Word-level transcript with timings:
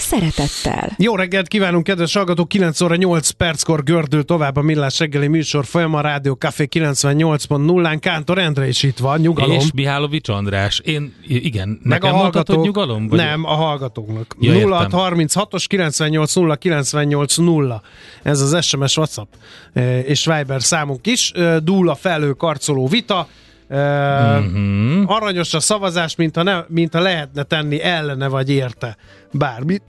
szeretettel. 0.00 0.94
Jó 0.96 1.16
reggelt 1.16 1.48
kívánunk, 1.48 1.84
kedves 1.84 2.14
hallgatók! 2.14 2.48
9 2.48 2.80
óra 2.80 2.96
8 2.96 3.30
perckor 3.30 3.82
gördül 3.82 4.24
tovább 4.24 4.56
a 4.56 4.62
Millás 4.62 4.98
reggeli 4.98 5.26
műsor 5.26 5.64
folyama, 5.64 6.00
Rádió 6.00 6.34
Café 6.34 6.68
98.0-án. 6.70 7.96
Kántor 8.00 8.38
Endre 8.38 8.68
is 8.68 8.82
itt 8.82 8.98
van, 8.98 9.20
nyugalom. 9.20 9.56
És 9.56 9.72
Mihálovics 9.74 10.28
András. 10.28 10.80
Én, 10.84 11.14
igen, 11.26 11.68
Meg 11.68 11.78
nekem 11.82 12.14
a 12.14 12.16
hallgatók, 12.18 12.64
nyugalom? 12.64 13.08
Vagy 13.08 13.18
Nem, 13.18 13.44
a 13.44 13.54
hallgatóknak. 13.54 14.36
Ja, 14.40 14.54
értem. 14.54 14.88
0636-os 14.90 15.64
98 15.66 16.34
0 16.34 16.56
98 16.56 17.36
0. 17.36 17.82
Ez 18.22 18.40
az 18.40 18.64
SMS, 18.64 18.96
WhatsApp 18.96 19.32
eh, 19.72 20.08
és 20.08 20.24
Viber 20.24 20.62
számunk 20.62 21.06
is. 21.06 21.30
Eh, 21.30 21.56
Dúl 21.56 21.88
a 21.90 21.94
felő 21.94 22.32
karcoló 22.32 22.86
vita. 22.86 23.28
Mm-hmm. 23.74 25.04
Aranyos 25.06 25.54
a 25.54 25.60
szavazás, 25.60 26.16
mint 26.16 26.36
ha, 26.36 26.42
ne, 26.42 26.64
mint 26.68 26.94
ha 26.94 27.00
lehetne 27.00 27.42
tenni 27.42 27.82
ellene 27.82 28.28
vagy 28.28 28.50
érte 28.50 28.96
bármit. 29.32 29.82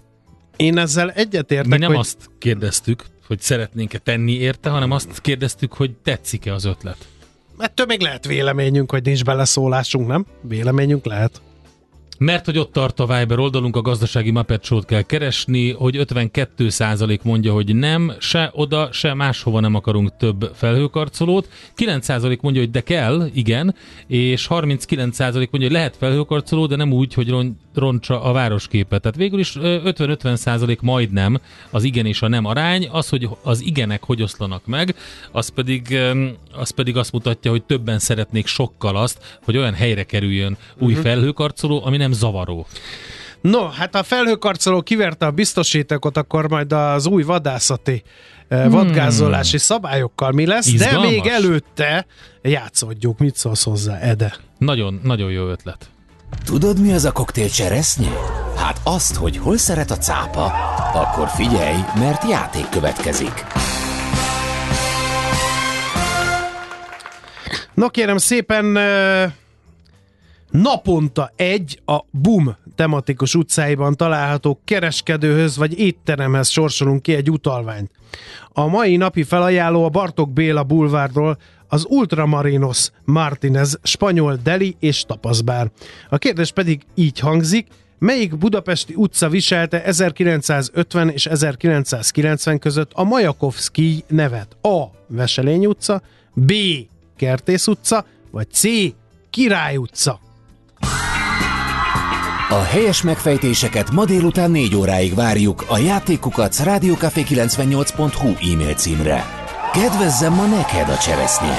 Én 0.56 0.78
ezzel 0.78 1.12
egyetértek, 1.12 1.72
Mi 1.72 1.78
nem 1.78 1.90
hogy 1.90 2.00
azt 2.00 2.30
kérdeztük, 2.38 3.04
hogy 3.28 3.40
szeretnénk-e 3.40 3.98
tenni 3.98 4.32
érte, 4.32 4.70
hanem 4.70 4.92
azt 4.92 5.22
kérdeztük, 5.22 5.74
hogy 5.74 5.92
tetszik-e 6.04 6.54
az 6.54 6.66
ötlet. 6.66 6.98
ettől 7.58 7.86
még 7.86 8.02
lehet 8.02 8.26
véleményünk, 8.26 8.92
hogy 8.92 9.04
nincs 9.04 9.24
beleszólásunk, 9.24 10.08
nem? 10.08 10.26
Véleményünk 10.42 11.06
lehet. 11.06 11.42
Mert 12.20 12.46
hogy 12.46 12.58
ott 12.58 12.72
tart 12.72 13.00
a 13.00 13.06
Viber 13.06 13.40
oldalunk, 13.40 13.76
a 13.76 13.82
gazdasági 13.82 14.32
Muppet 14.32 14.64
Show-t 14.64 14.86
kell 14.86 15.02
keresni, 15.02 15.72
hogy 15.72 15.96
52% 16.00 17.22
mondja, 17.22 17.54
hogy 17.54 17.76
nem, 17.76 18.14
se 18.20 18.52
oda, 18.54 18.90
se 18.92 19.14
máshova 19.14 19.60
nem 19.60 19.76
akarunk 19.76 20.18
több 20.18 20.52
felhőkarcolót. 20.54 21.50
9% 21.78 22.40
mondja, 22.40 22.62
hogy 22.62 22.72
de 22.72 22.82
kell, 22.82 23.30
igen, 23.34 23.76
és 24.08 24.48
39% 24.50 25.34
mondja, 25.34 25.48
hogy 25.60 25.72
lehet 25.72 25.96
felhőkarcoló, 25.98 26.66
de 26.66 26.76
nem 26.76 26.92
úgy, 26.92 27.14
hogy 27.14 27.30
ron- 27.30 27.58
roncsa 27.74 28.24
a 28.24 28.32
városképet. 28.32 29.02
Tehát 29.02 29.18
végül 29.18 29.40
is 29.40 29.56
ö, 29.56 29.78
50-50% 29.84 30.82
majdnem 30.82 31.40
az 31.70 31.84
igen 31.84 32.06
és 32.06 32.22
a 32.22 32.28
nem 32.28 32.46
arány. 32.46 32.88
Az, 32.92 33.10
hogy 33.10 33.30
az 33.44 33.62
igenek 33.62 34.04
hogy 34.04 34.22
oszlanak 34.22 34.66
meg, 34.66 34.96
az 35.32 35.50
pedig, 35.50 35.98
az 36.52 36.70
pedig 36.70 36.98
azt 36.98 37.12
mutatja, 37.12 37.52
hogy 37.52 37.64
többen 37.64 38.00
szeretnék 38.00 38.48
sokkal 38.48 38.98
azt, 38.98 39.40
hogy 39.44 39.58
olyan 39.58 39.74
helyre 39.74 40.04
kerüljön 40.04 40.58
új 40.78 40.94
felhőkarcoló, 40.94 41.86
ami 41.86 41.98
nem 41.98 42.09
zavaró. 42.12 42.68
No, 43.42 43.68
hát 43.68 43.94
ha 43.94 44.00
a 44.00 44.04
felhőkarcoló 44.04 44.82
kiverte 44.82 45.26
a 45.26 45.32
biztosítékot, 45.32 46.18
akkor 46.18 46.50
majd 46.50 46.74
az 46.74 47.06
új 47.06 47.24
vadászati 47.24 48.04
hmm. 48.50 48.70
vadgázolási 48.70 49.58
szabályokkal 49.58 50.32
mi 50.32 50.46
lesz, 50.46 50.68
Izgalmas. 50.68 51.02
de 51.02 51.10
még 51.10 51.26
előtte 51.26 52.06
játszodjuk. 52.42 53.20
Mit 53.20 53.36
szólsz 53.36 53.64
hozzá, 53.64 53.98
Ede? 53.98 54.36
Nagyon, 54.58 55.00
nagyon 55.04 55.32
jó 55.32 55.48
ötlet. 55.48 55.90
Tudod, 56.46 56.80
mi 56.80 56.94
az 56.94 57.06
a 57.06 57.12
koktél 57.12 57.50
cseresznye? 57.50 58.10
Hát 58.56 58.82
azt, 58.84 59.16
hogy 59.16 59.38
hol 59.38 59.58
szeret 59.58 59.92
a 59.92 59.98
cápa, 59.98 60.46
akkor 60.94 61.28
figyelj, 61.28 61.78
mert 62.00 62.30
játék 62.30 62.70
következik. 62.70 63.46
No 67.74 67.90
kérem 67.90 68.18
szépen, 68.18 68.76
ö, 68.76 69.26
naponta 70.52 71.32
egy 71.36 71.82
a 71.86 72.00
BUM 72.12 72.56
tematikus 72.76 73.36
utcáiban 73.36 73.96
található 73.96 74.62
kereskedőhöz 74.66 75.58
vagy 75.58 75.80
étteremhez 75.80 76.50
sorsolunk 76.50 77.02
ki 77.02 77.14
egy 77.14 77.32
utalványt. 77.32 77.92
A 78.50 78.68
mai 78.68 78.96
napi 78.96 79.24
felajánló 79.24 79.84
a 79.84 79.90
Bartok 79.90 80.34
Béla 80.34 80.64
bulvárról 80.64 81.38
az 81.68 81.86
Ultramarinos 81.90 82.90
Martinez 83.06 83.80
spanyol 83.84 84.40
deli 84.44 84.76
és 84.80 85.04
tapaszbár. 85.04 85.72
A 86.10 86.18
kérdés 86.18 86.52
pedig 86.52 86.82
így 86.96 87.20
hangzik, 87.20 87.68
Melyik 88.00 88.38
budapesti 88.38 88.94
utca 88.96 89.30
viselte 89.30 89.84
1950 89.84 91.10
és 91.10 91.26
1990 91.26 92.60
között 92.60 92.92
a 92.94 93.04
Majakovszki 93.04 94.04
nevet? 94.08 94.58
A. 94.62 94.84
Veselény 95.08 95.66
utca, 95.66 96.02
B. 96.34 96.54
Kertész 97.16 97.68
utca, 97.68 98.06
vagy 98.32 98.52
C. 98.52 98.64
Király 99.30 99.78
utca? 99.78 100.20
A 102.52 102.62
helyes 102.62 103.02
megfejtéseket 103.02 103.92
ma 103.92 104.06
délután 104.06 104.52
4 104.52 104.76
óráig 104.76 105.16
várjuk 105.16 105.66
a 105.68 105.78
játékukat 105.78 106.56
rádiókafé98.hu 106.64 108.54
e-mail 108.54 108.74
címre. 108.74 109.26
Kedvezzem 109.74 110.34
ma 110.34 110.46
neked 110.46 110.90
a 110.90 110.98
cseresznye! 110.98 111.58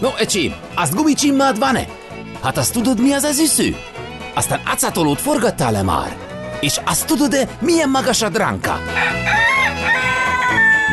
No, 0.00 0.08
ecsi, 0.18 0.54
azt 0.74 0.94
gumicsimmád 0.94 1.58
van-e? 1.58 1.86
Hát 2.42 2.56
azt 2.56 2.72
tudod, 2.72 3.00
mi 3.00 3.12
az 3.12 3.40
üsző? 3.40 3.76
Aztán 4.34 4.60
acatolót 4.66 5.20
forgattál-e 5.20 5.82
már? 5.82 6.16
És 6.60 6.80
azt 6.84 7.06
tudod-e, 7.06 7.48
milyen 7.60 7.90
magas 7.90 8.22
a 8.22 8.28
dránka? 8.28 8.78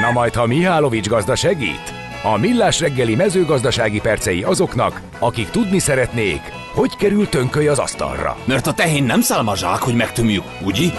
Na 0.02 0.12
majd, 0.12 0.34
ha 0.34 0.46
Mihálovics 0.46 1.08
gazda 1.08 1.36
segít? 1.36 1.94
A 2.24 2.38
Millás 2.38 2.80
reggeli 2.80 3.16
mezőgazdasági 3.16 4.00
percei 4.00 4.44
azoknak, 4.44 5.02
akik 5.20 5.50
tudni 5.50 5.80
szeretnék, 5.80 6.42
hogy 6.74 6.96
kerül 6.96 7.30
tönköly 7.30 7.68
az 7.68 7.80
asztalra. 7.80 8.38
Mert 8.46 8.68
a 8.68 8.74
tehén 8.74 9.04
nem 9.04 9.22
szálmazsák, 9.22 9.82
hogy 9.82 9.96
megtömjük, 9.96 10.44
ugye? 10.64 10.90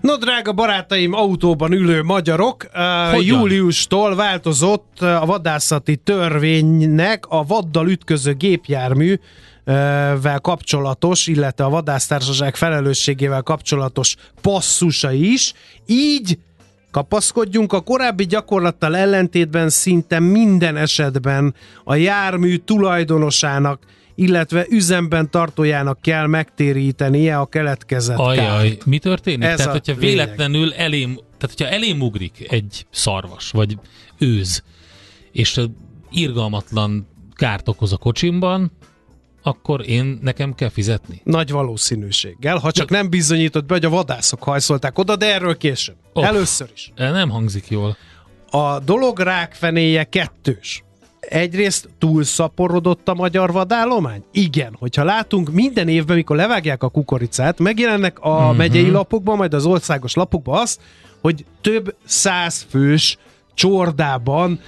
No, 0.00 0.16
drága 0.16 0.52
barátaim, 0.52 1.12
autóban 1.12 1.72
ülő 1.72 2.02
magyarok, 2.02 2.66
uh, 2.74 3.14
Hogyan? 3.14 3.38
júliustól 3.38 4.14
változott 4.14 4.98
uh, 5.00 5.22
a 5.22 5.26
vadászati 5.26 5.96
törvénynek 5.96 7.24
a 7.28 7.44
vaddal 7.44 7.88
ütköző 7.88 8.34
gépjármű 8.34 9.14
vel 10.22 10.38
kapcsolatos, 10.42 11.26
illetve 11.26 11.64
a 11.64 11.68
vadásztársaság 11.68 12.56
felelősségével 12.56 13.42
kapcsolatos 13.42 14.16
passzusa 14.40 15.12
is. 15.12 15.52
Így 15.86 16.38
kapaszkodjunk, 16.90 17.72
a 17.72 17.80
korábbi 17.80 18.26
gyakorlattal 18.26 18.96
ellentétben 18.96 19.68
szinte 19.68 20.18
minden 20.18 20.76
esetben 20.76 21.54
a 21.84 21.94
jármű 21.94 22.56
tulajdonosának, 22.56 23.82
illetve 24.14 24.66
üzemben 24.68 25.30
tartójának 25.30 26.00
kell 26.00 26.26
megtérítenie 26.26 27.38
a 27.38 27.46
keletkezett 27.46 28.16
kárt. 28.16 28.38
Ajaj, 28.38 28.78
mi 28.84 28.98
történik? 28.98 29.48
Ez 29.48 29.56
tehát, 29.56 29.72
hogyha 29.72 30.00
lényeg. 30.00 30.16
véletlenül 30.16 30.72
elém, 30.72 31.14
tehát 31.14 31.56
hogyha 31.56 31.68
elém 31.74 32.00
ugrik 32.00 32.52
egy 32.52 32.86
szarvas, 32.90 33.50
vagy 33.50 33.78
őz, 34.18 34.62
és 35.32 35.60
irgalmatlan 36.10 37.06
kárt 37.34 37.68
okoz 37.68 37.92
a 37.92 37.96
kocsimban, 37.96 38.72
akkor 39.42 39.88
én 39.88 40.18
nekem 40.22 40.54
kell 40.54 40.68
fizetni. 40.68 41.20
Nagy 41.24 41.50
valószínűséggel, 41.50 42.58
ha 42.58 42.70
csak 42.70 42.90
nem 42.90 43.10
bizonyított 43.10 43.64
be, 43.64 43.74
hogy 43.74 43.84
a 43.84 43.90
vadászok 43.90 44.42
hajszolták 44.42 44.98
oda, 44.98 45.16
de 45.16 45.34
erről 45.34 45.56
később. 45.56 45.96
Of. 46.12 46.24
Először 46.24 46.68
is. 46.74 46.92
Ez 46.94 47.12
nem 47.12 47.30
hangzik 47.30 47.68
jól. 47.68 47.96
A 48.50 48.78
dolog 48.78 49.18
rákfenéje 49.18 50.04
kettős. 50.04 50.84
Egyrészt 51.20 51.88
túlszaporodott 51.98 53.08
a 53.08 53.14
magyar 53.14 53.52
vadállomány? 53.52 54.24
Igen, 54.32 54.76
hogyha 54.78 55.04
látunk 55.04 55.50
minden 55.50 55.88
évben, 55.88 56.16
mikor 56.16 56.36
levágják 56.36 56.82
a 56.82 56.88
kukoricát, 56.88 57.58
megjelennek 57.58 58.18
a 58.18 58.36
uh-huh. 58.36 58.56
megyei 58.56 58.90
lapokban, 58.90 59.36
majd 59.36 59.54
az 59.54 59.66
országos 59.66 60.14
lapokban 60.14 60.60
azt, 60.60 60.80
hogy 61.20 61.44
több 61.60 61.94
száz 62.04 62.66
fős 62.68 63.18
csordában 63.54 64.60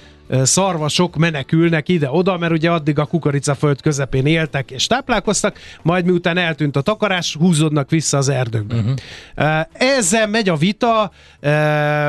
szarvasok 0.43 1.15
menekülnek 1.15 1.89
ide-oda, 1.89 2.37
mert 2.37 2.51
ugye 2.51 2.71
addig 2.71 2.99
a 2.99 3.05
kukoricaföld 3.05 3.81
közepén 3.81 4.25
éltek 4.25 4.71
és 4.71 4.87
táplálkoztak, 4.87 5.59
majd 5.81 6.05
miután 6.05 6.37
eltűnt 6.37 6.75
a 6.75 6.81
takarás, 6.81 7.35
húzódnak 7.39 7.89
vissza 7.89 8.17
az 8.17 8.29
erdőkbe. 8.29 8.75
Uh-huh. 8.75 9.61
Ezzel 9.73 10.27
megy 10.27 10.49
a 10.49 10.55
vita 10.55 11.11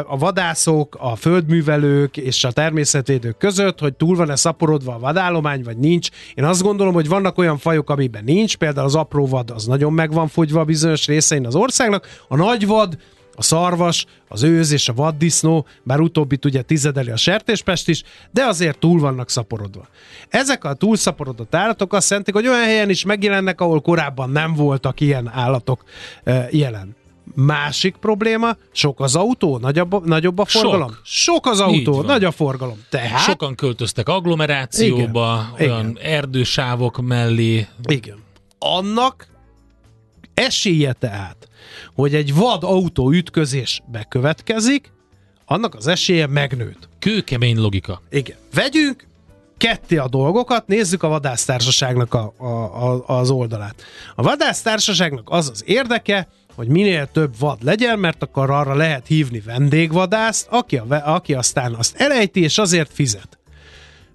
a 0.06 0.18
vadászok, 0.18 0.96
a 1.00 1.16
földművelők 1.16 2.16
és 2.16 2.44
a 2.44 2.52
természetvédők 2.52 3.36
között, 3.36 3.78
hogy 3.78 3.94
túl 3.94 4.16
van-e 4.16 4.36
szaporodva 4.36 4.94
a 4.94 4.98
vadállomány, 4.98 5.62
vagy 5.62 5.76
nincs. 5.76 6.08
Én 6.34 6.44
azt 6.44 6.62
gondolom, 6.62 6.94
hogy 6.94 7.08
vannak 7.08 7.38
olyan 7.38 7.58
fajok, 7.58 7.90
amiben 7.90 8.24
nincs, 8.24 8.56
például 8.56 8.86
az 8.86 8.94
apró 8.94 9.26
vad 9.26 9.50
az 9.50 9.66
nagyon 9.66 9.92
meg 9.92 10.12
van 10.12 10.28
fogyva 10.28 10.64
bizonyos 10.64 11.06
részein 11.06 11.46
az 11.46 11.54
országnak, 11.54 12.06
a 12.28 12.36
nagy 12.36 12.66
vad 12.66 12.96
a 13.36 13.42
szarvas, 13.42 14.06
az 14.28 14.42
őz 14.42 14.72
és 14.72 14.88
a 14.88 14.92
vaddisznó, 14.92 15.66
bár 15.82 16.00
utóbbit 16.00 16.44
ugye 16.44 16.62
tizedeli 16.62 17.10
a 17.10 17.16
sertéspest 17.16 17.88
is, 17.88 18.02
de 18.30 18.44
azért 18.44 18.78
túl 18.78 19.00
vannak 19.00 19.30
szaporodva. 19.30 19.88
Ezek 20.28 20.64
a 20.64 20.74
túlszaporodott 20.74 21.54
állatok 21.54 21.92
azt 21.92 22.08
jelentik, 22.08 22.34
hogy 22.34 22.46
olyan 22.46 22.64
helyen 22.64 22.90
is 22.90 23.04
megjelennek, 23.04 23.60
ahol 23.60 23.80
korábban 23.80 24.30
nem 24.30 24.54
voltak 24.54 25.00
ilyen 25.00 25.30
állatok 25.32 25.84
e, 26.24 26.48
jelen. 26.50 26.96
Másik 27.34 27.96
probléma, 27.96 28.56
sok 28.72 29.00
az 29.00 29.16
autó, 29.16 29.58
nagyobb, 29.58 30.06
nagyobb 30.06 30.38
a 30.38 30.44
forgalom. 30.44 30.88
Sok. 30.88 31.00
sok 31.04 31.46
az 31.46 31.60
autó, 31.60 32.02
nagy 32.02 32.24
a 32.24 32.30
forgalom. 32.30 32.82
Tehát, 32.90 33.20
Sokan 33.20 33.54
költöztek 33.54 34.08
agglomerációba, 34.08 35.52
Igen, 35.58 35.70
olyan 35.70 35.88
igen. 35.88 36.02
erdősávok 36.02 37.02
mellé. 37.02 37.66
Igen. 37.82 38.16
Annak 38.58 39.28
esélye 40.34 40.92
tehát, 40.92 41.48
hogy 41.94 42.14
egy 42.14 42.34
vad 42.34 42.64
autó 42.64 43.10
ütközés 43.10 43.82
bekövetkezik, 43.86 44.92
annak 45.46 45.74
az 45.74 45.86
esélye 45.86 46.26
megnőtt. 46.26 46.88
Kőkemény 46.98 47.56
logika. 47.56 48.02
Igen. 48.10 48.36
Vegyünk 48.54 49.06
ketté 49.56 49.96
a 49.96 50.08
dolgokat, 50.08 50.66
nézzük 50.66 51.02
a 51.02 51.08
vadásztársaságnak 51.08 52.14
a, 52.14 52.32
a, 52.36 52.46
a, 52.46 53.04
az 53.06 53.30
oldalát. 53.30 53.82
A 54.14 54.22
vadásztársaságnak 54.22 55.28
az 55.30 55.50
az 55.50 55.62
érdeke, 55.66 56.28
hogy 56.54 56.68
minél 56.68 57.06
több 57.12 57.38
vad 57.38 57.62
legyen, 57.62 57.98
mert 57.98 58.22
akkor 58.22 58.50
arra 58.50 58.74
lehet 58.74 59.06
hívni 59.06 59.40
vendégvadászt, 59.40 60.46
aki, 60.50 60.76
a, 60.76 60.86
aki 61.04 61.34
aztán 61.34 61.74
azt 61.74 61.96
elejti, 61.96 62.42
és 62.42 62.58
azért 62.58 62.92
fizet. 62.92 63.38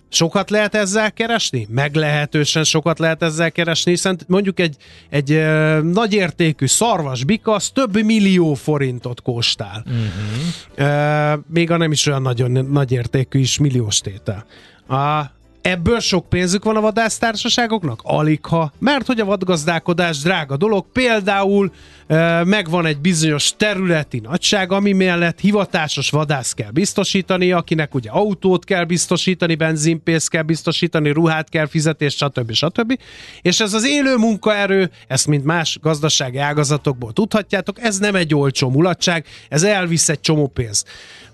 Sokat 0.09 0.50
lehet 0.50 0.75
ezzel 0.75 1.11
keresni? 1.11 1.67
Meglehetősen 1.69 2.63
sokat 2.63 3.00
lehet 3.00 3.21
ezzel 3.21 3.51
keresni, 3.51 3.91
hiszen 3.91 4.19
mondjuk 4.27 4.59
egy, 4.59 4.75
egy 5.09 5.31
ö, 5.31 5.79
nagyértékű 5.81 6.65
szarvas 6.65 7.23
bikasz 7.23 7.71
több 7.71 8.03
millió 8.03 8.53
forintot 8.53 9.21
kóstál. 9.21 9.83
Uh-huh. 9.85 10.89
Ö, 10.89 11.33
még 11.53 11.71
a 11.71 11.77
nem 11.77 11.91
is 11.91 12.06
olyan 12.06 12.21
nagyon 12.21 12.51
nagyértékű 12.51 13.39
is 13.39 13.57
milliós 13.57 14.00
tétel. 14.00 14.45
A, 14.88 15.38
ebből 15.61 16.00
sok 16.00 16.29
pénzük 16.29 16.63
van 16.63 16.75
a 16.75 16.81
vadásztársaságoknak? 16.81 18.00
Aligha. 18.03 18.73
Mert 18.79 19.06
hogy 19.06 19.19
a 19.19 19.25
vadgazdálkodás 19.25 20.17
drága 20.17 20.57
dolog, 20.57 20.85
például 20.91 21.71
e, 22.07 22.44
megvan 22.44 22.85
egy 22.85 23.00
bizonyos 23.00 23.53
területi 23.57 24.19
nagyság, 24.19 24.71
ami 24.71 24.91
mellett 24.91 25.39
hivatásos 25.39 26.09
vadász 26.09 26.53
kell 26.53 26.71
biztosítani, 26.71 27.51
akinek 27.51 27.95
ugye 27.95 28.09
autót 28.09 28.65
kell 28.65 28.83
biztosítani, 28.83 29.56
benzinpénzt 29.56 30.29
kell 30.29 30.44
biztosítani, 30.44 31.09
ruhát 31.09 31.50
kell 31.50 31.67
fizetni, 31.67 32.09
stb. 32.09 32.51
stb. 32.51 33.00
És 33.41 33.59
ez 33.59 33.73
az 33.73 33.85
élő 33.85 34.15
munkaerő, 34.15 34.91
ezt 35.07 35.27
mint 35.27 35.44
más 35.44 35.79
gazdasági 35.81 36.38
ágazatokból 36.38 37.13
tudhatjátok, 37.13 37.81
ez 37.81 37.97
nem 37.97 38.15
egy 38.15 38.35
olcsó 38.35 38.69
mulatság, 38.69 39.25
ez 39.50 39.63
elvisz 39.63 40.09
egy 40.09 40.21
csomó 40.21 40.47
pénzt. 40.47 40.88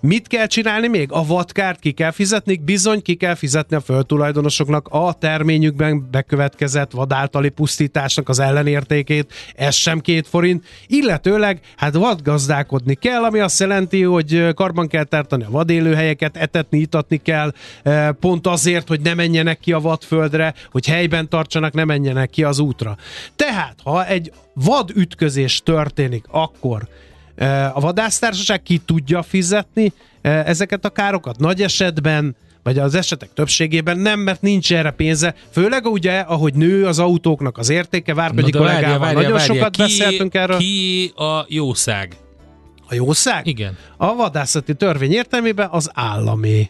Mit 0.05 0.27
kell 0.27 0.47
csinálni 0.47 0.87
még? 0.87 1.11
A 1.11 1.25
vadkárt 1.25 1.79
ki 1.79 1.91
kell 1.91 2.11
fizetni, 2.11 2.57
bizony 2.57 3.01
ki 3.01 3.15
kell 3.15 3.35
fizetni 3.35 3.75
a 3.75 3.79
földtulajdonosoknak 4.15 4.87
a 4.91 5.13
terményükben 5.13 6.07
bekövetkezett 6.11 6.91
vadáltali 6.91 7.49
pusztításnak 7.49 8.29
az 8.29 8.39
ellenértékét, 8.39 9.33
ez 9.55 9.75
sem 9.75 9.99
két 9.99 10.27
forint, 10.27 10.65
illetőleg 10.87 11.59
hát 11.75 11.93
vadgazdálkodni 11.93 12.95
kell, 12.95 13.23
ami 13.23 13.39
azt 13.39 13.59
jelenti, 13.59 14.03
hogy 14.03 14.53
karban 14.53 14.87
kell 14.87 15.03
tartani 15.03 15.43
a 15.43 15.49
vadélőhelyeket, 15.49 16.37
etetni, 16.37 16.77
itatni 16.77 17.17
kell, 17.17 17.53
pont 18.19 18.47
azért, 18.47 18.87
hogy 18.87 19.01
ne 19.01 19.13
menjenek 19.13 19.59
ki 19.59 19.71
a 19.71 19.79
vadföldre, 19.79 20.53
hogy 20.71 20.87
helyben 20.87 21.29
tartsanak, 21.29 21.73
ne 21.73 21.83
menjenek 21.83 22.29
ki 22.29 22.43
az 22.43 22.59
útra. 22.59 22.97
Tehát, 23.35 23.75
ha 23.83 24.05
egy 24.05 24.31
vadütközés 24.53 25.61
történik, 25.63 26.25
akkor 26.31 26.87
a 27.73 27.79
vadásztársaság 27.79 28.63
ki 28.63 28.77
tudja 28.77 29.21
fizetni 29.21 29.93
ezeket 30.21 30.85
a 30.85 30.89
károkat? 30.89 31.39
Nagy 31.39 31.61
esetben, 31.61 32.35
vagy 32.65 32.79
az 32.79 32.95
esetek 32.95 33.33
többségében 33.33 33.97
nem, 33.97 34.19
mert 34.19 34.41
nincs 34.41 34.73
erre 34.73 34.91
pénze. 34.91 35.35
Főleg 35.51 35.85
ugye, 35.85 36.19
ahogy 36.19 36.53
nő 36.53 36.85
az 36.85 36.99
autóknak 36.99 37.57
az 37.57 37.69
értéke, 37.69 38.13
Várpegyi 38.13 38.51
Na 38.51 38.57
de 38.59 38.65
várja, 38.65 38.73
kollégával 38.75 38.99
várja, 38.99 39.19
nagyon 39.21 39.37
várja. 39.37 39.53
sokat 39.53 39.75
ki, 39.75 39.81
beszéltünk 39.81 40.33
erről. 40.33 40.57
Ki 40.57 41.11
a 41.15 41.45
jószág? 41.47 42.15
A 42.89 42.93
jószág? 42.93 43.47
Igen, 43.47 43.77
A 43.97 44.15
vadászati 44.15 44.73
törvény 44.73 45.11
értelmében 45.11 45.67
az 45.71 45.89
állami. 45.93 46.69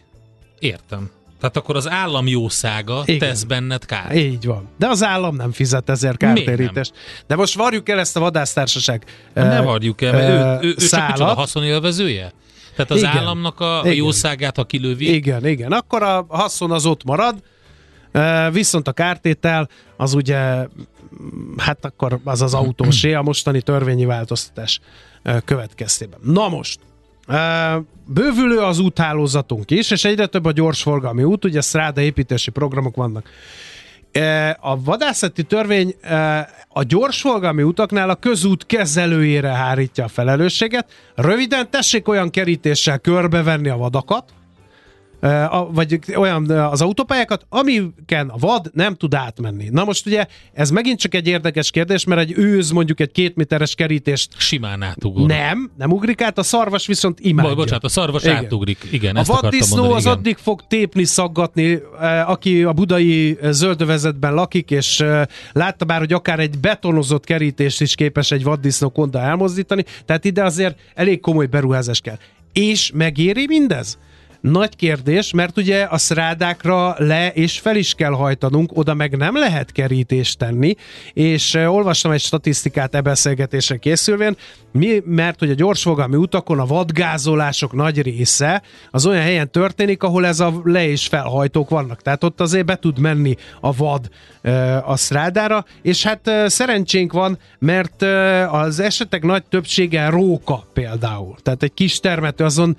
értem. 0.58 1.10
Tehát 1.40 1.56
akkor 1.56 1.76
az 1.76 1.88
állam 1.90 2.26
jószága 2.26 3.02
Igen. 3.04 3.18
tesz 3.28 3.42
benned 3.42 3.84
kár. 3.84 4.16
Így 4.16 4.44
van. 4.46 4.68
De 4.78 4.86
az 4.86 5.02
állam 5.02 5.36
nem 5.36 5.52
fizet 5.52 5.88
ezért 5.90 6.16
kártérítést. 6.16 6.92
De 7.26 7.36
most 7.36 7.54
varjuk 7.54 7.88
el 7.88 7.98
ezt 7.98 8.16
a 8.16 8.20
vadásztársaság 8.20 9.04
Ne 9.34 9.42
eh, 9.42 9.64
várjuk 9.64 10.00
el, 10.02 10.12
mert 10.12 10.28
eh, 10.28 10.62
ő, 10.62 10.66
ő, 10.66 10.68
ő 10.68 10.74
csak 10.74 10.80
szálat. 10.88 11.08
micsoda 11.08 11.34
haszonélvezője? 11.34 12.32
Tehát 12.76 12.90
az 12.90 12.98
Igen. 12.98 13.16
államnak 13.16 13.60
a, 13.60 13.80
Igen. 13.84 13.96
jószágát, 13.96 14.56
ha 14.56 14.64
kilövi, 14.64 15.14
Igen, 15.14 15.46
igen. 15.46 15.72
Akkor 15.72 16.02
a 16.02 16.26
haszon 16.28 16.70
az 16.70 16.86
ott 16.86 17.04
marad, 17.04 17.42
viszont 18.52 18.88
a 18.88 18.92
kártétel 18.92 19.68
az 19.96 20.14
ugye, 20.14 20.62
mm, 20.62 21.56
hát 21.56 21.84
akkor 21.84 22.20
az 22.24 22.42
az 22.42 22.54
autósé 22.54 23.12
a 23.12 23.22
mostani 23.22 23.62
törvényi 23.62 24.04
változtatás 24.04 24.80
következtében. 25.44 26.18
Na 26.22 26.48
most, 26.48 26.80
bővülő 28.06 28.58
az 28.58 28.78
úthálózatunk 28.78 29.70
is, 29.70 29.90
és 29.90 30.04
egyre 30.04 30.26
több 30.26 30.44
a 30.44 30.52
gyorsforgalmi 30.52 31.22
út, 31.22 31.44
ugye 31.44 31.60
szráda 31.60 32.00
építési 32.00 32.50
programok 32.50 32.96
vannak. 32.96 33.28
A 34.60 34.82
vadászati 34.84 35.42
törvény 35.42 35.94
a 36.68 36.82
gyorsforgalmi 36.82 37.62
utaknál 37.62 38.10
a 38.10 38.14
közút 38.14 38.66
kezelőjére 38.66 39.48
hárítja 39.48 40.04
a 40.04 40.08
felelősséget. 40.08 40.86
Röviden 41.14 41.70
tessék 41.70 42.08
olyan 42.08 42.30
kerítéssel 42.30 42.98
körbevenni 42.98 43.68
a 43.68 43.76
vadakat, 43.76 44.24
a- 45.20 45.68
vagy 45.72 45.98
olyan 46.16 46.50
az 46.50 46.80
autópályákat, 46.80 47.46
amiken 47.48 48.28
a 48.28 48.36
vad 48.38 48.70
nem 48.72 48.94
tud 48.94 49.14
átmenni. 49.14 49.68
Na 49.70 49.84
most 49.84 50.06
ugye 50.06 50.26
ez 50.52 50.70
megint 50.70 50.98
csak 50.98 51.14
egy 51.14 51.26
érdekes 51.26 51.70
kérdés, 51.70 52.04
mert 52.04 52.20
egy 52.20 52.32
őz 52.38 52.70
mondjuk 52.70 53.00
egy 53.00 53.12
két 53.12 53.36
méteres 53.36 53.74
kerítést 53.74 54.30
simán 54.38 54.82
átugor. 54.82 55.26
nem, 55.28 55.70
nem 55.78 55.92
ugrik 55.92 56.20
át, 56.22 56.38
a 56.38 56.42
szarvas 56.42 56.86
viszont 56.86 57.20
imádja. 57.20 57.50
Bo- 57.50 57.58
bocsánat, 57.60 57.84
a 57.84 57.88
szarvas 57.88 58.22
Igen. 58.22 58.36
átugrik. 58.36 58.88
Igen, 58.90 59.16
A 59.16 59.22
vaddisznó 59.22 59.76
mondani. 59.76 59.96
az 59.98 60.04
igen. 60.04 60.16
addig 60.16 60.36
fog 60.36 60.66
tépni, 60.68 61.04
szaggatni, 61.04 61.78
aki 62.26 62.62
a 62.62 62.72
budai 62.72 63.38
zöldövezetben 63.42 64.34
lakik, 64.34 64.70
és 64.70 65.04
látta 65.52 65.84
már, 65.84 65.98
hogy 65.98 66.12
akár 66.12 66.38
egy 66.38 66.58
betonozott 66.58 67.24
kerítést 67.24 67.80
is 67.80 67.94
képes 67.94 68.30
egy 68.30 68.42
vaddisznó 68.44 68.88
konda 68.88 69.20
elmozdítani, 69.20 69.84
tehát 70.04 70.24
ide 70.24 70.44
azért 70.44 70.78
elég 70.94 71.20
komoly 71.20 71.46
beruházás 71.46 72.00
kell. 72.00 72.18
És 72.52 72.90
megéri 72.94 73.44
mindez? 73.46 73.98
Nagy 74.50 74.76
kérdés, 74.76 75.32
mert 75.32 75.56
ugye 75.56 75.82
a 75.82 75.98
szrádákra 75.98 76.94
le 76.98 77.28
és 77.28 77.58
fel 77.58 77.76
is 77.76 77.94
kell 77.94 78.12
hajtanunk, 78.12 78.78
oda 78.78 78.94
meg 78.94 79.16
nem 79.16 79.36
lehet 79.36 79.72
kerítést 79.72 80.38
tenni, 80.38 80.74
és 81.12 81.54
olvastam 81.54 82.10
egy 82.10 82.20
statisztikát 82.20 82.94
e 82.94 83.00
beszélgetésre 83.00 83.76
készülvén, 83.76 84.36
mi, 84.72 85.02
mert 85.04 85.38
hogy 85.38 85.50
a 85.50 85.54
gyorsfogalmi 85.54 86.16
utakon 86.16 86.58
a 86.58 86.66
vadgázolások 86.66 87.72
nagy 87.72 88.02
része 88.02 88.62
az 88.90 89.06
olyan 89.06 89.22
helyen 89.22 89.50
történik, 89.50 90.02
ahol 90.02 90.26
ez 90.26 90.40
a 90.40 90.60
le 90.64 90.88
és 90.88 91.06
felhajtók 91.06 91.68
vannak. 91.68 92.02
Tehát 92.02 92.24
ott 92.24 92.40
azért 92.40 92.66
be 92.66 92.76
tud 92.76 92.98
menni 92.98 93.36
a 93.60 93.72
vad 93.72 94.08
a 94.84 94.96
szrádára, 94.96 95.64
és 95.82 96.02
hát 96.02 96.30
szerencsénk 96.46 97.12
van, 97.12 97.38
mert 97.58 98.02
az 98.50 98.80
esetek 98.80 99.22
nagy 99.22 99.44
többsége 99.44 100.08
róka 100.08 100.66
például. 100.72 101.36
Tehát 101.42 101.62
egy 101.62 101.74
kis 101.74 102.00
termető 102.00 102.44
azon 102.44 102.76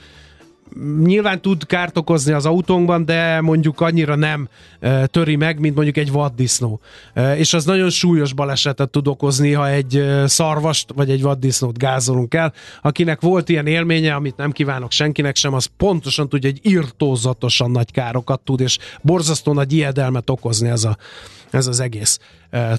nyilván 1.04 1.42
tud 1.42 1.66
kárt 1.66 1.98
okozni 1.98 2.32
az 2.32 2.46
autónkban, 2.46 3.06
de 3.06 3.42
mondjuk 3.42 3.82
annyira 3.82 4.16
nem 4.16 4.48
e, 4.80 5.06
töri 5.06 5.36
meg, 5.36 5.60
mint 5.60 5.76
mondjuk 5.76 5.98
egy 5.98 6.12
vaddisznó. 6.12 6.80
E, 7.14 7.38
és 7.38 7.54
az 7.54 7.66
nagyon 7.66 7.90
súlyos 7.90 8.34
balesetet 8.34 8.90
tud 8.90 9.08
okozni, 9.08 9.52
ha 9.52 9.70
egy 9.70 9.96
e, 9.96 10.28
szarvast 10.28 10.92
vagy 10.96 11.10
egy 11.10 11.22
vaddisznót 11.22 11.78
gázolunk 11.78 12.34
el. 12.34 12.54
Akinek 12.82 13.22
volt 13.22 13.50
ilyen 13.50 13.68
élménye, 13.68 14.16
amit 14.16 14.38
nem 14.38 14.52
kívánok 14.52 14.92
senkinek 14.92 15.36
sem, 15.36 15.54
az 15.54 15.70
pontosan 15.78 16.30
tudja, 16.30 16.50
hogy 16.50 16.72
irtózatosan 16.72 17.72
nagy 17.72 17.92
károkat 17.92 18.40
tud, 18.40 18.60
és 18.60 18.78
borzasztó 19.02 19.54
nagy 19.54 19.74
ijedelmet 19.74 20.30
okozni 20.30 20.70
ez, 20.70 20.84
a, 20.84 20.98
ez 21.52 21.68
az 21.68 21.80
egész 21.80 22.20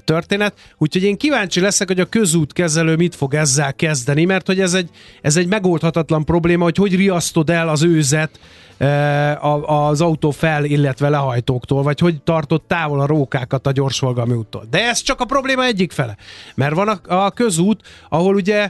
történet. 0.03 0.53
Úgyhogy 0.77 1.03
én 1.03 1.17
kíváncsi 1.17 1.59
leszek, 1.59 1.87
hogy 1.87 1.99
a 1.99 2.05
közútkezelő 2.05 2.95
mit 2.95 3.15
fog 3.15 3.33
ezzel 3.33 3.73
kezdeni, 3.73 4.25
mert 4.25 4.45
hogy 4.45 4.59
ez 4.59 4.73
egy, 4.73 4.89
ez 5.21 5.37
egy 5.37 5.47
megoldhatatlan 5.47 6.25
probléma, 6.25 6.63
hogy 6.63 6.77
hogy 6.77 6.95
riasztod 6.95 7.49
el 7.49 7.69
az 7.69 7.78
őzet 7.83 8.39
e, 8.77 9.39
az 9.65 10.01
autó 10.01 10.31
fel, 10.31 10.63
illetve 10.65 11.09
lehajtóktól, 11.09 11.83
vagy 11.83 11.99
hogy 11.99 12.21
tartott 12.21 12.67
távol 12.67 12.99
a 12.99 13.05
rókákat 13.05 13.67
a 13.67 13.71
gyorsforgalmi 13.71 14.33
úttól. 14.33 14.65
De 14.69 14.87
ez 14.87 15.01
csak 15.01 15.19
a 15.19 15.25
probléma 15.25 15.63
egyik 15.63 15.91
fele. 15.91 16.17
Mert 16.55 16.75
van 16.75 16.87
a, 16.87 17.25
a 17.25 17.31
közút, 17.31 17.81
ahol 18.09 18.35
ugye 18.35 18.69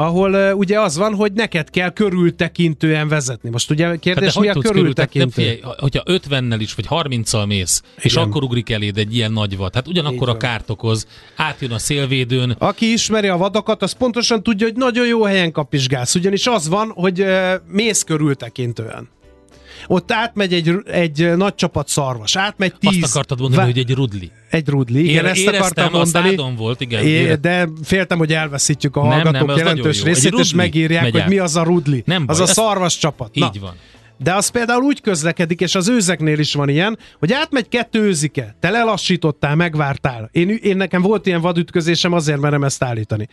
ahol 0.00 0.32
uh, 0.32 0.58
ugye 0.58 0.80
az 0.80 0.96
van, 0.96 1.14
hogy 1.14 1.32
neked 1.32 1.70
kell 1.70 1.90
körültekintően 1.90 3.08
vezetni. 3.08 3.50
Most 3.50 3.70
ugye 3.70 3.96
kérdés, 3.96 4.34
Hát 4.34 4.42
mi 4.42 4.48
a 4.48 4.52
körültekintő? 4.52 5.30
figyelj, 5.30 5.60
hogyha 5.78 6.02
50-nel 6.06 6.56
is, 6.58 6.74
vagy 6.74 6.86
30-al 6.88 7.46
mész, 7.46 7.82
és 7.96 8.12
Igen. 8.12 8.24
akkor 8.24 8.42
ugrik 8.42 8.70
eléd 8.70 8.98
egy 8.98 9.14
ilyen 9.14 9.32
nagy 9.32 9.56
vad, 9.56 9.74
hát 9.74 9.88
ugyanakkor 9.88 10.28
a 10.28 10.36
kárt 10.36 10.70
okoz, 10.70 11.06
átjön 11.36 11.72
a 11.72 11.78
szélvédőn, 11.78 12.56
Aki 12.58 12.92
ismeri 12.92 13.28
a 13.28 13.36
vadakat, 13.36 13.82
az 13.82 13.92
pontosan 13.92 14.42
tudja, 14.42 14.66
hogy 14.66 14.76
nagyon 14.76 15.06
jó 15.06 15.22
helyen 15.22 15.52
kapizsgálsz. 15.52 16.14
Ugyanis 16.14 16.46
az 16.46 16.68
van, 16.68 16.90
hogy 16.94 17.20
uh, 17.20 17.52
mész 17.66 18.02
körültekintően. 18.02 19.08
Ott 19.86 20.12
átmegy 20.12 20.52
egy, 20.54 20.74
egy 20.86 21.36
nagy 21.36 21.54
csapat 21.54 21.88
szarvas, 21.88 22.36
átmegy 22.36 22.74
tíz... 22.78 23.02
azt 23.02 23.12
akartad 23.14 23.40
mondani, 23.40 23.62
vá- 23.62 23.72
hogy 23.72 23.78
egy 23.78 23.94
rudli. 23.94 24.30
Egy 24.50 24.68
rudli, 24.68 25.08
igen, 25.10 25.24
Én 25.24 25.30
ezt 25.30 25.46
akartam 25.46 25.94
a 25.94 25.96
mondani. 25.96 26.28
szádon 26.28 26.56
volt, 26.56 26.80
igen. 26.80 27.04
É, 27.04 27.08
ére- 27.08 27.40
de 27.40 27.68
féltem, 27.84 28.18
hogy 28.18 28.32
elveszítjük 28.32 28.96
a 28.96 29.00
hallgatók 29.00 29.32
nem, 29.32 29.48
az 29.48 29.58
jelentős 29.58 30.02
részét, 30.02 30.38
és 30.38 30.54
megírják, 30.54 31.02
megy 31.02 31.12
hogy 31.12 31.20
át. 31.20 31.28
mi 31.28 31.38
az 31.38 31.56
a 31.56 31.62
rudli. 31.62 32.02
Nem 32.06 32.24
az 32.26 32.36
baj, 32.36 32.46
a 32.46 32.48
ezt- 32.48 32.58
szarvas 32.58 32.98
csapat. 32.98 33.34
Na, 33.34 33.50
Így 33.54 33.60
van. 33.60 33.74
De 34.22 34.34
az 34.34 34.48
például 34.48 34.82
úgy 34.82 35.00
közlekedik, 35.00 35.60
és 35.60 35.74
az 35.74 35.88
őzeknél 35.88 36.38
is 36.38 36.54
van 36.54 36.68
ilyen, 36.68 36.98
hogy 37.18 37.32
átmegy 37.32 37.68
kettő 37.68 38.00
őzike, 38.00 38.56
te 38.60 38.70
lelassítottál, 38.70 39.54
megvártál. 39.54 40.28
Én, 40.32 40.48
én 40.48 40.76
nekem 40.76 41.02
volt 41.02 41.26
ilyen 41.26 41.40
vadütközésem, 41.40 42.12
azért 42.12 42.40
merem 42.40 42.64
ezt 42.64 42.82
állítani. 42.82 43.28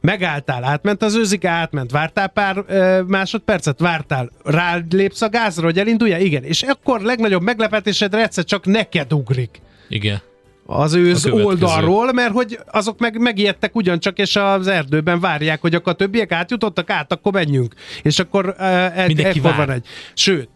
Megálltál, 0.00 0.64
átment 0.64 1.02
az 1.02 1.14
őzike, 1.14 1.48
átment, 1.48 1.90
vártál 1.90 2.28
pár 2.28 2.64
ö, 2.66 3.02
másodpercet, 3.06 3.80
vártál, 3.80 4.30
rálépsz 4.44 5.22
a 5.22 5.28
gázra, 5.28 5.64
hogy 5.64 5.78
elindulja? 5.78 6.18
Igen. 6.18 6.44
És 6.44 6.62
akkor 6.62 7.00
legnagyobb 7.00 7.42
meglepetésedre 7.42 8.22
egyszer 8.22 8.44
csak 8.44 8.66
neked 8.66 9.12
ugrik 9.12 9.60
Igen. 9.88 10.22
Az 10.70 10.94
őz 10.94 11.26
A 11.26 11.30
oldalról, 11.30 12.12
mert 12.12 12.32
hogy 12.32 12.58
azok 12.70 12.98
meg 12.98 13.18
megijedtek 13.18 13.76
ugyancsak, 13.76 14.18
és 14.18 14.36
az 14.36 14.66
erdőben 14.66 15.20
várják, 15.20 15.60
hogy 15.60 15.74
akkor 15.74 15.92
a 15.92 15.96
többiek 15.96 16.32
átjutottak 16.32 16.90
át, 16.90 17.12
akkor 17.12 17.32
menjünk. 17.32 17.74
És 18.02 18.18
akkor 18.18 18.54
el, 18.58 19.06
Mindenki 19.06 19.38
ekkor 19.38 19.50
vár. 19.50 19.66
van 19.66 19.70
egy. 19.70 19.86
Sőt, 20.14 20.48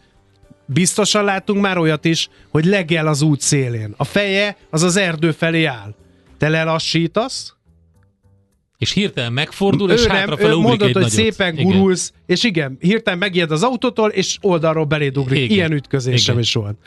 biztosan 0.65 1.23
látunk 1.23 1.61
már 1.61 1.77
olyat 1.77 2.05
is, 2.05 2.29
hogy 2.51 2.65
legel 2.65 3.07
az 3.07 3.21
út 3.21 3.41
szélén. 3.41 3.93
A 3.97 4.03
feje 4.03 4.57
az 4.69 4.83
az 4.83 4.95
erdő 4.95 5.31
felé 5.31 5.63
áll. 5.65 5.95
Te 6.37 6.49
lelassítasz, 6.49 7.54
És 8.85 8.91
hirtelen 8.91 9.33
megfordul, 9.33 9.91
és 9.91 10.05
nem, 10.05 10.15
hátrafele 10.15 10.49
ő 10.49 10.53
ugrik 10.53 10.67
mondod, 10.67 10.87
egy 10.87 10.93
hogy 10.93 11.01
nagyot. 11.03 11.17
szépen 11.17 11.53
Igen. 11.57 11.65
gurulsz, 11.65 12.13
és 12.25 12.43
igen, 12.43 12.77
hirtelen 12.79 13.19
megijed 13.19 13.51
az 13.51 13.63
autótól, 13.63 14.09
és 14.09 14.37
oldalról 14.41 14.85
beléd 14.85 15.17
ugrik. 15.17 15.43
Igen. 15.43 15.55
Ilyen 15.55 15.71
ütközésem 15.71 16.33
Igen. 16.33 16.39
is 16.45 16.53
volt. 16.53 16.77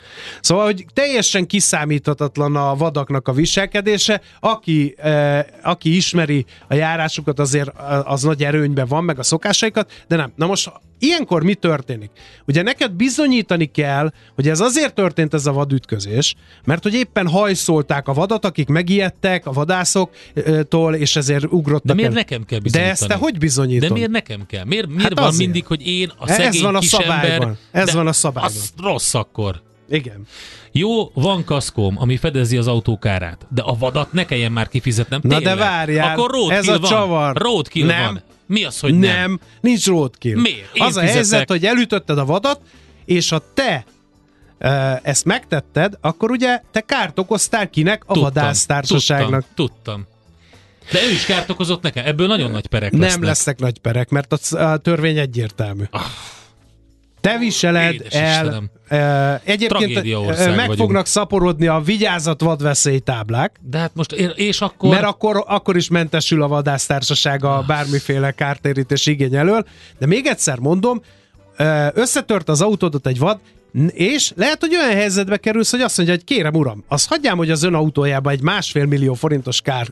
Szóval, 0.41 0.65
hogy 0.65 0.85
teljesen 0.93 1.47
kiszámíthatatlan 1.47 2.55
a 2.55 2.75
vadaknak 2.75 3.27
a 3.27 3.31
viselkedése. 3.31 4.21
Aki, 4.39 4.93
eh, 4.97 5.45
aki 5.63 5.95
ismeri 5.95 6.45
a 6.67 6.73
járásukat, 6.73 7.39
azért 7.39 7.71
eh, 7.79 8.11
az 8.11 8.21
nagy 8.21 8.43
erőnyben 8.43 8.87
van, 8.87 9.03
meg 9.03 9.19
a 9.19 9.23
szokásaikat, 9.23 9.91
de 10.07 10.15
nem. 10.15 10.31
Na 10.35 10.45
most 10.45 10.71
ilyenkor 10.99 11.43
mi 11.43 11.53
történik? 11.53 12.09
Ugye 12.47 12.61
neked 12.61 12.91
bizonyítani 12.91 13.65
kell, 13.65 14.11
hogy 14.35 14.47
ez 14.49 14.59
azért 14.59 14.93
történt 14.93 15.33
ez 15.33 15.45
a 15.45 15.51
vadütközés, 15.51 16.35
mert 16.65 16.83
hogy 16.83 16.93
éppen 16.93 17.27
hajszolták 17.27 18.07
a 18.07 18.13
vadat, 18.13 18.45
akik 18.45 18.67
megijedtek 18.67 19.45
a 19.45 19.51
vadászoktól, 19.51 20.95
és 20.95 21.15
ezért 21.15 21.43
ugrottak 21.43 21.85
De 21.85 21.93
miért 21.93 22.09
el. 22.09 22.15
nekem 22.15 22.43
kell 22.45 22.57
De 22.57 22.63
bizonyítani? 22.63 22.91
ezt 22.93 23.07
te 23.07 23.15
hogy 23.15 23.37
bizonyítod? 23.37 23.87
De 23.87 23.93
miért 23.93 24.09
nekem 24.11 24.45
kell? 24.45 24.63
Miért, 24.65 24.87
miért 24.87 25.01
Hát 25.03 25.13
van 25.13 25.23
azért. 25.27 25.39
mindig, 25.43 25.65
hogy 25.65 25.87
én, 25.87 26.11
a 26.17 26.29
Ez 26.29 26.35
szegény 26.35 26.61
van 26.61 26.75
a 26.75 26.81
szabályban. 26.81 27.57
Ez 27.71 27.85
de 27.85 27.93
van 27.93 28.07
a 28.07 28.13
szabályban. 28.13 28.51
Az 28.55 28.73
rossz 28.83 29.13
akkor. 29.13 29.61
Igen. 29.89 30.25
Jó, 30.71 31.05
van 31.13 31.43
kaszkóm, 31.43 31.95
ami 31.99 32.17
fedezi 32.17 32.57
az 32.57 32.67
autókárát, 32.67 33.45
de 33.49 33.61
a 33.61 33.73
vadat 33.79 34.13
ne 34.13 34.25
kelljen 34.25 34.51
már 34.51 34.67
kifizetnem. 34.67 35.19
Na 35.23 35.37
tényleg. 35.37 35.55
de 35.57 35.63
várjál, 35.63 36.13
Akkor 36.17 36.31
roadkill 36.31 36.57
ez 36.57 36.67
a 36.67 36.79
van. 36.79 36.89
csavar. 36.89 37.35
Roadkill 37.37 37.85
Nem. 37.85 38.03
van. 38.03 38.21
Mi 38.49 38.63
az, 38.63 38.79
hogy 38.79 38.97
nem. 38.97 39.15
nem? 39.15 39.39
nincs 39.61 39.85
roadkill. 39.85 40.39
Miért? 40.41 40.69
Én 40.75 40.83
Az 40.83 40.95
a 40.95 40.99
fizetek. 40.99 41.13
helyzet, 41.13 41.49
hogy 41.49 41.65
elütötted 41.65 42.17
a 42.17 42.25
vadat, 42.25 42.61
és 43.05 43.29
ha 43.29 43.41
te 43.53 43.85
ezt 45.03 45.25
megtetted, 45.25 45.97
akkor 46.01 46.31
ugye 46.31 46.61
te 46.71 46.81
kárt 46.81 47.19
okoztál 47.19 47.69
kinek? 47.69 48.03
A 48.05 48.19
vadásztársaságnak. 48.19 49.45
Tudtam, 49.55 49.65
tudtam. 49.83 50.07
De 50.91 51.03
ő 51.07 51.11
is 51.11 51.25
kárt 51.25 51.49
okozott 51.49 51.81
nekem. 51.81 52.05
Ebből 52.05 52.27
nagyon 52.27 52.51
nagy 52.51 52.67
perek 52.67 52.91
Nem 52.91 53.01
lesznek. 53.01 53.23
lesznek 53.23 53.59
nagy 53.59 53.79
perek, 53.79 54.09
mert 54.09 54.33
a, 54.33 54.57
a 54.63 54.77
törvény 54.77 55.17
egyértelmű. 55.17 55.83
Te 57.21 57.37
viseled 57.37 57.93
Édes 57.93 58.13
el. 58.13 58.43
Istenem. 58.45 58.69
E, 58.89 59.41
egyébként 59.43 59.97
e, 59.97 60.47
meg 60.47 60.57
vagyunk. 60.57 60.77
fognak 60.77 61.05
szaporodni 61.05 61.67
a 61.67 61.81
vigyázat 61.85 62.41
vadveszély 62.41 62.99
táblák, 62.99 63.59
De 63.61 63.77
hát 63.77 63.91
most, 63.93 64.11
és 64.35 64.61
akkor... 64.61 64.89
Mert 64.89 65.03
akkor, 65.03 65.43
akkor 65.47 65.75
is 65.75 65.89
mentesül 65.89 66.41
a 66.41 66.47
vadásztársasága 66.47 67.63
bármiféle 67.67 68.31
kártérítés 68.31 69.05
igény 69.05 69.35
elől. 69.35 69.65
De 69.99 70.05
még 70.05 70.25
egyszer 70.25 70.59
mondom, 70.59 71.01
összetört 71.93 72.49
az 72.49 72.61
autódat 72.61 73.07
egy 73.07 73.19
vad, 73.19 73.39
és 73.87 74.31
lehet, 74.35 74.59
hogy 74.59 74.75
olyan 74.75 74.95
helyzetbe 74.95 75.37
kerülsz, 75.37 75.71
hogy 75.71 75.81
azt 75.81 75.97
mondja, 75.97 76.15
hogy 76.15 76.23
kérem 76.23 76.53
uram, 76.53 76.83
azt 76.87 77.07
hagyjám, 77.07 77.37
hogy 77.37 77.51
az 77.51 77.63
ön 77.63 77.73
autójába 77.73 78.29
egy 78.29 78.41
másfél 78.41 78.85
millió 78.85 79.13
forintos 79.13 79.61
kár 79.61 79.87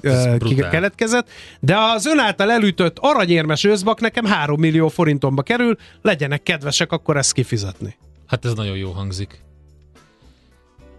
ö, 0.00 0.36
brutál. 0.38 0.70
keletkezett, 0.70 1.28
de 1.60 1.76
az 1.78 2.06
ön 2.06 2.18
által 2.18 2.50
elütött 2.50 2.96
aranyérmes 3.00 3.64
őszbak 3.64 4.00
nekem 4.00 4.24
3 4.24 4.60
millió 4.60 4.88
forintomba 4.88 5.42
kerül, 5.42 5.76
legyenek 6.02 6.42
kedvesek 6.42 6.92
akkor 6.92 7.16
ezt 7.16 7.32
kifizetni. 7.32 7.96
Hát 8.26 8.44
ez 8.44 8.52
nagyon 8.54 8.76
jó 8.76 8.90
hangzik. 8.90 9.42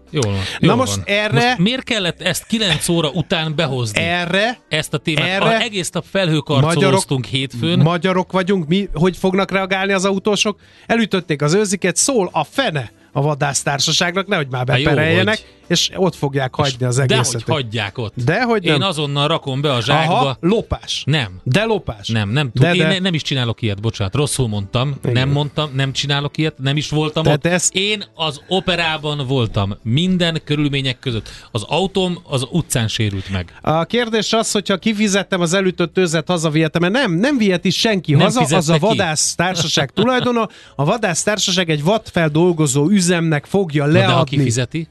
Jól 0.09 0.23
van. 0.23 0.33
Na 0.59 0.67
jól 0.67 0.75
most 0.75 0.95
van. 0.95 1.03
erre- 1.05 1.45
Most 1.45 1.57
miért 1.57 1.83
kellett 1.83 2.21
ezt 2.21 2.45
9 2.47 2.89
óra 2.89 3.09
után 3.09 3.55
behozni? 3.55 4.01
Erre 4.01 4.59
ezt 4.69 4.93
a 4.93 4.97
témát. 4.97 5.27
erre 5.27 5.45
Erre 5.45 5.59
egész 5.59 5.89
nap 5.89 6.05
felhőkarcolóztunk 6.11 7.25
hétfőn. 7.25 7.79
Magyarok 7.79 8.31
vagyunk, 8.31 8.67
mi, 8.67 8.89
hogy 8.93 9.17
fognak 9.17 9.51
reagálni 9.51 9.93
az 9.93 10.05
autósok? 10.05 10.59
Elütötték 10.87 11.41
az 11.41 11.53
őziket, 11.53 11.95
szól 11.95 12.29
a 12.31 12.43
fene 12.43 12.91
a 13.11 13.21
vadásztársaságnak, 13.21 14.27
nehogy 14.27 14.47
már 14.49 14.65
bepereljenek, 14.65 15.54
és 15.67 15.89
ott 15.95 16.15
fogják 16.15 16.55
hagyni 16.55 16.85
az 16.85 16.95
De 16.95 17.01
egészet. 17.01 17.31
hogy 17.31 17.43
hagyják 17.53 17.97
ott. 17.97 18.13
Dehogy 18.25 18.65
Én 18.65 18.71
nem. 18.77 18.87
azonnal 18.87 19.27
rakom 19.27 19.61
be 19.61 19.73
a 19.73 19.81
zsákba. 19.81 20.13
Aha, 20.13 20.37
lopás. 20.39 21.03
Nem. 21.05 21.39
De 21.43 21.63
lopás. 21.63 22.07
Nem, 22.07 22.29
nem, 22.29 22.51
tud, 22.51 22.61
De, 22.61 22.73
én 22.73 22.81
de. 22.81 22.87
ne, 22.87 22.99
nem 22.99 23.13
is 23.13 23.21
csinálok 23.21 23.61
ilyet, 23.61 23.81
bocsánat, 23.81 24.15
rosszul 24.15 24.47
mondtam, 24.47 24.95
Igen. 25.01 25.13
nem 25.13 25.29
mondtam, 25.29 25.69
nem 25.75 25.91
csinálok 25.93 26.37
ilyet, 26.37 26.57
nem 26.57 26.77
is 26.77 26.89
voltam 26.89 27.23
Tehát 27.23 27.45
ott. 27.45 27.51
ezt- 27.51 27.75
Én 27.75 28.03
az 28.15 28.41
operában 28.47 29.27
voltam, 29.27 29.75
minden 29.83 30.41
körülmények 30.43 30.99
között. 30.99 31.29
Az 31.51 31.63
autóm 31.63 32.19
az 32.23 32.45
utcán 32.51 32.87
sérült 32.87 33.29
meg. 33.31 33.53
A 33.61 33.83
kérdés 33.85 34.33
az, 34.33 34.51
hogyha 34.51 34.77
kifizettem 34.77 35.41
az 35.41 35.53
elütött 35.53 35.97
őzet, 35.97 36.27
hazavihetem, 36.27 36.81
mert 36.81 36.93
nem, 36.93 37.13
nem 37.13 37.37
viheti 37.37 37.69
senki 37.69 38.11
Nem 38.11 38.21
haza, 38.21 38.55
az 38.55 38.69
a 38.69 38.77
vadász 38.77 39.35
társaság 39.35 39.89
tulajdona. 39.95 40.49
A 40.75 40.85
vadász 40.85 41.23
társaság 41.23 41.69
egy 41.69 41.83
vadfeldolgozó 41.83 42.89
üzemnek 42.89 43.45
fogja 43.45 43.85
Na 43.85 43.91
de 43.91 43.97
leadni. 43.99 44.19
aki 44.21 44.39
fizeti, 44.39 44.87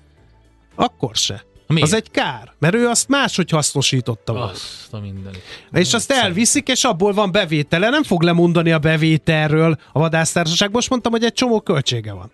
Akkor 0.75 1.17
se. 1.17 1.45
Miért? 1.67 1.83
Az 1.83 1.95
egy 1.95 2.11
kár, 2.11 2.53
mert 2.59 2.75
ő 2.75 2.89
azt 2.89 3.09
máshogy 3.09 3.51
hasznosította 3.51 4.33
volna. 4.33 4.51
azt 4.51 4.93
a 4.93 4.99
mindenit. 5.01 5.43
És 5.73 5.95
azt 5.95 6.11
elviszik, 6.11 6.69
és 6.69 6.85
abból 6.85 7.13
van 7.13 7.33
bevétele. 7.33 7.89
Nem 7.89 8.03
fog 8.03 8.23
lemondani 8.23 8.73
a 8.73 8.79
bevételről 8.79 9.79
a 9.93 9.99
vadásztársaság. 9.99 10.71
Most 10.73 10.91
mondtam, 10.91 11.13
hogy 11.13 11.25
egy 11.25 11.33
csomó 11.33 11.61
költsége 11.61 12.13
van. 12.13 12.31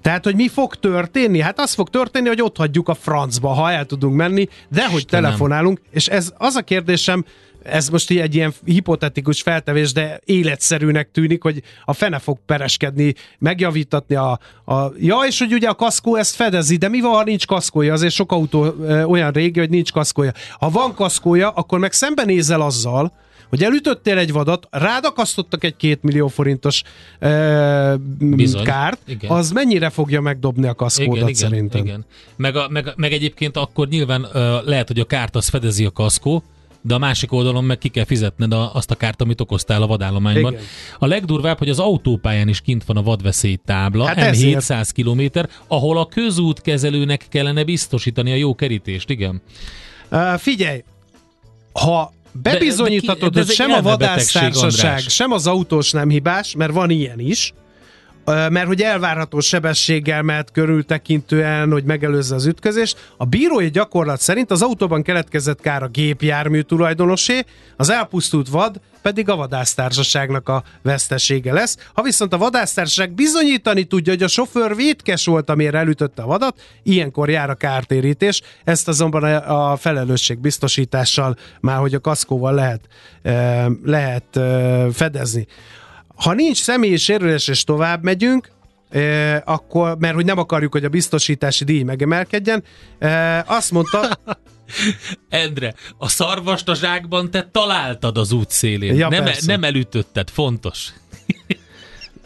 Tehát, 0.00 0.24
hogy 0.24 0.34
mi 0.34 0.48
fog 0.48 0.74
történni? 0.74 1.40
Hát 1.40 1.58
az 1.60 1.74
fog 1.74 1.90
történni, 1.90 2.28
hogy 2.28 2.42
ott 2.42 2.56
hagyjuk 2.56 2.88
a 2.88 2.94
francba, 2.94 3.48
ha 3.48 3.70
el 3.70 3.84
tudunk 3.84 4.14
menni, 4.14 4.48
de 4.68 4.88
hogy 4.88 5.06
telefonálunk. 5.06 5.80
És 5.90 6.06
ez 6.06 6.32
az 6.36 6.54
a 6.54 6.62
kérdésem, 6.62 7.24
ez 7.64 7.88
most 7.88 8.10
egy 8.10 8.34
ilyen 8.34 8.52
hipotetikus 8.64 9.42
feltevés, 9.42 9.92
de 9.92 10.20
életszerűnek 10.24 11.10
tűnik, 11.10 11.42
hogy 11.42 11.62
a 11.84 11.92
fene 11.92 12.18
fog 12.18 12.38
pereskedni, 12.46 13.14
megjavítatni 13.38 14.14
a, 14.14 14.38
a... 14.64 14.92
Ja, 14.98 15.18
és 15.26 15.38
hogy 15.38 15.52
ugye 15.52 15.68
a 15.68 15.74
kaszkó 15.74 16.16
ezt 16.16 16.34
fedezi, 16.34 16.76
de 16.76 16.88
mi 16.88 17.00
van, 17.00 17.12
ha 17.12 17.24
nincs 17.24 17.46
kaszkója? 17.46 17.92
Azért 17.92 18.12
sok 18.12 18.32
autó 18.32 18.64
ö, 18.64 19.02
olyan 19.02 19.30
régi, 19.30 19.58
hogy 19.58 19.70
nincs 19.70 19.92
kaszkója. 19.92 20.32
Ha 20.58 20.70
van 20.70 20.94
kaszkója, 20.94 21.50
akkor 21.50 21.78
meg 21.78 21.92
szembenézel 21.92 22.60
azzal, 22.60 23.12
hogy 23.48 23.62
elütöttél 23.62 24.18
egy 24.18 24.32
vadat, 24.32 24.66
rádakasztottak 24.70 25.64
egy 25.64 25.76
két 25.76 26.02
millió 26.02 26.28
forintos 26.28 26.82
ö, 27.18 27.94
Bizony. 28.18 28.64
kárt, 28.64 28.98
Igen. 29.06 29.30
az 29.30 29.50
mennyire 29.50 29.90
fogja 29.90 30.20
megdobni 30.20 30.66
a 30.66 30.74
kaszkódat 30.74 31.14
Igen, 31.16 31.28
igen, 31.28 31.50
szerintem? 31.50 31.84
igen. 31.84 32.04
Meg, 32.36 32.56
a, 32.56 32.68
meg, 32.68 32.92
meg 32.96 33.12
egyébként 33.12 33.56
akkor 33.56 33.88
nyilván 33.88 34.26
ö, 34.32 34.58
lehet, 34.64 34.88
hogy 34.88 35.00
a 35.00 35.04
kárt 35.04 35.36
az 35.36 35.48
fedezi 35.48 35.84
a 35.84 35.90
kaszkó, 35.90 36.42
de 36.86 36.94
a 36.94 36.98
másik 36.98 37.32
oldalon 37.32 37.64
meg 37.64 37.78
ki 37.78 37.88
kell 37.88 38.04
fizetned 38.04 38.52
a, 38.52 38.74
azt 38.74 38.90
a 38.90 38.94
kárt, 38.94 39.20
amit 39.20 39.40
okoztál 39.40 39.82
a 39.82 39.86
vadállományban. 39.86 40.52
Igen. 40.52 40.64
A 40.98 41.06
legdurvább, 41.06 41.58
hogy 41.58 41.68
az 41.68 41.78
autópályán 41.78 42.48
is 42.48 42.60
kint 42.60 42.84
van 42.84 42.96
a 42.96 43.02
vadveszély 43.02 43.58
tábla, 43.64 44.06
Hát 44.06 44.16
hát 44.16 44.28
ezért. 44.28 44.64
M700 44.64 44.88
km, 44.94 45.40
ahol 45.66 45.98
a 45.98 46.06
közútkezelőnek 46.06 47.26
kellene 47.28 47.64
biztosítani 47.64 48.32
a 48.32 48.34
jó 48.34 48.54
kerítést, 48.54 49.10
igen. 49.10 49.42
Uh, 50.10 50.34
figyelj, 50.34 50.82
ha 51.72 52.12
bebizonyíthatod, 52.42 53.32
de 53.32 53.40
ki- 53.40 53.46
de 53.46 53.46
hogy 53.46 53.54
sem 53.54 53.70
a 53.70 53.82
vadásztársaság, 53.82 54.98
sem 54.98 55.32
az 55.32 55.46
autós 55.46 55.90
nem 55.90 56.08
hibás, 56.08 56.54
mert 56.54 56.72
van 56.72 56.90
ilyen 56.90 57.18
is, 57.20 57.52
mert 58.24 58.66
hogy 58.66 58.80
elvárható 58.80 59.40
sebességgel 59.40 60.22
mehet 60.22 60.50
körültekintően, 60.52 61.70
hogy 61.70 61.84
megelőzze 61.84 62.34
az 62.34 62.46
ütközést. 62.46 63.12
A 63.16 63.24
bírói 63.24 63.70
gyakorlat 63.70 64.20
szerint 64.20 64.50
az 64.50 64.62
autóban 64.62 65.02
keletkezett 65.02 65.60
kár 65.60 65.82
a 65.82 65.88
gépjármű 65.88 66.60
tulajdonosé, 66.60 67.44
az 67.76 67.90
elpusztult 67.90 68.48
vad 68.48 68.80
pedig 69.04 69.28
a 69.28 69.36
vadásztársaságnak 69.36 70.48
a 70.48 70.62
vesztesége 70.82 71.52
lesz. 71.52 71.76
Ha 71.94 72.02
viszont 72.02 72.32
a 72.32 72.38
vadásztársaság 72.38 73.12
bizonyítani 73.12 73.84
tudja, 73.84 74.12
hogy 74.12 74.22
a 74.22 74.28
sofőr 74.28 74.76
vétkes 74.76 75.26
volt, 75.26 75.50
amire 75.50 75.78
elütötte 75.78 76.22
a 76.22 76.26
vadat, 76.26 76.60
ilyenkor 76.82 77.30
jár 77.30 77.50
a 77.50 77.54
kártérítés. 77.54 78.42
Ezt 78.64 78.88
azonban 78.88 79.24
a 79.34 79.76
felelősség 79.76 80.38
biztosítással 80.38 81.36
már, 81.60 81.78
hogy 81.78 81.94
a 81.94 82.00
kaszkóval 82.00 82.54
lehet, 82.54 82.80
eh, 83.22 83.66
lehet 83.84 84.36
eh, 84.36 84.86
fedezni. 84.92 85.46
Ha 86.14 86.32
nincs 86.32 86.62
személyi 86.62 86.96
sérülés 86.96 87.48
és 87.48 87.64
tovább 87.64 88.02
megyünk, 88.02 88.50
eh, 88.90 89.40
akkor, 89.44 89.96
mert 89.98 90.14
hogy 90.14 90.24
nem 90.24 90.38
akarjuk, 90.38 90.72
hogy 90.72 90.84
a 90.84 90.88
biztosítási 90.88 91.64
díj 91.64 91.82
megemelkedjen, 91.82 92.64
eh, 92.98 93.50
azt 93.50 93.70
mondta, 93.70 94.08
Endre, 95.28 95.74
a 95.98 96.08
szarvast 96.08 96.68
a 96.68 96.74
zsákban 96.74 97.30
te 97.30 97.48
találtad 97.52 98.18
az 98.18 98.32
út 98.32 98.50
szélén. 98.50 98.94
Ja, 98.94 99.08
nem, 99.08 99.24
persze. 99.24 99.46
nem 99.46 99.64
elütötted, 99.64 100.30
fontos. 100.30 100.92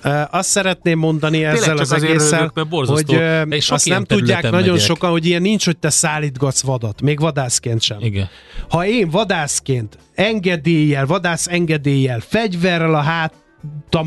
eh, 0.03 0.35
azt 0.35 0.49
szeretném 0.49 0.99
mondani 0.99 1.45
ezzel 1.45 1.69
csak 1.69 1.81
az 1.81 1.93
egésszel, 1.93 2.33
örülök, 2.33 2.55
mert 2.55 2.69
borzasztó. 2.69 3.15
hogy 3.15 3.65
azt 3.69 3.89
nem 3.89 4.05
tudják 4.05 4.41
területen 4.41 4.51
nagyon 4.51 4.73
megyek. 4.73 4.87
sokan, 4.87 5.11
hogy 5.11 5.27
ilyen 5.27 5.43
nincs, 5.43 5.65
hogy 5.65 5.79
te 5.79 5.91
szállítgatsz 5.91 6.63
vadat, 6.63 7.01
még 7.01 7.21
vadászként 7.21 7.81
sem. 7.81 8.01
Igen. 8.01 8.29
Ha 8.69 8.87
én 8.87 9.11
vadászként 9.11 9.99
engedéllyel, 10.15 11.07
vadász 11.07 11.47
engedéllyel, 11.47 12.21
fegyverrel 12.21 12.95
a 12.95 13.01
hátam 13.01 13.47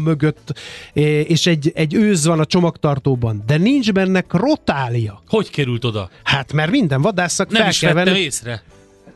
mögött, 0.03 0.53
eh, 0.93 1.03
és 1.03 1.45
egy, 1.47 1.71
egy 1.75 1.93
őz 1.93 2.25
van 2.25 2.39
a 2.39 2.45
csomagtartóban, 2.45 3.43
de 3.45 3.57
nincs 3.57 3.91
benne 3.91 4.23
rotália. 4.29 5.21
Hogy 5.27 5.49
került 5.49 5.85
oda? 5.85 6.09
Hát 6.23 6.53
mert 6.53 6.71
minden 6.71 7.01
vadásznak 7.01 7.49
Nem 7.49 7.61
fel 7.61 7.69
is 7.69 7.79
kell 7.79 7.93
venni. 7.93 8.19
észre. 8.19 8.63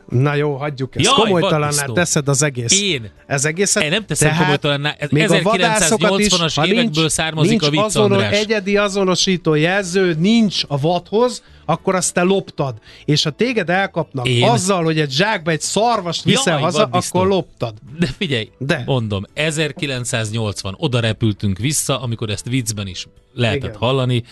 Na 0.08 0.34
jó, 0.34 0.54
hagyjuk 0.56 0.96
ezt. 0.96 1.04
Jaj, 1.04 1.14
Komolytalanná 1.14 1.84
teszed 1.84 2.28
az 2.28 2.42
egész. 2.42 2.80
Én? 2.82 3.10
Ez 3.26 3.44
egészet. 3.44 3.82
Én 3.82 3.90
nem 3.90 4.06
teszem 4.06 4.28
Tehát 4.28 4.42
komolytalanná. 4.42 4.94
Ez 4.98 5.10
még 5.10 5.30
a 5.30 5.42
vadászokat 5.42 6.18
is, 6.18 6.26
1980-as 6.26 6.52
ha 6.54 6.62
nincs- 6.62 6.76
évekből 6.76 7.08
származik 7.08 7.50
nincs 7.50 7.62
a 7.66 7.70
vicc, 7.70 7.80
azonos, 7.80 8.22
András. 8.22 8.38
egyedi 8.40 8.76
azonosító 8.76 9.54
jelző 9.54 10.14
nincs 10.18 10.62
a 10.68 10.78
vadhoz, 10.80 11.42
akkor 11.66 11.94
azt 11.94 12.14
te 12.14 12.22
loptad. 12.22 12.74
És 13.04 13.22
ha 13.22 13.30
téged 13.30 13.70
elkapnak 13.70 14.28
Én? 14.28 14.48
azzal, 14.48 14.84
hogy 14.84 15.00
egy 15.00 15.10
zsákba 15.10 15.50
egy 15.50 15.60
szarvast 15.60 16.22
viszel 16.24 16.52
Jaj, 16.52 16.62
haza, 16.62 16.88
akkor 16.90 17.26
loptad. 17.26 17.74
De 17.98 18.06
figyelj, 18.18 18.50
De. 18.58 18.82
mondom, 18.86 19.24
1980, 19.34 20.74
oda 20.78 21.00
repültünk 21.00 21.58
vissza, 21.58 22.00
amikor 22.00 22.30
ezt 22.30 22.48
viccben 22.48 22.86
is 22.86 23.06
lehetett 23.34 23.62
Igen. 23.62 23.76
hallani, 23.78 24.22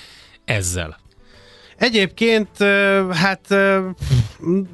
ezzel. 0.44 1.02
Egyébként, 1.76 2.48
hát 3.10 3.54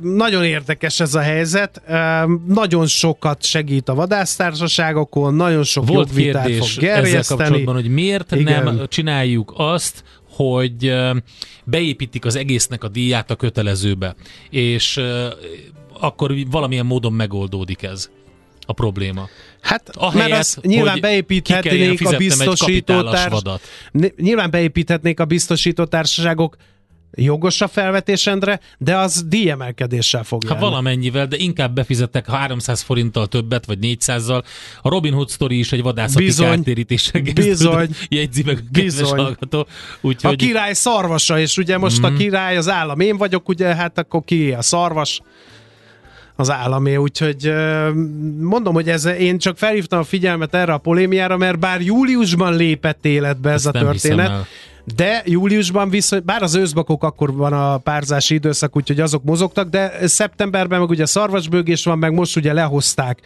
nagyon 0.02 0.44
érdekes 0.44 1.00
ez 1.00 1.14
a 1.14 1.20
helyzet. 1.20 1.82
Nagyon 2.46 2.86
sokat 2.86 3.42
segít 3.44 3.88
a 3.88 3.94
vadásztársaságokon, 3.94 5.34
nagyon 5.34 5.62
sok 5.62 5.86
Volt 5.86 6.08
jogvitát 6.08 6.46
kérdés 6.46 6.72
fog 6.74 6.84
ezzel 6.84 7.02
gerjeszteni. 7.02 7.40
kapcsolatban, 7.40 7.74
hogy 7.74 7.88
miért 7.90 8.32
Igen. 8.32 8.64
nem 8.64 8.86
csináljuk 8.88 9.52
azt, 9.56 10.04
hogy 10.40 10.94
beépítik 11.64 12.24
az 12.24 12.36
egésznek 12.36 12.84
a 12.84 12.88
díját 12.88 13.30
a 13.30 13.36
kötelezőbe, 13.36 14.14
és 14.50 15.00
akkor 16.00 16.34
valamilyen 16.50 16.86
módon 16.86 17.12
megoldódik 17.12 17.82
ez 17.82 18.10
a 18.66 18.72
probléma. 18.72 19.28
Hát, 19.60 19.88
Ahelyett, 19.96 20.28
mert 20.28 20.40
azt 20.40 20.60
nyilván 20.60 21.00
beépíthetnék 21.00 21.90
a 21.90 21.96
fizetnem 21.96 22.12
egy 22.12 22.26
biztosító 22.26 22.94
kapitálas 22.94 23.20
társ... 23.20 23.32
vadat. 23.32 23.60
Ny- 23.92 24.16
Nyilván 24.16 24.50
beépíthetnék 24.50 25.20
a 25.20 25.24
biztosító 25.24 25.84
társaságok 25.84 26.56
jogos 27.14 27.60
a 27.60 27.68
felvetésendre, 27.68 28.60
de 28.78 28.96
az 28.96 29.24
díjemelkedéssel 29.28 30.24
fog 30.24 30.42
Hát 30.42 30.52
járni. 30.52 30.66
valamennyivel, 30.68 31.26
de 31.26 31.36
inkább 31.36 31.74
befizetek 31.74 32.30
300 32.30 32.80
forinttal 32.80 33.26
többet, 33.26 33.66
vagy 33.66 33.78
400-zal. 33.82 34.42
A 34.82 34.88
Robin 34.88 35.12
Hood 35.12 35.28
sztori 35.28 35.58
is 35.58 35.72
egy 35.72 35.82
vadászati 35.82 36.24
Bizony. 36.24 36.46
kártérítéssel 36.48 37.20
Bizony. 37.34 37.88
jegyzi 38.08 38.42
meg 38.46 38.56
a 38.58 38.68
Bizony. 38.72 39.18
hallgató. 39.18 39.58
A 39.60 39.66
Úgyhogy 40.00 40.36
király 40.36 40.72
szarvasa, 40.72 41.38
és 41.40 41.56
ugye 41.56 41.78
most 41.78 42.00
Mhm. 42.02 42.14
a 42.14 42.16
király 42.16 42.56
az 42.56 42.68
állam, 42.68 43.00
én 43.00 43.16
vagyok, 43.16 43.48
ugye, 43.48 43.74
hát 43.74 43.98
akkor 43.98 44.22
ki 44.24 44.52
a 44.52 44.62
szarvas? 44.62 45.20
Az 46.36 46.50
államé, 46.50 46.96
úgyhogy 46.96 47.52
mondom, 48.40 48.74
hogy 48.74 48.88
ez, 48.88 49.04
én 49.04 49.38
csak 49.38 49.58
felhívtam 49.58 49.98
a 49.98 50.04
figyelmet 50.04 50.54
erre 50.54 50.72
a 50.72 50.78
polémiára, 50.78 51.36
mert 51.36 51.58
bár 51.58 51.80
júliusban 51.80 52.56
lépett 52.56 53.04
életbe 53.04 53.50
ez 53.50 53.66
Ezt 53.66 53.76
a 53.76 53.78
történet. 53.78 54.46
De 54.94 55.22
júliusban 55.24 55.90
viszont, 55.90 56.24
bár 56.24 56.42
az 56.42 56.54
őszbakok 56.54 57.04
akkor 57.04 57.32
van 57.32 57.52
a 57.52 57.78
párzási 57.78 58.34
időszak, 58.34 58.76
úgyhogy 58.76 59.00
azok 59.00 59.24
mozogtak, 59.24 59.68
de 59.68 60.06
szeptemberben 60.06 60.80
meg 60.80 60.88
ugye 60.88 61.06
szarvasbőgés 61.06 61.84
van, 61.84 61.98
meg 61.98 62.12
most 62.12 62.36
ugye 62.36 62.52
lehozták 62.52 63.20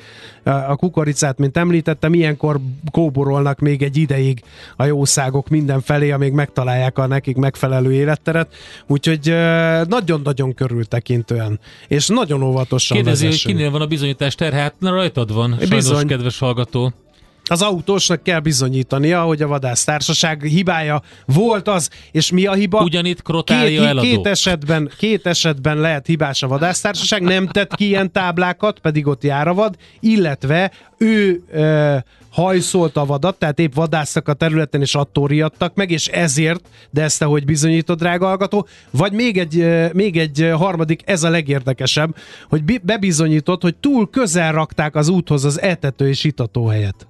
a 0.44 0.76
kukoricát, 0.76 1.38
mint 1.38 1.56
említettem, 1.56 2.14
ilyenkor 2.14 2.60
kóborolnak 2.90 3.58
még 3.58 3.82
egy 3.82 3.96
ideig 3.96 4.42
a 4.76 4.84
jószágok 4.84 5.48
mindenfelé, 5.48 6.10
amíg 6.10 6.32
megtalálják 6.32 6.98
a 6.98 7.06
nekik 7.06 7.36
megfelelő 7.36 7.92
életteret, 7.92 8.54
úgyhogy 8.86 9.34
nagyon-nagyon 9.88 10.54
körültekintően, 10.54 11.60
és 11.88 12.06
nagyon 12.06 12.42
óvatosan 12.42 12.96
kérdezi, 12.96 13.22
hogy 13.22 13.32
vezessünk. 13.32 13.56
kinél 13.56 13.70
van 13.70 13.80
a 13.80 13.86
bizonyítás 13.86 14.34
terhe, 14.34 14.60
hát 14.60 14.74
rajtad 14.80 15.32
van, 15.32 15.50
sajnos, 15.50 15.68
Bizony. 15.68 16.06
kedves 16.06 16.38
hallgató. 16.38 16.92
Az 17.46 17.62
autósnak 17.62 18.22
kell 18.22 18.40
bizonyítania, 18.40 19.22
hogy 19.22 19.42
a 19.42 19.46
vadásztársaság 19.46 20.42
hibája 20.42 21.02
volt 21.26 21.68
az, 21.68 21.90
és 22.12 22.30
mi 22.30 22.46
a 22.46 22.52
hiba? 22.52 22.82
Ugyanitt 22.82 23.22
krotálja 23.22 23.80
két, 23.80 23.88
eladó. 23.88 24.00
két, 24.08 24.26
esetben, 24.26 24.90
két 24.98 25.26
esetben 25.26 25.76
lehet 25.76 26.06
hibás 26.06 26.42
a 26.42 26.48
vadásztársaság, 26.48 27.22
nem 27.22 27.46
tett 27.46 27.74
ki 27.74 27.86
ilyen 27.86 28.12
táblákat, 28.12 28.78
pedig 28.78 29.06
ott 29.06 29.22
jár 29.22 29.48
a 29.48 29.54
vad, 29.54 29.76
illetve 30.00 30.72
ő 30.98 31.42
ö, 31.52 31.96
hajszolt 32.30 32.96
a 32.96 33.04
vadat, 33.04 33.38
tehát 33.38 33.58
épp 33.58 33.74
vadásztak 33.74 34.28
a 34.28 34.32
területen, 34.32 34.80
és 34.80 34.94
attól 34.94 35.28
riadtak 35.28 35.74
meg, 35.74 35.90
és 35.90 36.06
ezért, 36.06 36.68
de 36.90 37.02
ezt 37.02 37.18
te 37.18 37.24
hogy 37.24 37.44
bizonyítod, 37.44 37.98
drága 37.98 38.26
hallgató, 38.26 38.66
vagy 38.90 39.12
még 39.12 39.38
egy, 39.38 39.58
ö, 39.58 39.86
még 39.92 40.18
egy 40.18 40.50
harmadik, 40.52 41.02
ez 41.04 41.22
a 41.22 41.30
legérdekesebb, 41.30 42.16
hogy 42.48 42.64
bi- 42.64 42.80
bebizonyított, 42.82 43.62
hogy 43.62 43.76
túl 43.76 44.10
közel 44.10 44.52
rakták 44.52 44.94
az 44.94 45.08
úthoz 45.08 45.44
az 45.44 45.60
etető 45.60 46.08
és 46.08 46.24
itató 46.24 46.66
helyet. 46.66 47.06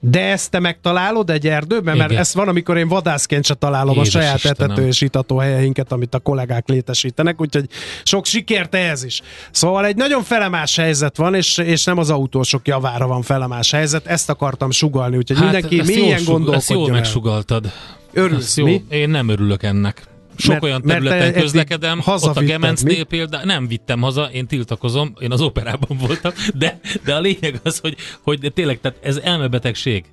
De 0.00 0.20
ezt 0.30 0.50
te 0.50 0.58
megtalálod 0.58 1.30
egy 1.30 1.48
erdőben? 1.48 1.96
Mert 1.96 2.10
Igen. 2.10 2.20
ez 2.22 2.34
van, 2.34 2.48
amikor 2.48 2.76
én 2.76 2.88
vadászként 2.88 3.44
se 3.46 3.54
találom 3.54 3.94
Édes 3.94 4.06
a 4.06 4.10
saját 4.10 4.34
Istenem. 4.36 4.70
etető 4.70 4.86
és 4.86 5.00
itató 5.00 5.36
helyeinket, 5.36 5.92
amit 5.92 6.14
a 6.14 6.18
kollégák 6.18 6.68
létesítenek, 6.68 7.40
úgyhogy 7.40 7.68
sok 8.02 8.24
sikert 8.26 8.74
ehhez 8.74 9.04
is. 9.04 9.20
Szóval 9.50 9.86
egy 9.86 9.96
nagyon 9.96 10.22
felemás 10.22 10.76
helyzet 10.76 11.16
van, 11.16 11.34
és, 11.34 11.58
és 11.58 11.84
nem 11.84 11.98
az 11.98 12.10
autósok 12.10 12.66
javára 12.68 13.06
van 13.06 13.22
felemás 13.22 13.70
helyzet, 13.70 14.06
ezt 14.06 14.30
akartam 14.30 14.70
sugalni, 14.70 15.16
úgyhogy 15.16 15.36
hát, 15.36 15.44
mindenki 15.52 15.78
ezt 15.78 15.88
mélyen 15.88 16.18
sug- 16.18 16.18
Ezt 16.18 16.28
jól 16.28 16.38
gondolkodjon 16.38 16.90
megsugaltad. 16.90 17.72
Örülsz, 18.12 18.44
Ezt 18.44 18.56
jó. 18.56 18.64
mi? 18.64 18.84
Én 18.88 19.10
nem 19.10 19.28
örülök 19.28 19.62
ennek. 19.62 20.02
Sok 20.38 20.50
Mert- 20.50 20.62
olyan 20.62 20.80
mert 20.84 20.98
te 21.02 21.04
területen 21.04 21.28
eddig 21.28 21.42
közlekedem, 21.42 22.02
ott 22.06 22.36
a 22.36 22.40
Gemencnél 22.40 23.04
például, 23.04 23.44
nem 23.44 23.66
vittem 23.66 24.00
haza, 24.00 24.24
én 24.32 24.46
tiltakozom, 24.46 25.14
én 25.20 25.32
az 25.32 25.40
operában 25.40 25.98
voltam, 26.06 26.32
de, 26.54 26.80
de 27.04 27.14
a 27.14 27.20
lényeg 27.20 27.60
az, 27.62 27.78
hogy, 27.78 27.96
hogy 28.22 28.52
tényleg, 28.54 28.80
tehát 28.80 28.98
ez 29.02 29.16
elmebetegség. 29.16 30.04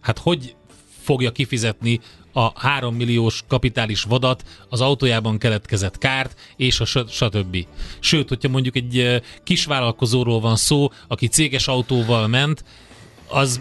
Hát 0.00 0.18
hogy 0.18 0.54
fogja 1.02 1.32
kifizetni 1.32 2.00
a 2.32 2.60
3 2.60 2.94
milliós 2.94 3.42
kapitális 3.48 4.02
vadat, 4.02 4.42
az 4.68 4.80
autójában 4.80 5.38
keletkezett 5.38 5.98
kárt, 5.98 6.40
és 6.56 6.80
a 6.80 6.84
stb. 6.84 7.66
Sőt, 7.98 8.28
hogyha 8.28 8.48
mondjuk 8.48 8.76
egy 8.76 8.98
eh, 8.98 9.20
kisvállalkozóról 9.44 10.40
van 10.40 10.56
szó, 10.56 10.88
aki 11.08 11.26
céges 11.26 11.68
autóval 11.68 12.26
ment, 12.26 12.64
az 13.28 13.60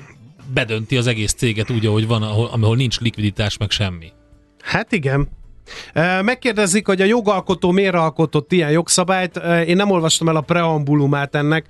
bedönti 0.53 0.97
az 0.97 1.07
egész 1.07 1.33
céget 1.33 1.69
úgy, 1.69 1.85
ahogy 1.85 2.07
van, 2.07 2.23
ahol, 2.23 2.45
ahol 2.45 2.75
nincs 2.75 2.99
likviditás, 2.99 3.57
meg 3.57 3.71
semmi. 3.71 4.11
Hát 4.61 4.91
igen. 4.91 5.27
Megkérdezik, 6.21 6.87
hogy 6.87 7.01
a 7.01 7.05
jogalkotó 7.05 7.71
miért 7.71 7.95
alkotott 7.95 8.51
ilyen 8.51 8.71
jogszabályt. 8.71 9.41
Én 9.67 9.75
nem 9.75 9.91
olvastam 9.91 10.27
el 10.29 10.35
a 10.35 10.41
preambulumát 10.41 11.35
ennek 11.35 11.65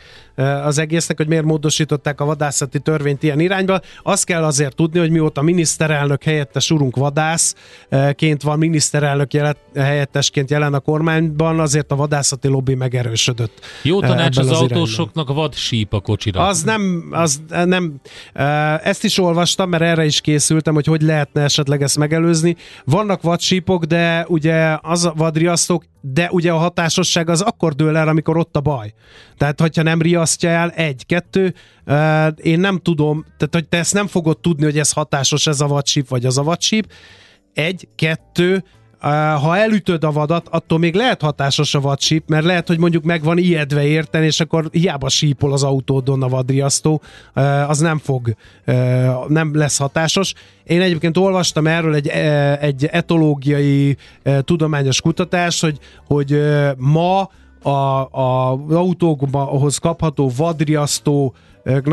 az 0.63 0.77
egésznek, 0.77 1.17
hogy 1.17 1.27
miért 1.27 1.43
módosították 1.43 2.21
a 2.21 2.25
vadászati 2.25 2.79
törvényt 2.79 3.23
ilyen 3.23 3.39
irányba. 3.39 3.79
Azt 4.03 4.25
kell 4.25 4.43
azért 4.43 4.75
tudni, 4.75 4.99
hogy 4.99 5.10
mióta 5.10 5.41
miniszterelnök 5.41 6.23
helyettes 6.23 6.71
urunk 6.71 6.95
vadászként 6.95 8.41
van, 8.41 8.58
miniszterelnök 8.58 9.34
jelet, 9.34 9.58
helyettesként 9.75 10.49
jelen 10.49 10.73
a 10.73 10.79
kormányban, 10.79 11.60
azért 11.60 11.91
a 11.91 11.95
vadászati 11.95 12.47
lobby 12.47 12.75
megerősödött. 12.75 13.65
Jó 13.84 13.99
tanács 13.99 14.38
az, 14.38 14.45
irányban. 14.45 14.77
autósoknak 14.77 15.34
vad 15.34 15.53
síp 15.53 15.93
a 15.93 15.99
kocsira. 15.99 16.47
Az 16.47 16.63
nem, 16.63 17.08
az 17.12 17.41
nem, 17.65 17.95
ezt 18.84 19.03
is 19.03 19.17
olvastam, 19.17 19.69
mert 19.69 19.84
erre 19.84 20.05
is 20.05 20.21
készültem, 20.21 20.73
hogy 20.73 20.86
hogy 20.86 21.01
lehetne 21.01 21.41
esetleg 21.41 21.81
ezt 21.81 21.97
megelőzni. 21.97 22.55
Vannak 22.86 23.21
vadsípok, 23.21 23.85
de 23.86 24.26
ugye 24.28 24.78
az 24.82 25.12
vadriasztók, 25.15 25.86
de 26.02 26.30
ugye 26.32 26.52
a 26.52 26.58
hatásosság 26.58 27.30
az 27.30 27.41
akkor 27.41 27.74
dől 27.74 27.98
el, 27.98 28.08
amikor 28.08 28.38
ott 28.38 28.56
a 28.56 28.62
baj. 28.62 28.93
Tehát, 29.38 29.60
hogyha 29.60 29.84
nem 29.84 30.02
riasztja 30.02 30.50
el, 30.50 30.69
egy, 30.69 31.06
kettő, 31.06 31.54
én 32.36 32.60
nem 32.60 32.78
tudom, 32.78 33.26
tehát, 33.38 33.54
hogy 33.54 33.67
te 33.67 33.78
ezt 33.78 33.93
nem 33.93 34.08
fogod 34.08 34.39
tudni, 34.39 34.63
hogy 34.63 34.80
ez 34.80 34.91
hatásos, 34.91 35.48
ez 35.48 35.62
a 35.62 35.67
vadsíp, 35.67 36.08
vagy 36.08 36.26
az 36.26 36.38
a 36.38 36.43
vadsíp. 36.43 36.91
Egy, 37.54 37.88
kettő, 37.95 38.63
ha 39.41 39.58
elütöd 39.58 40.04
a 40.04 40.12
vadat, 40.12 40.48
attól 40.48 40.80
még 40.80 40.96
lehet 40.96 41.22
hatásos 41.22 41.76
a 41.76 41.80
vadsíp, 41.80 42.24
mert 42.28 42.46
lehet, 42.46 42.68
hogy 42.68 42.80
mondjuk 42.80 43.04
meg 43.04 43.24
van 43.24 43.38
ijedve 43.38 43.86
érten, 43.86 44.24
és 44.24 44.39
akkor 44.39 44.68
hiába 44.72 45.10
sípol 45.10 45.54
az 45.54 45.63
autódon 45.63 46.24
a 46.24 46.28
vadriasztó, 46.28 47.02
az 47.68 47.80
nem 47.80 47.98
fog, 47.98 48.36
nem 49.28 49.56
lesz 49.56 49.78
hatásos. 49.78 50.34
Én 50.63 50.82
egyébként 50.82 51.18
olvastam 51.18 51.68
erről 51.68 51.96
egy, 51.96 52.08
egy 52.60 52.86
etológiai 52.86 53.98
tudományos 54.41 55.02
kutatást, 55.02 55.62
hogy, 55.62 55.80
hogy 56.08 56.41
ma 56.78 57.30
a, 57.62 57.70
a 58.12 58.60
autókhoz 58.70 59.78
kapható 59.78 60.32
vadriasztó 60.38 61.34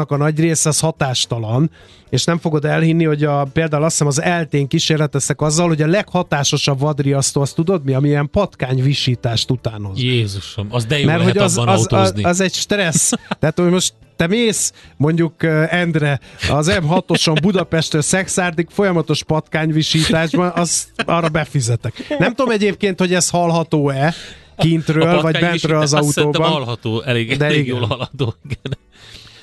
a 0.06 0.16
nagy 0.16 0.40
része 0.40 0.68
az 0.68 0.80
hatástalan, 0.80 1.70
és 2.10 2.24
nem 2.24 2.38
fogod 2.38 2.64
elhinni, 2.64 3.04
hogy 3.04 3.24
a, 3.24 3.44
például 3.52 3.82
azt 3.82 3.92
hiszem 3.92 4.06
az 4.06 4.20
eltén 4.22 4.68
kísérleteztek 4.68 5.40
azzal, 5.40 5.68
hogy 5.68 5.82
a 5.82 5.86
leghatásosabb 5.86 6.78
vadriasztó, 6.78 7.40
azt 7.40 7.54
tudod 7.54 7.84
mi, 7.84 7.94
amilyen 7.94 8.30
patkányvisítást 8.30 9.50
utánoz. 9.50 9.98
Jézusom, 10.02 10.66
az 10.70 10.84
de 10.84 10.98
jó 10.98 11.06
Mert 11.06 11.18
lehet 11.18 11.34
hogy 11.34 11.42
az, 11.42 11.56
abban 11.58 11.68
az, 11.68 11.80
az, 11.80 11.92
autózni. 11.92 12.22
az 12.22 12.40
egy 12.40 12.54
stressz. 12.54 13.10
Tehát, 13.40 13.58
hogy 13.58 13.70
most 13.70 13.94
te 14.16 14.26
mész, 14.26 14.72
mondjuk 14.96 15.42
Endre, 15.68 16.20
az 16.50 16.72
M6-oson 16.80 17.38
Budapestről 17.42 18.02
Szexárdig 18.02 18.66
folyamatos 18.70 19.24
patkányvisításban, 19.24 20.52
az 20.54 20.86
arra 21.06 21.28
befizetek. 21.28 22.06
Nem 22.18 22.34
tudom 22.34 22.52
egyébként, 22.52 22.98
hogy 22.98 23.14
ez 23.14 23.30
hallható-e 23.30 24.14
kintről, 24.56 25.20
vagy 25.20 25.38
bentről 25.40 25.80
az 25.80 25.92
azt 25.92 26.18
autóban. 26.18 26.50
hallható, 26.50 27.02
elég, 27.02 27.36
De 27.36 27.44
elég 27.44 27.58
igen. 27.58 27.76
jól 27.76 27.86
hallható. 27.86 28.34
Igen. 28.44 28.78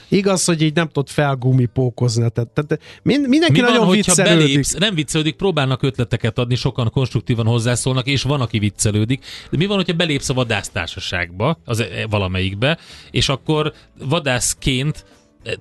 Igaz, 0.09 0.45
hogy 0.45 0.61
így 0.61 0.73
nem 0.73 0.87
tudod 0.87 1.09
felgumipókozni. 1.09 2.29
Tehát, 2.31 2.49
tehát 2.49 2.79
mind, 3.03 3.27
mindenki 3.27 3.59
Mi 3.61 3.67
nagyon 3.67 3.77
van, 3.77 3.87
hogyha 3.87 4.13
viccelődik. 4.15 4.47
belépsz, 4.47 4.73
nem 4.73 4.95
viccelődik, 4.95 5.35
próbálnak 5.35 5.83
ötleteket 5.83 6.37
adni, 6.37 6.55
sokan 6.55 6.89
konstruktívan 6.91 7.45
hozzászólnak, 7.45 8.07
és 8.07 8.21
van, 8.21 8.41
aki 8.41 8.59
viccelődik. 8.59 9.25
De 9.51 9.57
mi 9.57 9.65
van, 9.65 9.75
hogyha 9.75 9.93
belépsz 9.93 10.29
a 10.29 10.33
vadásztársaságba, 10.33 11.59
az 11.65 11.79
e- 11.79 12.07
valamelyikbe, 12.09 12.77
és 13.11 13.29
akkor 13.29 13.73
vadászként 14.05 15.05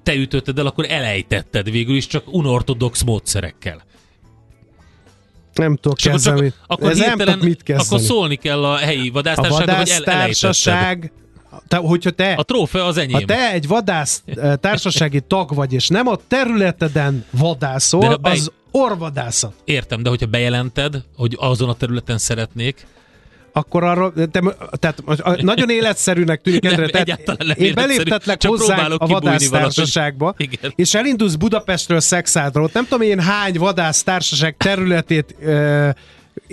te 0.03 0.15
ütötted 0.15 0.59
el, 0.59 0.67
akkor 0.67 0.87
elejtetted 0.89 1.71
végül 1.71 1.97
is 1.97 2.07
csak 2.07 2.35
unortodox 2.35 3.03
módszerekkel. 3.03 3.83
Nem 5.55 5.77
tudok 5.77 5.99
csak, 5.99 6.13
kezdeni. 6.13 6.53
akkor, 6.67 6.91
Ez 6.91 6.99
nem 6.99 7.19
tudok 7.19 7.41
mit 7.43 7.63
kezdeni. 7.63 7.89
akkor 7.89 8.01
szólni 8.01 8.37
kell 8.37 8.65
a 8.65 8.77
helyi 8.77 9.09
a 9.09 9.13
vadásztársaságnak, 9.13 9.77
hogy 9.77 9.89
el, 9.89 9.99
vadásztársaság, 10.05 11.13
te, 11.69 11.77
hogyha 11.77 12.11
te, 12.11 12.33
A 12.33 12.43
trófea 12.43 12.85
az 12.85 12.97
enyém. 12.97 13.13
ha 13.15 13.21
te 13.25 13.53
egy 13.53 13.67
vadász 13.67 14.23
eh, 14.27 14.55
társasági 14.57 15.21
tag 15.21 15.55
vagy, 15.55 15.73
és 15.73 15.89
nem 15.89 16.07
a 16.07 16.17
területeden 16.29 17.25
vadászol, 17.31 18.17
be- 18.17 18.31
az 18.31 18.51
orvadászat. 18.71 19.53
Értem, 19.65 20.03
de 20.03 20.09
hogyha 20.09 20.27
bejelented, 20.27 21.03
hogy 21.17 21.37
azon 21.41 21.69
a 21.69 21.75
területen 21.75 22.19
szeretnék, 22.19 22.87
Akkor 23.53 23.85
arra, 23.85 24.13
te, 24.13 24.41
tehát 24.79 25.03
nagyon 25.43 25.71
életszerűnek 25.71 26.41
tűnik, 26.41 26.63
Nem, 26.63 26.73
Endre, 26.73 26.89
tehát 26.91 27.09
egyáltalán 27.09 27.47
nem 27.47 27.67
én 27.67 27.75
beléptetlek 27.75 28.45
hozzá 28.47 28.87
a 28.87 29.07
vadásztársaságba, 29.07 30.35
és 30.75 30.95
elindulsz 30.95 31.35
Budapestről 31.35 32.01
Szexádról, 32.01 32.71
nem 32.73 32.85
tudom 32.85 33.01
én 33.01 33.21
hány 33.21 33.55
vadásztársaság 33.59 34.57
területét 34.57 35.35
ö, 35.41 35.89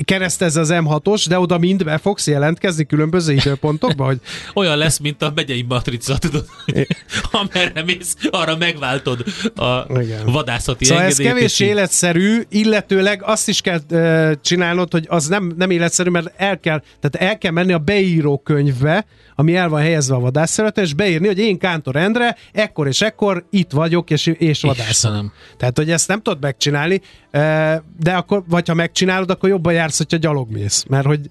keresztez 0.04 0.56
az 0.56 0.70
M6-os, 0.72 1.26
de 1.28 1.40
oda 1.40 1.58
mind 1.58 1.84
be 1.84 1.98
fogsz 1.98 2.28
jelentkezni 2.28 2.86
különböző 2.86 3.34
időpontokban, 3.34 4.08
hogy 4.08 4.20
olyan 4.54 4.78
lesz, 4.78 4.98
mint 4.98 5.22
a 5.22 5.32
megyei 5.36 5.66
matrica, 5.68 6.18
tudod? 6.18 6.46
Amerre 7.32 7.84
mész, 7.84 8.16
arra 8.32 8.58
megváltod 8.58 9.24
a 9.56 10.00
Igen. 10.02 10.26
vadászati 10.26 10.86
Szóval 10.86 11.04
ez 11.04 11.18
kevés 11.18 11.44
és 11.44 11.60
életszerű, 11.60 12.42
illetőleg 12.50 13.24
azt 13.24 13.48
is 13.48 13.62
kell 13.62 13.80
uh, 13.92 14.32
csinálnod, 14.42 14.92
hogy 14.92 15.06
az 15.10 15.28
nem, 15.28 15.54
nem 15.58 15.70
életszerű, 15.70 16.10
mert 16.10 16.32
el 16.38 16.60
kell, 16.60 16.82
tehát 17.00 17.30
el 17.30 17.38
kell 17.38 17.52
menni 17.52 17.74
a 17.74 17.78
beíró 17.78 18.38
könyvbe, 18.38 19.06
ami 19.36 19.56
el 19.56 19.70
van 19.70 19.82
helyezve 19.82 20.16
a 20.16 20.20
vadászszerületen, 20.20 20.84
és 20.84 20.94
beírni, 20.94 21.28
hogy 21.28 21.40
én 21.40 21.58
Kántor 21.58 21.96
Endre, 21.96 22.38
ekkor 22.54 22.88
és 22.88 23.02
ekkor 23.02 23.46
itt 23.50 23.72
vagyok, 23.72 24.10
és, 24.10 24.26
és 24.26 24.62
vadászom. 24.62 24.90
Istenem. 24.90 25.32
Tehát, 25.58 25.78
hogy 25.78 25.92
ezt 25.92 26.08
nem 26.08 26.22
tudod 26.22 26.42
megcsinálni, 26.42 27.02
de 28.00 28.12
akkor, 28.12 28.44
vagy 28.48 28.68
ha 28.68 28.74
megcsinálod, 28.74 29.30
akkor 29.30 29.50
jobban 29.50 29.74
jársz, 29.74 29.98
hogyha 29.98 30.18
gyalog 30.18 30.52
mész, 30.52 30.86
mert 30.88 31.06
hogy 31.06 31.30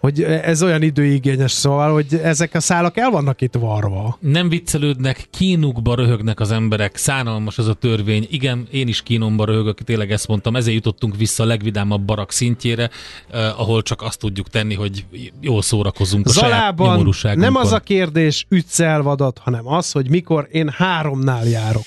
hogy 0.00 0.22
ez 0.22 0.62
olyan 0.62 0.82
időigényes, 0.82 1.50
szóval, 1.50 1.92
hogy 1.92 2.20
ezek 2.22 2.54
a 2.54 2.60
szálak 2.60 2.96
el 2.96 3.10
vannak 3.10 3.40
itt 3.40 3.54
varva. 3.54 4.18
Nem 4.20 4.48
viccelődnek, 4.48 5.26
kínukba 5.30 5.94
röhögnek 5.94 6.40
az 6.40 6.50
emberek, 6.50 6.96
szánalmas 6.96 7.58
ez 7.58 7.66
a 7.66 7.74
törvény. 7.74 8.26
Igen, 8.30 8.66
én 8.70 8.88
is 8.88 9.02
kínomba 9.02 9.44
röhögök, 9.44 9.82
tényleg 9.84 10.10
ezt 10.10 10.28
mondtam, 10.28 10.56
ezért 10.56 10.74
jutottunk 10.74 11.16
vissza 11.16 11.42
a 11.42 11.46
legvidámabb 11.46 12.02
barak 12.02 12.32
szintjére, 12.32 12.90
eh, 13.30 13.60
ahol 13.60 13.82
csak 13.82 14.02
azt 14.02 14.18
tudjuk 14.18 14.48
tenni, 14.48 14.74
hogy 14.74 15.04
jól 15.40 15.62
szórakozunk 15.62 16.26
a 16.26 16.30
saját 16.30 16.50
Zalában 16.50 16.90
nyomorúságunkon. 16.90 17.52
nem 17.52 17.62
az 17.62 17.72
a 17.72 17.80
kérdés, 17.80 18.46
ütsz 18.48 18.80
el 18.80 19.02
vadat, 19.02 19.38
hanem 19.38 19.66
az, 19.66 19.92
hogy 19.92 20.10
mikor 20.10 20.48
én 20.50 20.68
háromnál 20.68 21.44
járok. 21.44 21.86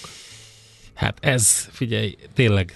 Hát 0.94 1.18
ez, 1.22 1.68
figyelj, 1.72 2.16
tényleg, 2.34 2.76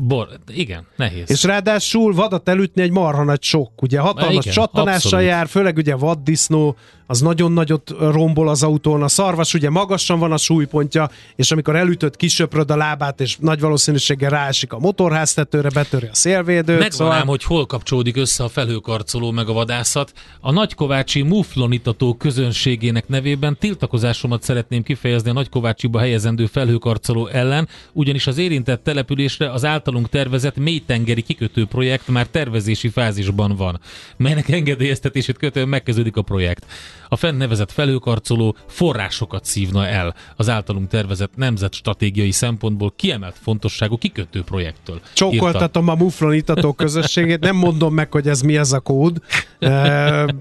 bor, 0.00 0.28
igen, 0.46 0.86
nehéz. 0.96 1.30
És 1.30 1.44
ráadásul 1.44 2.14
vadat 2.14 2.48
elütni 2.48 2.82
egy 2.82 2.90
marha 2.90 3.24
nagy 3.24 3.42
sok. 3.42 3.82
Ugye 3.82 3.98
hatalmas 3.98 4.44
Igen, 4.44 4.52
csattanással 4.52 4.94
abszolút. 4.94 5.26
jár, 5.26 5.48
főleg 5.48 5.76
ugye 5.76 5.94
vaddisznó, 5.94 6.76
az 7.10 7.20
nagyon 7.20 7.52
nagyot 7.52 7.94
rombol 7.98 8.48
az 8.48 8.62
autón, 8.62 9.02
a 9.02 9.08
szarvas 9.08 9.54
ugye 9.54 9.70
magasan 9.70 10.18
van 10.18 10.32
a 10.32 10.36
súlypontja, 10.36 11.10
és 11.36 11.50
amikor 11.50 11.76
elütöd, 11.76 12.16
kisöpröd 12.16 12.70
a 12.70 12.76
lábát, 12.76 13.20
és 13.20 13.36
nagy 13.40 13.60
valószínűséggel 13.60 14.30
ráesik 14.30 14.72
a 14.72 14.78
motorháztetőre, 14.78 15.68
betöri 15.68 16.06
a 16.06 16.14
szélvédőt. 16.14 16.78
Megvan 16.78 16.90
szóval... 16.90 17.12
ám, 17.12 17.26
hogy 17.26 17.44
hol 17.44 17.66
kapcsolódik 17.66 18.16
össze 18.16 18.44
a 18.44 18.48
felhőkarcoló 18.48 19.30
meg 19.30 19.48
a 19.48 19.52
vadászat. 19.52 20.12
A 20.40 20.52
nagykovácsi 20.52 21.22
muflonitató 21.22 22.14
közönségének 22.14 23.08
nevében 23.08 23.56
tiltakozásomat 23.58 24.42
szeretném 24.42 24.82
kifejezni 24.82 25.30
a 25.30 25.32
nagykovácsiba 25.32 25.98
helyezendő 25.98 26.46
felhőkarcoló 26.46 27.26
ellen, 27.26 27.68
ugyanis 27.92 28.26
az 28.26 28.38
érintett 28.38 28.82
településre 28.82 29.52
az 29.52 29.64
általunk 29.90 30.08
tervezett 30.14 30.56
mélytengeri 30.56 31.22
kikötő 31.22 31.66
projekt 31.66 32.08
már 32.08 32.26
tervezési 32.26 32.88
fázisban 32.88 33.56
van, 33.56 33.80
melynek 34.16 34.48
engedélyeztetését 34.48 35.36
követően 35.38 35.68
megkezdődik 35.68 36.16
a 36.16 36.22
projekt. 36.22 36.66
A 37.08 37.16
fent 37.16 37.38
nevezett 37.38 37.72
felhőkarcoló 37.72 38.56
forrásokat 38.66 39.44
szívna 39.44 39.86
el 39.86 40.14
az 40.36 40.48
általunk 40.48 40.88
tervezett 40.88 41.36
nemzetstratégiai 41.36 42.30
szempontból 42.30 42.92
kiemelt 42.96 43.36
fontosságú 43.42 43.98
kikötő 43.98 44.42
projektől. 44.42 44.96
írta. 44.96 45.08
Csókoltatom 45.12 45.88
a 45.88 45.94
muflonitató 45.94 46.72
közösségét, 46.72 47.40
nem 47.40 47.56
mondom 47.56 47.94
meg, 47.94 48.12
hogy 48.12 48.28
ez 48.28 48.40
mi 48.40 48.56
ez 48.56 48.72
a 48.72 48.80
kód, 48.80 49.16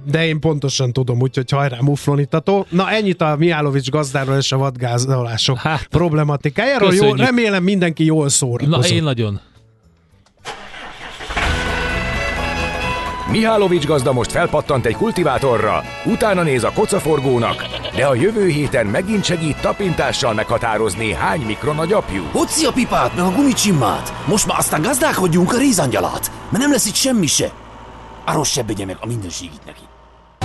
de 0.05 0.25
én 0.25 0.39
pontosan 0.39 0.93
tudom, 0.93 1.21
úgyhogy 1.21 1.49
hajrá 1.49 1.77
muflonitató. 1.81 2.65
Na 2.69 2.91
ennyit 2.91 3.21
a 3.21 3.35
Miálovics 3.37 3.89
gazdáról 3.89 4.37
és 4.37 4.51
a 4.51 4.57
vadgázolások 4.57 5.57
Hát, 5.57 5.87
problematikájáról. 5.87 6.93
Jó, 6.93 7.13
remélem 7.13 7.63
mindenki 7.63 8.05
jól 8.05 8.29
szórakozott. 8.29 8.89
Na, 8.89 8.95
én 8.95 9.03
nagyon. 9.03 9.38
Mihálovics 13.31 13.85
gazda 13.85 14.13
most 14.13 14.31
felpattant 14.31 14.85
egy 14.85 14.95
kultivátorra, 14.95 15.83
utána 16.05 16.43
néz 16.43 16.63
a 16.63 16.71
kocaforgónak, 16.71 17.65
de 17.95 18.05
a 18.05 18.15
jövő 18.15 18.47
héten 18.47 18.85
megint 18.85 19.23
segít 19.23 19.61
tapintással 19.61 20.33
meghatározni, 20.33 21.13
hány 21.13 21.41
mikron 21.41 21.79
a 21.79 21.85
gyapjú. 21.85 22.23
Hoci 22.31 22.65
a 22.65 22.71
pipát, 22.71 23.15
meg 23.15 23.25
a 23.25 23.31
gumicsimmát. 23.31 24.13
Most 24.25 24.47
már 24.47 24.57
aztán 24.57 24.81
gazdálkodjunk 24.81 25.53
a 25.53 25.57
rézangyalát, 25.57 26.31
mert 26.49 26.63
nem 26.63 26.71
lesz 26.71 26.85
itt 26.85 26.93
semmi 26.93 27.27
se. 27.27 27.51
A 28.25 28.33
rossz 28.33 28.51
se 28.51 28.63
begye 28.63 28.85
meg 28.85 28.97
a 28.99 29.05
mindenségit 29.05 29.65
neki. 29.65 29.88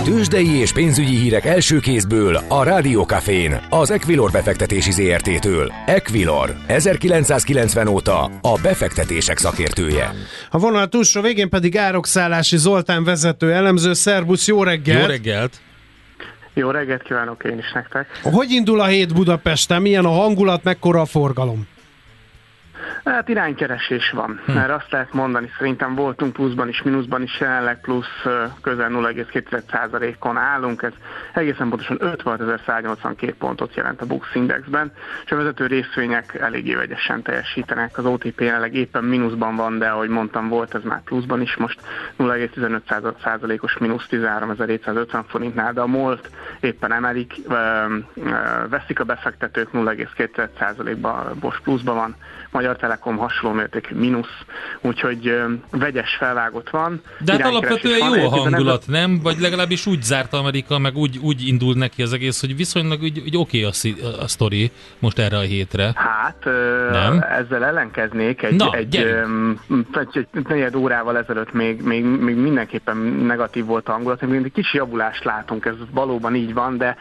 Tőzsdei 0.03 0.59
és 0.59 0.71
pénzügyi 0.73 1.15
hírek 1.15 1.45
első 1.45 1.79
kézből 1.79 2.39
a 2.47 2.63
Rádiókafén, 2.63 3.59
az 3.69 3.91
Equilor 3.91 4.31
befektetési 4.31 4.91
ZRT-től. 4.91 5.73
Equilor, 5.85 6.55
1990 6.67 7.87
óta 7.87 8.23
a 8.41 8.59
befektetések 8.61 9.37
szakértője. 9.37 10.13
A 10.49 10.57
vonal 10.57 10.87
túlsó 10.87 11.21
végén 11.21 11.49
pedig 11.49 11.77
Árokszállási 11.77 12.57
Zoltán 12.57 13.03
vezető 13.03 13.53
elemző. 13.53 13.93
Szerbusz, 13.93 14.47
jó 14.47 14.63
reggelt! 14.63 15.01
Jó 15.01 15.05
reggelt! 15.05 15.61
Jó 16.53 16.69
reggelt 16.69 17.03
kívánok 17.03 17.43
én 17.43 17.57
is 17.57 17.71
nektek. 17.73 18.07
Hogy 18.23 18.51
indul 18.51 18.79
a 18.79 18.85
hét 18.85 19.13
Budapesten? 19.13 19.81
Milyen 19.81 20.05
a 20.05 20.09
hangulat, 20.09 20.63
mekkora 20.63 21.01
a 21.01 21.05
forgalom? 21.05 21.67
Hát 23.05 23.29
iránykeresés 23.29 24.11
van, 24.11 24.41
hm. 24.45 24.51
mert 24.51 24.69
azt 24.69 24.91
lehet 24.91 25.13
mondani, 25.13 25.49
szerintem 25.57 25.95
voltunk 25.95 26.33
pluszban 26.33 26.67
is, 26.67 26.81
mínuszban 26.81 27.21
is, 27.21 27.39
jelenleg 27.39 27.81
plusz 27.81 28.25
közel 28.61 28.89
0,2%-on 28.91 30.37
állunk, 30.37 30.81
ez 30.81 30.91
egészen 31.33 31.69
pontosan 31.69 31.97
56.182 32.01 33.33
pontot 33.39 33.75
jelent 33.75 34.01
a 34.01 34.05
Bux 34.05 34.27
Indexben, 34.33 34.91
és 35.25 35.31
a 35.31 35.35
vezető 35.35 35.65
részvények 35.65 36.33
eléggé 36.33 36.73
vegyesen 36.73 37.21
teljesítenek. 37.21 37.97
Az 37.97 38.05
OTP 38.05 38.41
jelenleg 38.41 38.73
éppen 38.73 39.03
mínuszban 39.03 39.55
van, 39.55 39.77
de 39.77 39.87
ahogy 39.87 40.09
mondtam, 40.09 40.47
volt 40.47 40.75
ez 40.75 40.83
már 40.83 41.03
pluszban 41.03 41.41
is, 41.41 41.55
most 41.55 41.79
0,15%-os 42.17 43.77
mínusz 43.77 44.07
13.750 44.11 45.23
forintnál, 45.27 45.73
de 45.73 45.81
a 45.81 45.87
MOLT 45.87 46.29
éppen 46.59 46.91
emelik, 46.91 47.33
veszik 48.69 48.99
a 48.99 49.03
befektetők 49.03 49.69
0,2%-ban 49.73 51.37
most 51.41 51.61
pluszban 51.61 51.95
van, 51.95 52.15
Magyar 52.55 52.75
Telekom 52.75 53.17
hasonló 53.17 53.55
mértékű 53.55 53.95
mínusz, 53.95 54.37
úgyhogy 54.81 55.41
vegyes 55.71 56.15
felvágott 56.15 56.69
van. 56.69 57.01
De 57.19 57.31
hát 57.31 57.45
alapvetően 57.45 57.97
jó 57.97 58.25
a 58.25 58.29
hangulat, 58.29 58.83
nem? 58.87 59.19
Vagy 59.23 59.39
legalábbis 59.39 59.85
úgy 59.85 60.01
zárt 60.01 60.33
Amerika, 60.33 60.79
meg 60.79 60.95
úgy, 60.95 61.17
úgy 61.17 61.47
indult 61.47 61.77
neki 61.77 62.01
az 62.01 62.13
egész, 62.13 62.39
hogy 62.39 62.55
viszonylag 62.55 63.01
úgy, 63.01 63.21
úgy 63.25 63.37
oké 63.37 63.65
okay 63.65 64.01
a, 64.01 64.21
a 64.21 64.27
sztori 64.27 64.71
most 64.99 65.19
erre 65.19 65.37
a 65.37 65.41
hétre. 65.41 65.91
Hát, 65.95 66.45
nem? 66.91 67.21
ezzel 67.21 67.65
ellenkeznék. 67.65 68.43
Egy, 68.43 68.55
Na, 68.55 68.73
egy, 68.73 68.95
egy, 68.95 70.27
egy 70.33 70.47
negyed 70.47 70.75
órával 70.75 71.17
ezelőtt 71.17 71.53
még, 71.53 71.81
még, 71.81 72.03
még 72.03 72.35
mindenképpen 72.35 72.97
negatív 73.27 73.65
volt 73.65 73.87
a 73.87 73.91
hangulat. 73.91 74.21
Egy 74.21 74.51
kicsi 74.53 74.77
javulást 74.77 75.23
látunk, 75.23 75.65
ez 75.65 75.75
valóban 75.91 76.35
így 76.35 76.53
van, 76.53 76.77
de 76.77 76.97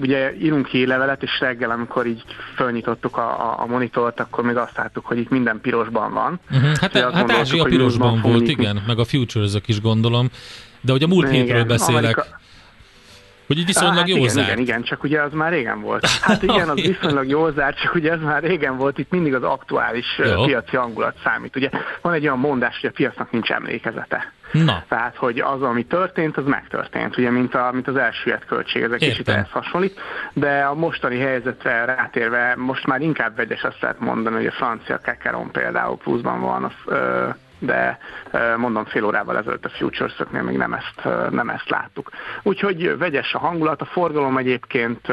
ugye 0.00 0.34
írunk 0.36 0.66
hírlevelet, 0.66 1.22
és 1.22 1.40
reggel, 1.40 1.70
amikor 1.70 2.06
így 2.06 2.24
fölnyitottuk 2.54 3.16
a, 3.16 3.50
a, 3.50 3.62
a 3.62 3.66
monitort, 3.66 4.20
akkor 4.20 4.44
még 4.44 4.56
azt 4.56 4.84
láttuk, 4.86 5.06
hogy 5.06 5.18
itt 5.18 5.28
minden 5.28 5.60
pirosban 5.60 6.12
van. 6.12 6.40
Uh-huh. 6.50 6.76
Hát, 6.76 6.98
hát 6.98 7.30
Ázsia 7.30 7.64
pirosban 7.64 8.20
volt, 8.20 8.48
igen, 8.48 8.82
meg 8.86 8.98
a 8.98 9.04
futures 9.04 9.52
is 9.66 9.80
gondolom. 9.80 10.30
De 10.80 10.92
hogy 10.92 11.02
a 11.02 11.06
múlt 11.06 11.28
igen, 11.28 11.44
hétről 11.44 11.64
beszélek. 11.64 12.02
Amerika... 12.02 12.26
Hogy 13.46 13.58
így 13.58 13.66
viszonylag 13.66 13.96
hát 13.96 14.08
jó 14.08 14.16
igen, 14.16 14.28
zárt. 14.28 14.46
Igen, 14.46 14.58
igen, 14.58 14.82
csak 14.82 15.02
ugye 15.02 15.22
az 15.22 15.32
már 15.32 15.52
régen 15.52 15.80
volt. 15.80 16.06
Hát 16.06 16.42
igen, 16.42 16.68
az 16.68 16.80
viszonylag 16.98 17.28
jó 17.28 17.50
zárt, 17.50 17.80
csak 17.80 17.94
ugye 17.94 18.12
ez 18.12 18.20
már 18.20 18.42
régen 18.42 18.76
volt, 18.76 18.98
itt 18.98 19.10
mindig 19.10 19.34
az 19.34 19.42
aktuális 19.42 20.20
jó. 20.24 20.44
piaci 20.44 20.76
hangulat 20.76 21.16
számít. 21.24 21.56
Ugye 21.56 21.70
van 22.00 22.12
egy 22.12 22.22
olyan 22.22 22.38
mondás, 22.38 22.78
hogy 22.80 22.90
a 22.90 22.96
piacnak 22.96 23.30
nincs 23.30 23.50
emlékezete. 23.50 24.32
Na. 24.52 24.84
Tehát, 24.88 25.16
hogy 25.16 25.38
az, 25.38 25.62
ami 25.62 25.84
történt, 25.84 26.36
az 26.36 26.44
megtörtént, 26.46 27.16
ugye, 27.16 27.30
mint, 27.30 27.54
a, 27.54 27.70
mint 27.72 27.88
az 27.88 27.96
elsüllyedt 27.96 28.44
költség, 28.44 28.82
ez 28.82 28.90
egy 28.90 28.98
kicsit 28.98 29.28
ehhez 29.28 29.50
hasonlít, 29.50 30.00
de 30.32 30.60
a 30.60 30.74
mostani 30.74 31.18
helyzetre 31.18 31.84
rátérve, 31.84 32.54
most 32.56 32.86
már 32.86 33.00
inkább 33.00 33.36
vegyes 33.36 33.62
azt 33.62 33.80
lehet 33.80 34.00
mondani, 34.00 34.36
hogy 34.36 34.46
a 34.46 34.52
francia 34.52 34.98
Kekeron 34.98 35.50
például 35.50 35.96
pluszban 35.96 36.40
van, 36.40 36.64
az, 36.64 36.72
ö, 36.86 37.28
de 37.66 37.98
mondom 38.56 38.84
fél 38.84 39.04
órával 39.04 39.36
ezelőtt 39.36 39.64
a 39.64 39.68
futures 39.68 40.16
még 40.42 40.56
nem 40.56 40.72
ezt, 40.72 41.30
nem 41.30 41.48
ezt 41.48 41.68
láttuk. 41.68 42.10
Úgyhogy 42.42 42.98
vegyes 42.98 43.34
a 43.34 43.38
hangulat, 43.38 43.80
a 43.80 43.84
forgalom 43.84 44.38
egyébként 44.38 45.12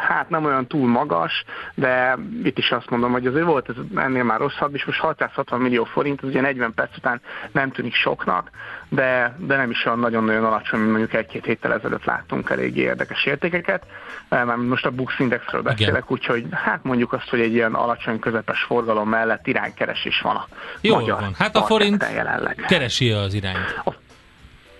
hát 0.00 0.28
nem 0.28 0.44
olyan 0.44 0.66
túl 0.66 0.88
magas, 0.88 1.44
de 1.74 2.18
itt 2.44 2.58
is 2.58 2.70
azt 2.70 2.90
mondom, 2.90 3.12
hogy 3.12 3.26
azért 3.26 3.44
volt 3.44 3.68
ez 3.68 3.74
ennél 3.94 4.22
már 4.22 4.38
rosszabb, 4.38 4.74
és 4.74 4.84
most 4.84 5.00
660 5.00 5.60
millió 5.60 5.84
forint, 5.84 6.22
az 6.22 6.28
ugye 6.28 6.40
40 6.40 6.74
perc 6.74 6.96
után 6.96 7.20
nem 7.52 7.70
tűnik 7.70 7.94
soknak, 7.94 8.50
de, 8.88 9.36
de 9.38 9.56
nem 9.56 9.70
is 9.70 9.84
olyan 9.84 9.98
nagyon-nagyon 9.98 10.44
alacsony, 10.44 10.78
mint 10.78 10.90
mondjuk 10.90 11.14
egy-két 11.14 11.44
héttel 11.44 11.72
ezelőtt 11.72 12.04
láttunk 12.04 12.50
elég 12.50 12.76
érdekes 12.76 13.24
értékeket. 13.24 13.82
Már 14.28 14.56
most 14.56 14.86
a 14.86 14.90
Bux 14.90 15.18
Indexről 15.18 15.62
beszélek, 15.62 16.10
úgyhogy 16.10 16.44
hát 16.50 16.84
mondjuk 16.84 17.12
azt, 17.12 17.28
hogy 17.28 17.40
egy 17.40 17.52
ilyen 17.52 17.74
alacsony 17.74 18.18
közepes 18.18 18.62
forgalom 18.62 19.08
mellett 19.08 19.46
iránykeresés 19.46 20.20
van 20.20 20.36
a 20.36 20.48
Jó 20.80 20.94
magyar 20.94 21.20
van. 21.20 21.34
Hát 21.38 21.56
a 21.56 21.62
forint 21.62 22.06
jelenleg. 22.14 22.64
keresi 22.68 23.10
az 23.10 23.34
irányt. 23.34 23.80
A 23.84 23.92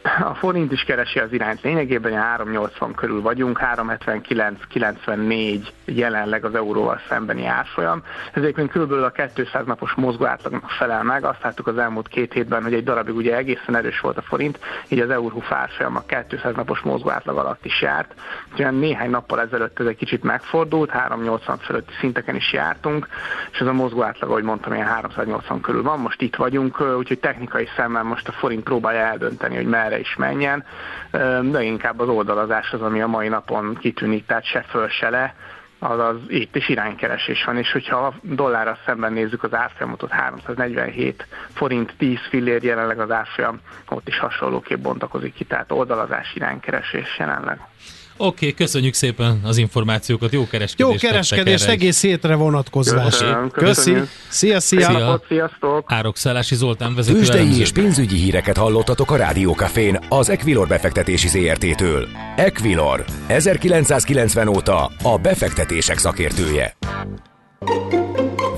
a 0.02 0.34
forint 0.34 0.72
is 0.72 0.82
keresi 0.82 1.18
az 1.18 1.32
irányt. 1.32 1.60
Lényegében 1.60 2.12
380 2.12 2.94
körül 2.94 3.22
vagyunk, 3.22 3.60
379-94 3.76 5.66
jelenleg 5.84 6.44
az 6.44 6.54
euróval 6.54 7.00
szembeni 7.08 7.46
árfolyam. 7.46 8.02
Ez 8.32 8.42
egyébként 8.42 8.70
körülbelül 8.70 9.04
a 9.04 9.12
200 9.34 9.66
napos 9.66 9.92
mozgó 9.92 10.26
átlagnak 10.26 10.70
felel 10.70 11.02
meg. 11.02 11.24
Azt 11.24 11.42
láttuk 11.42 11.66
az 11.66 11.78
elmúlt 11.78 12.08
két 12.08 12.32
hétben, 12.32 12.62
hogy 12.62 12.74
egy 12.74 12.84
darabig 12.84 13.14
ugye 13.14 13.36
egészen 13.36 13.76
erős 13.76 14.00
volt 14.00 14.16
a 14.16 14.22
forint, 14.22 14.58
így 14.88 15.00
az 15.00 15.10
euró 15.10 15.42
árfolyam 15.48 15.96
a 15.96 16.04
200 16.28 16.54
napos 16.54 16.80
mozgó 16.80 17.10
átlag 17.10 17.36
alatt 17.36 17.64
is 17.64 17.80
járt. 17.80 18.14
Úgyhogy 18.52 18.78
néhány 18.78 19.10
nappal 19.10 19.40
ezelőtt 19.40 19.80
ez 19.80 19.86
egy 19.86 19.96
kicsit 19.96 20.22
megfordult, 20.22 20.90
380 20.90 21.58
fölötti 21.58 21.92
szinteken 22.00 22.34
is 22.34 22.52
jártunk, 22.52 23.08
és 23.52 23.58
ez 23.58 23.66
a 23.66 23.72
mozgó 23.72 24.02
átlag, 24.02 24.30
ahogy 24.30 24.42
mondtam, 24.42 24.74
ilyen 24.74 24.86
380 24.86 25.60
körül 25.60 25.82
van. 25.82 25.98
Most 25.98 26.20
itt 26.20 26.36
vagyunk, 26.36 26.80
úgyhogy 26.80 27.18
technikai 27.18 27.68
szemmel 27.76 28.02
most 28.02 28.28
a 28.28 28.32
forint 28.32 28.62
próbálja 28.62 29.00
eldönteni, 29.00 29.56
hogy 29.56 29.66
merre 29.66 29.89
is 29.98 30.16
menjen, 30.16 30.64
de 31.42 31.62
inkább 31.62 32.00
az 32.00 32.08
oldalazás 32.08 32.72
az, 32.72 32.82
ami 32.82 33.00
a 33.00 33.06
mai 33.06 33.28
napon 33.28 33.76
kitűnik, 33.80 34.26
tehát 34.26 34.44
se 34.44 34.60
föl, 34.60 34.88
se 34.88 35.10
le, 35.10 35.34
azaz 35.78 36.16
itt 36.28 36.56
is 36.56 36.68
iránykeresés 36.68 37.44
van, 37.44 37.56
és 37.56 37.72
hogyha 37.72 37.96
a 37.96 38.14
dollárra 38.22 38.78
szemben 38.86 39.12
nézzük 39.12 39.42
az 39.42 39.54
árfolyamot, 39.54 40.02
ott 40.02 40.10
347 40.10 41.26
forint 41.52 41.94
10 41.98 42.18
fillér 42.28 42.62
jelenleg 42.62 43.00
az 43.00 43.10
árfolyam, 43.10 43.60
ott 43.88 44.08
is 44.08 44.18
hasonlóképp 44.18 44.78
bontakozik 44.78 45.34
ki, 45.34 45.44
tehát 45.44 45.72
oldalazás 45.72 46.34
iránykeresés 46.34 47.18
jelenleg. 47.18 47.60
Oké, 48.22 48.26
okay, 48.26 48.54
köszönjük 48.54 48.94
szépen 48.94 49.40
az 49.44 49.56
információkat, 49.56 50.32
jó 50.32 50.46
kereskedést. 50.46 51.02
Jó 51.02 51.08
kereskedést, 51.08 51.68
egész 51.68 52.00
hétre 52.02 52.34
vonatkozvás. 52.34 53.18
Köszi. 53.52 53.96
Szia, 54.28 54.60
szia. 54.60 54.90
szia. 54.90 55.22
Sziasztok. 55.28 55.84
Árokszállási 55.86 56.54
Zoltán 56.54 56.94
vezető 56.94 57.18
Tőzsdei 57.18 57.58
és 57.58 57.72
pénzügyi 57.72 58.16
híreket 58.16 58.56
hallottatok 58.56 59.10
a 59.10 59.16
Rádiókafén 59.16 59.98
az 60.08 60.30
Equilor 60.30 60.68
befektetési 60.68 61.28
ZRT-től. 61.28 62.08
Equilor, 62.36 63.04
1990 63.26 64.48
óta 64.48 64.90
a 65.02 65.18
befektetések 65.18 65.98
szakértője. 65.98 66.76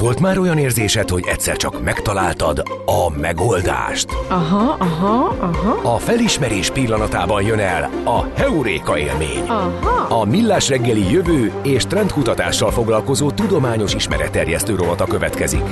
Volt 0.03 0.21
már 0.21 0.39
olyan 0.39 0.59
érzésed, 0.59 1.09
hogy 1.09 1.25
egyszer 1.27 1.57
csak 1.57 1.83
megtaláltad 1.83 2.63
a 2.87 3.11
megoldást? 3.21 4.07
Aha, 4.29 4.77
aha, 4.79 5.37
aha. 5.41 5.95
A 5.95 5.99
felismerés 5.99 6.71
pillanatában 6.71 7.43
jön 7.43 7.59
el 7.59 7.91
a 8.05 8.27
heuréka 8.35 8.99
élmény. 8.99 9.43
Aha. 9.47 10.21
A 10.21 10.25
millás 10.25 10.69
reggeli 10.69 11.11
jövő 11.11 11.53
és 11.63 11.85
trendkutatással 11.85 12.71
foglalkozó 12.71 13.31
tudományos 13.31 13.95
ismeretterjesztő 13.95 14.75
rovata 14.75 15.05
következik. 15.05 15.65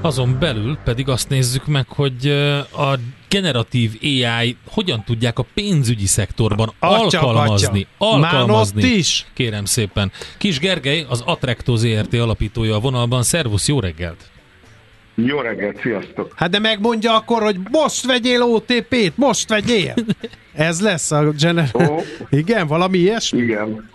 Azon 0.00 0.36
belül 0.40 0.78
pedig 0.84 1.08
azt 1.08 1.28
nézzük 1.28 1.66
meg, 1.66 1.86
hogy 1.88 2.26
a 2.72 2.98
generatív 3.34 3.98
AI 4.02 4.56
hogyan 4.66 5.04
tudják 5.04 5.38
a 5.38 5.46
pénzügyi 5.54 6.06
szektorban 6.06 6.72
atya, 6.78 7.20
alkalmazni. 7.20 7.86
Atya. 7.98 8.14
Alkalmazni. 8.14 8.82
is. 8.82 9.26
Kérem 9.32 9.64
szépen. 9.64 10.12
Kis 10.38 10.58
Gergely, 10.58 11.06
az 11.08 11.22
Atrecto 11.26 11.76
ZRT 11.76 12.14
alapítója 12.14 12.74
a 12.74 12.80
vonalban. 12.80 13.22
Szervusz, 13.22 13.68
jó 13.68 13.80
reggelt! 13.80 14.30
Jó 15.14 15.40
reggelt, 15.40 15.80
sziasztok! 15.80 16.32
Hát 16.36 16.50
de 16.50 16.58
megmondja 16.58 17.14
akkor, 17.14 17.42
hogy 17.42 17.56
most 17.70 18.06
vegyél 18.06 18.42
OTP-t, 18.42 19.16
most 19.16 19.48
vegyél! 19.48 19.94
Ez 20.68 20.80
lesz 20.80 21.10
a 21.10 21.30
gener... 21.30 21.68
Oh. 21.72 22.02
Igen, 22.30 22.66
valami 22.66 22.98
ilyesmi? 22.98 23.40
Igen. 23.40 23.90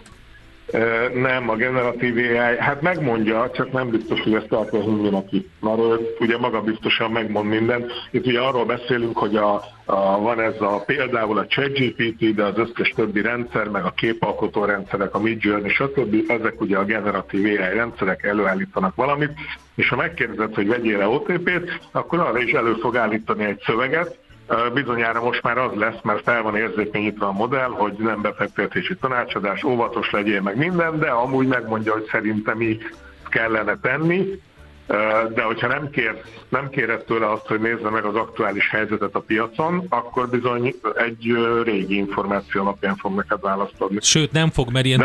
Nem, 1.14 1.50
a 1.50 1.56
generatív 1.56 2.16
AI, 2.18 2.58
hát 2.60 2.82
megmondja, 2.82 3.52
csak 3.54 3.72
nem 3.72 3.90
biztos, 3.90 4.22
hogy 4.22 4.34
ezt 4.34 4.52
alkalmaz 4.52 5.02
mindenki. 5.02 5.50
Mert 5.60 5.80
ugye 6.20 6.38
maga 6.38 6.62
biztosan 6.62 7.12
megmond 7.12 7.50
mindent. 7.50 7.92
Itt 8.12 8.26
ugye 8.26 8.40
arról 8.40 8.66
beszélünk, 8.66 9.18
hogy 9.18 9.36
a, 9.36 9.54
a, 9.86 10.20
van 10.20 10.40
ez 10.42 10.62
a 10.62 10.84
például 10.86 11.38
a 11.38 11.48
ChatGPT, 11.48 12.34
de 12.36 12.44
az 12.44 12.58
összes 12.58 12.90
többi 12.96 13.22
rendszer, 13.22 13.68
meg 13.68 13.84
a 13.84 13.92
képalkotó 13.92 14.66
rendszerek, 14.66 15.16
a 15.16 15.20
Midjourney, 15.20 15.70
stb. 15.70 16.16
Ezek 16.28 16.62
ugye 16.62 16.78
a 16.78 16.86
generatív 16.86 17.46
AI 17.46 17.56
rendszerek 17.56 18.24
előállítanak 18.24 18.96
valamit, 18.96 19.32
és 19.76 19.90
ha 19.90 19.96
megkérdezed, 19.96 20.56
hogy 20.56 20.68
vegyél-e 20.68 21.08
OTP-t, 21.08 21.80
akkor 21.92 22.20
arra 22.20 22.40
is 22.40 22.52
elő 22.52 22.74
fog 22.74 22.96
állítani 22.96 23.44
egy 23.44 23.62
szöveget, 23.66 24.18
Bizonyára 24.74 25.24
most 25.24 25.44
már 25.44 25.58
az 25.58 25.74
lesz, 25.74 26.02
mert 26.04 26.24
fel 26.24 26.42
van 26.42 26.56
érzékenyítve 26.56 27.26
a 27.26 27.32
modell, 27.32 27.70
hogy 27.70 27.94
nem 27.98 28.22
befektetési 28.22 28.96
tanácsadás, 28.96 29.64
óvatos 29.64 30.12
legyél 30.12 30.42
meg 30.42 30.58
minden, 30.58 31.00
de 31.00 31.10
amúgy 31.10 31.48
megmondja, 31.48 31.94
hogy 31.94 32.08
szerintem 32.12 32.58
mi 32.58 32.78
kellene 33.30 33.78
tenni, 33.82 34.42
de 35.34 35.42
hogyha 35.42 35.68
nem, 35.68 35.90
kér, 35.90 36.22
nem 36.50 36.70
kéred 36.70 37.04
tőle 37.04 37.32
azt, 37.32 37.48
hogy 37.48 37.60
nézze 37.60 37.90
meg 37.90 38.06
az 38.06 38.16
aktuális 38.16 38.70
helyzetet 38.70 39.16
a 39.16 39.20
piacon, 39.20 39.86
akkor 39.90 40.30
bizony 40.30 40.76
egy 40.96 41.34
régi 41.64 41.96
információ 41.96 42.62
alapján 42.62 42.96
fog 42.96 43.16
neked 43.16 43.42
választ 43.42 43.74
adni. 43.78 43.98
Sőt, 44.02 44.32
nem 44.32 44.50
fog, 44.50 44.72
mert 44.72 44.86
ilyen 44.86 45.04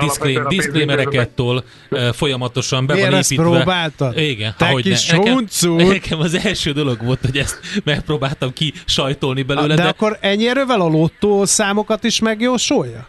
diszklémereket 0.49 1.31
tol 1.31 1.65
folyamatosan 2.13 2.87
be 2.87 2.95
Miért 2.95 3.11
van 3.11 3.21
építve. 3.21 3.43
próbáltad? 3.43 4.19
Igen. 4.19 4.55
Te 4.59 4.75
kis 4.75 5.11
ne, 5.11 5.17
nekem, 5.19 5.47
nekem, 5.77 6.21
az 6.21 6.35
első 6.45 6.73
dolog 6.73 7.05
volt, 7.05 7.21
hogy 7.21 7.37
ezt 7.37 7.61
megpróbáltam 7.85 8.53
ki 8.53 8.73
sajtolni 8.85 9.43
belőle. 9.43 9.75
De, 9.75 9.83
de 9.83 9.89
akkor 9.89 10.19
ennyi 10.21 10.49
erővel 10.49 10.81
a 10.81 10.89
lottó 10.89 11.45
számokat 11.45 12.05
is 12.05 12.21
megjósolja? 12.21 13.07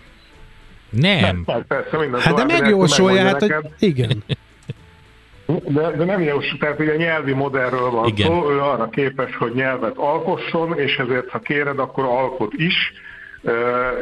Nem. 0.89 1.19
nem 1.19 1.65
persze, 1.67 2.19
hát 2.19 2.35
de 2.35 2.43
megjósolja, 2.43 3.23
hát 3.23 3.39
hogy 3.39 3.53
igen. 3.79 4.23
De, 5.45 5.91
de 5.91 6.05
nem 6.05 6.21
jó, 6.21 6.37
tehát 6.59 6.79
ugye 6.79 6.95
nyelvi 6.95 7.33
modellről 7.33 7.89
van 7.89 8.07
Igen. 8.07 8.27
szó, 8.27 8.51
ő 8.51 8.59
arra 8.59 8.89
képes, 8.89 9.35
hogy 9.35 9.53
nyelvet 9.53 9.97
alkosson, 9.97 10.79
és 10.79 10.97
ezért 10.97 11.29
ha 11.29 11.39
kéred, 11.39 11.79
akkor 11.79 12.03
alkot 12.03 12.53
is, 12.53 12.93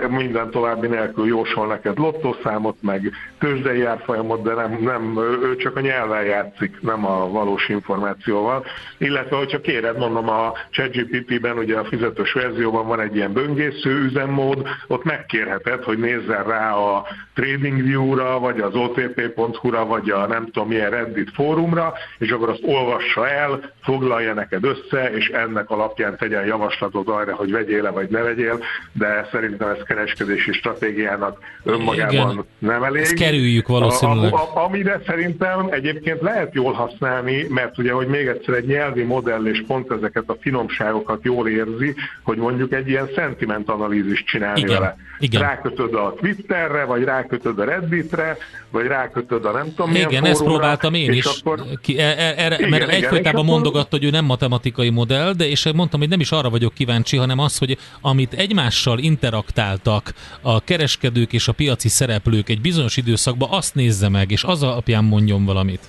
minden 0.10 0.50
további 0.52 0.88
nélkül 0.88 1.28
jósol 1.28 1.68
neked 1.68 1.98
lottószámot, 1.98 2.76
meg 2.82 3.12
tőzsdei 3.40 3.84
árfolyamot, 3.84 4.44
de 4.44 4.54
nem, 4.54 4.78
nem, 4.82 5.18
ő 5.44 5.56
csak 5.56 5.76
a 5.76 5.80
nyelven 5.80 6.24
játszik, 6.24 6.82
nem 6.82 7.06
a 7.06 7.30
valós 7.30 7.70
információval. 7.70 8.66
Illetve, 8.98 9.36
hogyha 9.38 9.62
kéred, 9.62 9.98
mondom, 9.98 10.30
a 10.30 10.54
ChatGPT-ben, 10.70 11.58
ugye 11.58 11.78
a 11.78 11.86
fizetős 11.86 12.34
verzióban 12.34 12.88
van 12.88 13.00
egy 13.00 13.16
ilyen 13.16 13.34
böngésző 13.34 14.04
üzemmód, 14.04 14.68
ott 14.88 15.04
megkérheted, 15.04 15.84
hogy 15.84 15.98
nézzen 15.98 16.44
rá 16.44 16.74
a 16.74 17.06
TradingView-ra, 17.36 18.40
vagy 18.40 18.60
az 18.60 18.76
otp.hu-ra, 18.76 19.86
vagy 19.86 20.10
a 20.10 20.28
nem 20.28 20.46
tudom 20.46 20.68
milyen 20.68 20.90
Reddit 20.90 21.32
fórumra, 21.34 21.94
és 22.18 22.32
akkor 22.32 22.50
azt 22.50 22.64
olvassa 22.64 23.28
el, 23.28 23.74
foglalja 23.82 24.34
neked 24.34 24.64
össze, 24.64 25.12
és 25.12 25.30
ennek 25.30 25.70
alapján 25.70 26.18
tegyen 26.18 26.46
javaslatot 26.46 27.08
arra, 27.08 27.36
hogy 27.36 27.52
vegyél-e, 27.52 27.90
vagy 27.90 28.10
ne 28.10 28.22
vegyél, 28.22 28.60
de 28.92 29.28
szerintem 29.34 29.70
ez 29.70 29.84
kereskedési 29.88 30.52
stratégiának 30.52 31.40
önmagában 31.64 32.32
Igen. 32.32 32.46
nem 32.60 32.84
elég. 32.84 33.02
Ezt 33.02 33.14
kerüljük 33.14 33.68
valószínűleg. 33.68 34.34
A, 34.34 34.38
a, 34.38 34.64
amire 34.64 35.02
szerintem 35.06 35.68
egyébként 35.70 36.22
lehet 36.22 36.54
jól 36.54 36.74
használni, 36.74 37.46
mert 37.50 37.78
ugye, 37.78 37.92
hogy 37.92 38.08
még 38.08 38.28
egyszer 38.28 38.54
egy 38.54 38.66
nyelvi 38.66 39.04
modell 39.04 39.46
és 39.46 39.64
pont 39.68 39.92
ezeket 39.92 40.24
a 40.28 40.38
finomságokat 40.40 41.20
jól 41.24 41.48
érzi, 41.48 41.96
hogy 42.24 42.38
mondjuk 42.38 42.74
egy 42.74 42.88
ilyen 42.88 43.10
sentiment 43.16 43.70
analízist 43.70 44.26
csinálni 44.26 44.60
Igen. 44.60 44.80
vele. 44.80 44.98
Igen. 45.20 45.42
Rákötöd 45.42 45.94
a 45.94 46.14
Twitterre, 46.20 46.84
vagy 46.84 47.04
rákötöd 47.04 47.60
a 47.60 47.64
Redditre, 47.64 48.38
vagy 48.72 48.86
rákötöd 48.86 49.46
a 49.46 49.52
nem 49.52 49.66
tudom 49.76 49.92
milyen 49.92 50.10
Igen, 50.10 50.26
ezt 50.26 50.44
próbáltam 50.44 50.94
én 50.94 51.12
is. 51.12 51.26
Akkor... 51.26 51.64
Ki, 51.82 52.00
er, 52.00 52.34
er, 52.38 52.52
igen, 52.52 52.70
mert 52.70 52.90
egyfolytában 52.90 53.46
mondogatta, 53.46 53.88
hogy 53.90 54.04
ő 54.04 54.10
nem 54.10 54.26
matematikai 54.26 54.90
modell, 54.90 55.34
de 55.34 55.48
és 55.48 55.72
mondtam, 55.76 56.00
hogy 56.00 56.10
nem 56.10 56.20
is 56.20 56.32
arra 56.32 56.50
vagyok 56.50 56.74
kíváncsi, 56.74 57.18
hanem 57.18 57.40
az, 57.40 57.58
hogy 57.58 57.78
amit 58.02 58.34
egymással 58.34 59.00
interaktáltak 59.24 60.14
a 60.42 60.64
kereskedők 60.64 61.34
és 61.34 61.48
a 61.48 61.52
piaci 61.52 61.90
szereplők 61.90 62.50
egy 62.50 62.62
bizonyos 62.62 62.98
időszakban, 62.98 63.50
azt 63.52 63.76
nézze 63.76 64.10
meg, 64.10 64.32
és 64.32 64.44
az 64.44 64.64
alapján 64.64 65.04
mondjon 65.04 65.46
valamit. 65.46 65.82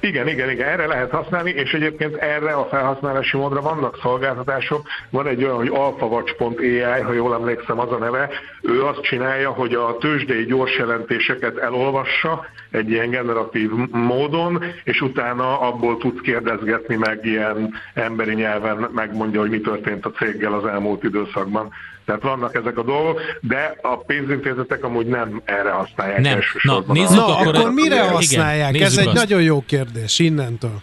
Igen, 0.00 0.28
igen, 0.28 0.50
igen, 0.50 0.68
erre 0.68 0.86
lehet 0.86 1.10
használni, 1.10 1.50
és 1.50 1.72
egyébként 1.72 2.16
erre 2.16 2.52
a 2.52 2.66
felhasználási 2.70 3.36
módra 3.36 3.60
vannak 3.60 3.98
szolgáltatások. 4.02 4.86
Van 5.10 5.26
egy 5.26 5.44
olyan, 5.44 5.56
hogy 5.56 5.68
alfavacs.ai, 5.68 6.80
ha 6.80 7.12
jól 7.12 7.34
emlékszem 7.34 7.78
az 7.78 7.92
a 7.92 7.98
neve, 7.98 8.30
ő 8.62 8.84
azt 8.84 9.00
csinálja, 9.00 9.50
hogy 9.50 9.74
a 9.74 9.96
tőzsdei 10.00 10.44
gyors 10.44 10.76
jelentéseket 10.78 11.56
elolvassa 11.56 12.46
egy 12.70 12.90
ilyen 12.90 13.10
generatív 13.10 13.70
módon, 13.90 14.64
és 14.84 15.00
utána 15.00 15.60
abból 15.60 15.96
tudsz 15.96 16.20
kérdezgetni 16.20 16.96
meg 16.96 17.24
ilyen 17.24 17.74
emberi 17.94 18.34
nyelven, 18.34 18.88
megmondja, 18.94 19.40
hogy 19.40 19.50
mi 19.50 19.60
történt 19.60 20.06
a 20.06 20.10
céggel 20.10 20.52
az 20.52 20.64
elmúlt 20.64 21.04
időszakban. 21.04 21.72
Tehát 22.08 22.22
vannak 22.22 22.54
ezek 22.54 22.78
a 22.78 22.82
dolgok, 22.82 23.20
de 23.40 23.76
a 23.82 23.96
pénzintézetek 23.96 24.84
amúgy 24.84 25.06
nem 25.06 25.42
erre 25.44 25.70
használják 25.70 26.20
nem. 26.20 26.34
elsősorban. 26.34 26.84
Na, 26.86 26.92
nézzük, 26.92 27.16
Na 27.16 27.36
akkor, 27.38 27.54
akkor 27.54 27.72
mire 27.72 28.02
használják? 28.08 28.74
Igen, 28.74 28.86
Ez 28.86 28.96
egy 28.98 29.06
azt. 29.06 29.16
nagyon 29.16 29.42
jó 29.42 29.62
kérdés 29.66 30.18
innentől. 30.18 30.80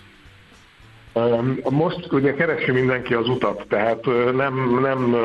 Most 1.70 2.12
ugye 2.12 2.34
keresi 2.34 2.72
mindenki 2.72 3.14
az 3.14 3.30
utat, 3.30 3.66
tehát 3.68 4.06
nem, 4.34 4.80
nem 4.82 5.16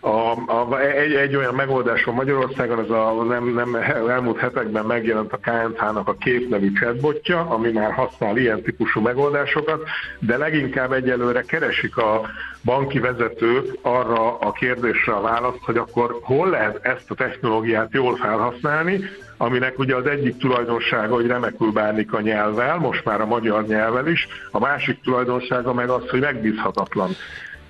a, 0.00 0.30
a, 0.52 0.78
egy, 0.80 1.12
egy 1.12 1.36
olyan 1.36 1.54
megoldás 1.54 2.04
van 2.04 2.14
Magyarországon, 2.14 2.78
ez 2.78 2.90
a 2.90 3.24
nem, 3.28 3.54
nem 3.54 3.74
elmúlt 4.08 4.38
hetekben 4.38 4.84
megjelent 4.84 5.32
a 5.32 5.36
KNH-nak 5.36 6.08
a 6.08 6.14
két 6.14 6.48
nevű 6.48 6.72
chatbotja, 6.72 7.40
ami 7.40 7.70
már 7.70 7.92
használ 7.92 8.36
ilyen 8.36 8.62
típusú 8.62 9.00
megoldásokat, 9.00 9.82
de 10.18 10.36
leginkább 10.36 10.92
egyelőre 10.92 11.42
keresik 11.42 11.96
a 11.96 12.20
banki 12.64 12.98
vezetők 12.98 13.78
arra 13.82 14.38
a 14.38 14.52
kérdésre 14.52 15.12
a 15.12 15.20
választ, 15.20 15.64
hogy 15.64 15.76
akkor 15.76 16.18
hol 16.22 16.48
lehet 16.48 16.78
ezt 16.82 17.10
a 17.10 17.14
technológiát 17.14 17.92
jól 17.92 18.16
felhasználni, 18.16 19.00
aminek 19.38 19.78
ugye 19.78 19.96
az 19.96 20.06
egyik 20.06 20.36
tulajdonsága, 20.36 21.14
hogy 21.14 21.26
remekül 21.26 21.70
bánik 21.70 22.12
a 22.12 22.20
nyelvvel, 22.20 22.76
most 22.76 23.04
már 23.04 23.20
a 23.20 23.26
magyar 23.26 23.66
nyelvvel 23.66 24.06
is, 24.06 24.28
a 24.50 24.58
másik 24.58 25.00
tulajdonsága 25.00 25.72
meg 25.72 25.88
az, 25.88 26.08
hogy 26.08 26.20
megbízhatatlan. 26.20 27.10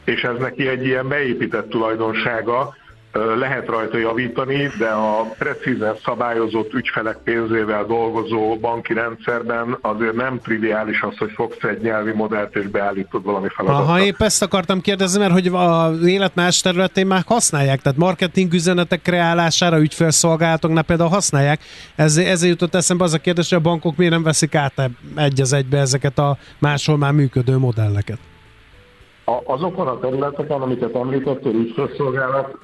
És 0.05 0.23
ez 0.23 0.39
neki 0.39 0.69
egy 0.69 0.87
ilyen 0.87 1.09
beépített 1.09 1.69
tulajdonsága, 1.69 2.77
lehet 3.13 3.67
rajta 3.67 3.99
javítani, 3.99 4.71
de 4.79 4.89
a 4.89 5.21
precízen 5.39 5.95
szabályozott 6.05 6.73
ügyfelek 6.73 7.17
pénzével 7.25 7.85
dolgozó 7.85 8.57
banki 8.57 8.93
rendszerben 8.93 9.79
azért 9.81 10.15
nem 10.15 10.41
triviális 10.41 11.03
az, 11.03 11.17
hogy 11.17 11.31
fogsz 11.35 11.63
egy 11.63 11.81
nyelvi 11.81 12.13
modellt 12.13 12.57
és 12.57 12.67
beállítod 12.67 13.25
valami 13.25 13.49
feladatot. 13.49 13.87
Ha 13.87 14.01
épp 14.01 14.21
ezt 14.21 14.43
akartam 14.43 14.81
kérdezni, 14.81 15.19
mert 15.19 15.33
hogy 15.33 15.47
az 15.53 16.07
élet 16.07 16.35
más 16.35 16.61
területén 16.61 17.07
már 17.07 17.23
használják, 17.27 17.81
tehát 17.81 17.99
marketing 17.99 18.53
üzenetek 18.53 19.03
kreálására, 19.03 19.81
ügyfélszolgálatoknál 19.81 20.83
például 20.83 21.11
használják. 21.11 21.61
Ez, 21.95 22.17
ezért 22.17 22.51
jutott 22.51 22.75
eszembe 22.75 23.05
az 23.05 23.15
a 23.15 23.19
kérdés, 23.19 23.49
hogy 23.49 23.59
a 23.59 23.61
bankok 23.61 23.97
miért 23.97 24.13
nem 24.13 24.23
veszik 24.23 24.55
át 24.55 24.91
egy 25.17 25.41
az 25.41 25.53
egybe 25.53 25.79
ezeket 25.79 26.19
a 26.19 26.39
máshol 26.59 26.97
már 26.97 27.13
működő 27.13 27.59
modelleket 27.59 28.19
azokon 29.45 29.87
a 29.87 29.99
területeken, 29.99 30.61
amiket 30.61 30.95
említettél, 30.95 31.55
ügyfélszolgálat, 31.55 32.59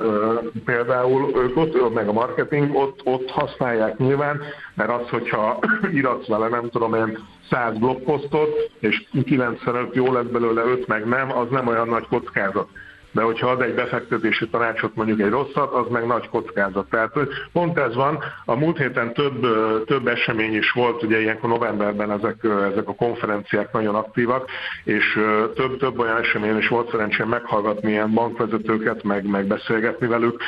például 0.65 1.31
ők 1.37 1.57
ott, 1.57 1.95
meg 1.95 2.09
a 2.09 2.13
marketing, 2.13 2.77
ott, 2.77 3.01
ott 3.05 3.31
használják 3.31 3.99
nyilván, 3.99 4.41
mert 4.75 4.91
az, 4.91 5.09
hogyha 5.09 5.59
iratsz 5.93 6.27
vele, 6.27 6.49
nem 6.49 6.69
tudom 6.69 6.95
én, 6.95 7.19
100 7.51 7.79
blogposztot, 7.79 8.71
és 8.79 9.05
95 9.25 9.95
jó 9.95 10.13
lett 10.13 10.31
belőle, 10.31 10.63
5 10.63 10.87
meg 10.87 11.09
nem, 11.09 11.39
az 11.39 11.47
nem 11.51 11.67
olyan 11.67 11.89
nagy 11.89 12.07
kockázat 12.09 12.69
de 13.15 13.23
hogyha 13.23 13.51
ad 13.51 13.63
egy 13.63 13.75
befektetési 13.75 14.49
tanácsot, 14.49 14.95
mondjuk 14.95 15.21
egy 15.21 15.31
rosszat, 15.31 15.73
az 15.73 15.87
meg 15.91 16.07
nagy 16.07 16.29
kockázat. 16.29 16.91
Tehát 16.91 17.13
pont 17.53 17.79
ez 17.79 17.95
van, 17.95 18.19
a 18.45 18.55
múlt 18.55 18.79
héten 18.79 19.13
több, 19.13 19.47
több 19.85 20.07
esemény 20.07 20.55
is 20.57 20.71
volt, 20.71 21.03
ugye 21.03 21.21
ilyenkor 21.21 21.49
novemberben 21.49 22.11
ezek, 22.11 22.37
ezek 22.73 22.89
a 22.89 22.95
konferenciák 22.95 23.73
nagyon 23.73 23.95
aktívak, 23.95 24.51
és 24.85 25.21
több, 25.55 25.79
több 25.79 25.99
olyan 25.99 26.17
esemény 26.17 26.57
is 26.57 26.69
volt 26.69 26.91
szerencsém 26.91 27.29
meghallgatni 27.29 27.91
ilyen 27.91 28.13
bankvezetőket, 28.13 29.03
meg, 29.03 29.27
meg 29.27 29.47
beszélgetni 29.47 30.07
velük, 30.07 30.43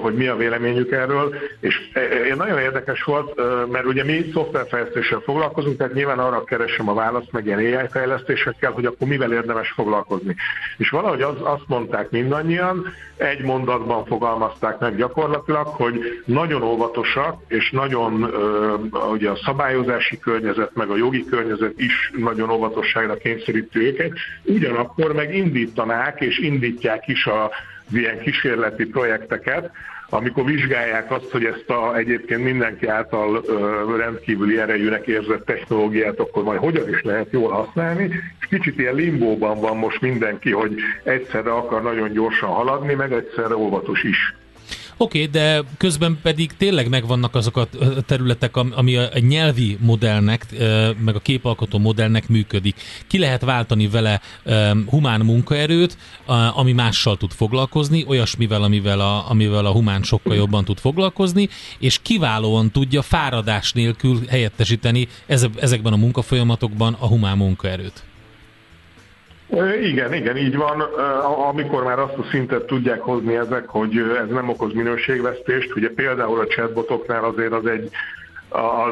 hogy 0.00 0.14
mi 0.14 0.26
a 0.26 0.36
véleményük 0.36 0.90
erről, 0.90 1.34
és 1.60 1.90
nagyon 2.36 2.58
érdekes 2.58 3.02
volt, 3.02 3.40
mert 3.70 3.86
ugye 3.86 4.04
mi 4.04 4.30
szoftverfejlesztéssel 4.32 5.20
foglalkozunk, 5.20 5.76
tehát 5.76 5.94
nyilván 5.94 6.18
arra 6.18 6.44
keresem 6.44 6.88
a 6.88 6.94
választ, 6.94 7.32
meg 7.32 7.46
ilyen 7.46 7.58
AI 7.58 7.88
fejlesztésekkel, 7.90 8.70
hogy 8.70 8.84
akkor 8.84 9.08
mivel 9.08 9.32
érdemes 9.32 9.70
foglalkozni. 9.70 10.34
És 10.76 10.90
valahogy 10.90 11.22
az, 11.22 11.36
azt 11.40 11.64
mondták 11.66 12.05
mondták 12.10 12.10
mindannyian, 12.10 12.86
egy 13.16 13.42
mondatban 13.42 14.04
fogalmazták 14.04 14.78
meg 14.78 14.96
gyakorlatilag, 14.96 15.66
hogy 15.66 16.22
nagyon 16.24 16.62
óvatosak, 16.62 17.42
és 17.48 17.70
nagyon 17.70 18.30
ugye 19.10 19.30
a 19.30 19.38
szabályozási 19.44 20.18
környezet, 20.18 20.74
meg 20.74 20.90
a 20.90 20.96
jogi 20.96 21.24
környezet 21.24 21.72
is 21.76 22.12
nagyon 22.16 22.50
óvatosságra 22.50 23.16
kényszeríti 23.16 23.78
őket, 23.78 24.12
ugyanakkor 24.44 25.12
meg 25.12 25.34
indítanák 25.34 26.20
és 26.20 26.38
indítják 26.38 27.08
is 27.08 27.26
a 27.26 27.50
ilyen 27.92 28.18
kísérleti 28.18 28.84
projekteket, 28.84 29.70
amikor 30.08 30.44
vizsgálják 30.44 31.10
azt, 31.10 31.30
hogy 31.30 31.44
ezt 31.44 31.70
a 31.70 31.96
egyébként 31.96 32.44
mindenki 32.44 32.86
által 32.86 33.44
rendkívüli 33.96 34.58
erejűnek 34.58 35.06
érzett 35.06 35.44
technológiát 35.44 36.18
akkor 36.18 36.42
majd 36.42 36.58
hogyan 36.58 36.88
is 36.88 37.02
lehet 37.02 37.28
jól 37.30 37.50
használni, 37.50 38.10
és 38.40 38.46
kicsit 38.46 38.78
ilyen 38.78 38.94
limbóban 38.94 39.60
van 39.60 39.76
most 39.76 40.00
mindenki, 40.00 40.50
hogy 40.50 40.74
egyszerre 41.02 41.52
akar 41.52 41.82
nagyon 41.82 42.12
gyorsan 42.12 42.48
haladni, 42.48 42.94
meg 42.94 43.12
egyszerre 43.12 43.56
óvatos 43.56 44.02
is. 44.02 44.34
Oké, 44.98 45.18
okay, 45.18 45.30
de 45.30 45.62
közben 45.76 46.18
pedig 46.22 46.52
tényleg 46.56 46.88
megvannak 46.88 47.34
azok 47.34 47.56
a 47.56 47.68
területek, 48.06 48.56
ami 48.56 48.96
a 48.96 49.08
nyelvi 49.18 49.78
modellnek, 49.80 50.46
meg 51.04 51.14
a 51.14 51.20
képalkotó 51.20 51.78
modellnek 51.78 52.28
működik. 52.28 52.76
Ki 53.06 53.18
lehet 53.18 53.42
váltani 53.42 53.88
vele 53.88 54.20
humán 54.86 55.20
munkaerőt, 55.20 55.96
ami 56.54 56.72
mással 56.72 57.16
tud 57.16 57.32
foglalkozni, 57.32 58.04
olyasmivel, 58.08 58.62
amivel 58.62 59.00
a, 59.00 59.30
amivel 59.30 59.66
a 59.66 59.72
humán 59.72 60.02
sokkal 60.02 60.36
jobban 60.36 60.64
tud 60.64 60.78
foglalkozni, 60.78 61.48
és 61.78 61.98
kiválóan 62.02 62.70
tudja 62.70 63.02
fáradás 63.02 63.72
nélkül 63.72 64.20
helyettesíteni 64.28 65.08
ezekben 65.60 65.92
a 65.92 65.96
munkafolyamatokban 65.96 66.96
a 66.98 67.06
humán 67.06 67.36
munkaerőt. 67.36 68.02
Igen, 69.82 70.14
igen, 70.14 70.36
így 70.36 70.56
van. 70.56 70.80
Amikor 71.48 71.84
már 71.84 71.98
azt 71.98 72.16
a 72.16 72.26
szintet 72.30 72.66
tudják 72.66 73.00
hozni 73.00 73.36
ezek, 73.36 73.66
hogy 73.66 73.96
ez 73.96 74.28
nem 74.30 74.48
okoz 74.48 74.72
minőségvesztést, 74.72 75.76
ugye 75.76 75.88
például 75.94 76.40
a 76.40 76.46
chatbotoknál 76.46 77.24
azért 77.24 77.52
az 77.52 77.66
egy 77.66 77.90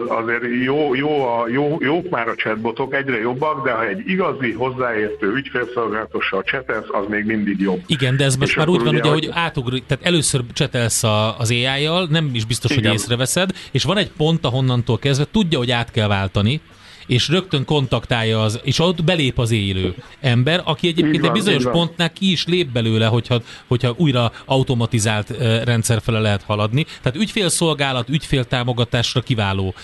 azért 0.09 0.43
jó, 0.65 0.95
jó, 0.95 1.25
a, 1.27 1.49
jó, 1.49 1.77
jók 1.81 2.11
már 2.11 2.29
a 2.29 2.35
chatbotok, 2.35 2.95
egyre 2.95 3.21
jobbak, 3.21 3.65
de 3.65 3.73
ha 3.73 3.87
egy 3.87 4.09
igazi, 4.09 4.53
hozzáértő 4.53 5.33
ügyfélszolgálatossal 5.33 6.43
csetelsz, 6.43 6.87
az 6.91 7.05
még 7.09 7.25
mindig 7.25 7.61
jobb. 7.61 7.83
Igen, 7.87 8.17
de 8.17 8.25
ez 8.25 8.37
most 8.37 8.57
már 8.57 8.69
úgy 8.69 8.83
van, 8.83 8.95
ugye, 8.95 9.11
hogy 9.11 9.29
átugrik, 9.33 9.87
tehát 9.87 10.05
először 10.05 10.41
csetelsz 10.53 11.03
a, 11.05 11.39
az 11.39 11.51
AI-jal, 11.51 12.07
nem 12.11 12.31
is 12.33 12.45
biztos, 12.45 12.71
Igen. 12.71 12.85
hogy 12.85 12.95
észreveszed, 12.95 13.51
és 13.71 13.85
van 13.85 13.97
egy 13.97 14.11
pont, 14.17 14.45
ahonnantól 14.45 14.99
kezdve 14.99 15.27
tudja, 15.33 15.59
hogy 15.59 15.71
át 15.71 15.91
kell 15.91 16.09
váltani, 16.09 16.61
és 17.07 17.29
rögtön 17.29 17.65
kontaktálja 17.65 18.43
az, 18.43 18.61
és 18.63 18.79
ott 18.79 19.05
belép 19.05 19.39
az 19.39 19.51
élő 19.51 19.95
ember, 20.21 20.63
aki 20.65 20.89
egyébként 20.89 21.21
van, 21.21 21.31
egy 21.31 21.37
bizonyos 21.37 21.65
pontnál 21.65 22.13
ki 22.13 22.31
is 22.31 22.47
lép 22.47 22.69
belőle, 22.73 23.07
hogyha, 23.07 23.43
hogyha 23.67 23.95
újra 23.97 24.33
automatizált 24.45 25.31
rendszer 25.65 26.01
fele 26.03 26.21
lehet 26.21 26.43
haladni. 26.43 26.87
Tehát 27.03 27.19
ügyfélszolgálat, 27.19 28.09
ügyféltámogatásra 28.09 29.21
kiváló. 29.21 29.75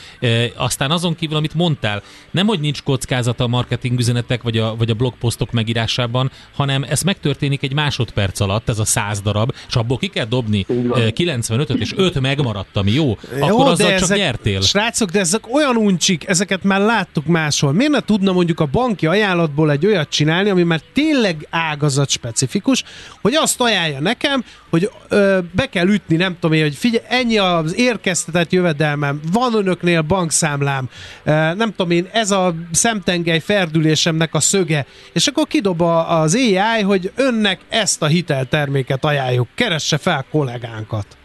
Aztán 0.57 0.91
azon 0.91 1.15
kívül, 1.15 1.37
amit 1.37 1.55
mondtál, 1.55 2.03
nem 2.31 2.47
hogy 2.47 2.61
nincs 2.61 2.83
kockázata 2.83 3.45
a 3.45 3.47
marketing 3.47 3.99
üzenetek 3.99 4.43
vagy 4.43 4.59
a, 4.59 4.77
vagy 4.77 4.91
a 4.91 4.95
blogposztok 4.95 5.51
megírásában, 5.51 6.31
hanem 6.55 6.83
ez 6.89 7.03
megtörténik 7.03 7.63
egy 7.63 7.73
másodperc 7.73 8.41
alatt, 8.41 8.69
ez 8.69 8.79
a 8.79 8.85
száz 8.85 9.21
darab, 9.21 9.55
és 9.69 9.77
abból 9.77 9.99
ki 9.99 10.07
kell 10.07 10.25
dobni 10.25 10.67
95-öt, 10.69 11.79
és 11.79 11.93
5 11.97 12.21
megmaradt, 12.21 12.77
ami 12.77 12.91
jó, 12.91 13.19
jó 13.39 13.47
akkor 13.47 13.69
azzal 13.69 13.91
csak 13.91 14.01
ezek, 14.01 14.19
nyertél. 14.19 14.61
Srácok, 14.61 15.11
de 15.11 15.19
ezek 15.19 15.55
olyan 15.55 15.77
uncsik, 15.77 16.29
ezeket 16.29 16.63
már 16.63 16.81
láttuk 17.15 17.33
máshol. 17.33 17.73
Miért 17.73 17.93
ne 17.93 18.01
tudna 18.01 18.33
mondjuk 18.33 18.61
a 18.61 18.67
banki 18.67 19.07
ajánlatból 19.07 19.71
egy 19.71 19.87
olyat 19.87 20.09
csinálni, 20.09 20.51
ami 20.51 20.63
már 20.63 20.81
tényleg 20.93 21.47
ágazat 21.51 22.09
specifikus, 22.09 22.85
hogy 23.21 23.35
azt 23.35 23.61
ajánlja 23.61 24.01
nekem, 24.01 24.45
hogy 24.71 24.91
ö, 25.09 25.39
be 25.53 25.67
kell 25.67 25.89
ütni, 25.89 26.17
nem 26.17 26.37
tudom 26.41 26.57
én, 26.57 26.63
hogy 26.63 26.75
figyelj, 26.75 27.05
ennyi 27.09 27.39
az 27.39 27.77
érkeztetett 27.77 28.53
jövedelmem, 28.53 29.21
van 29.33 29.55
önöknél 29.55 30.03
bankszámlám, 30.03 30.89
ö, 31.25 31.31
nem 31.31 31.71
tudom 31.71 31.91
én, 31.91 32.09
ez 32.13 32.31
a 32.31 32.55
szemtengely 32.73 33.41
ferdülésemnek 33.41 34.35
a 34.35 34.41
szöge, 34.41 34.87
és 35.13 35.27
akkor 35.27 35.47
kidob 35.47 35.81
az 35.81 36.35
AI, 36.35 36.83
hogy 36.83 37.13
önnek 37.17 37.61
ezt 37.69 38.03
a 38.03 38.07
hitelterméket 38.07 39.05
ajánljuk, 39.05 39.49
keresse 39.55 39.99
fel 39.99 40.25
kollégánkat. 40.31 41.20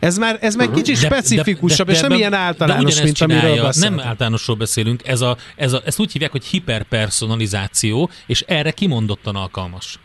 Ez 0.00 0.18
már, 0.18 0.38
ez 0.40 0.54
már 0.54 0.70
kicsit 0.70 0.96
specifikusabb, 0.96 1.86
de, 1.86 1.92
de, 1.92 1.98
de, 1.98 2.04
és 2.04 2.08
nem 2.08 2.18
ilyen 2.18 2.34
általános, 2.34 2.94
de 2.94 3.02
mint 3.02 3.16
csinálja, 3.16 3.42
amiről 3.44 3.64
beszélünk. 3.64 3.96
Nem 3.96 4.06
általánosról 4.08 4.56
beszélünk, 4.56 5.06
ez 5.06 5.20
a, 5.20 5.36
ez 5.56 5.72
a, 5.72 5.80
ezt 5.84 6.00
úgy 6.00 6.12
hívják, 6.12 6.30
hogy 6.30 6.44
hiperpersonalizáció, 6.44 8.10
és 8.26 8.40
erre 8.40 8.70
kimondottan 8.70 9.36
alkalmas. 9.36 9.98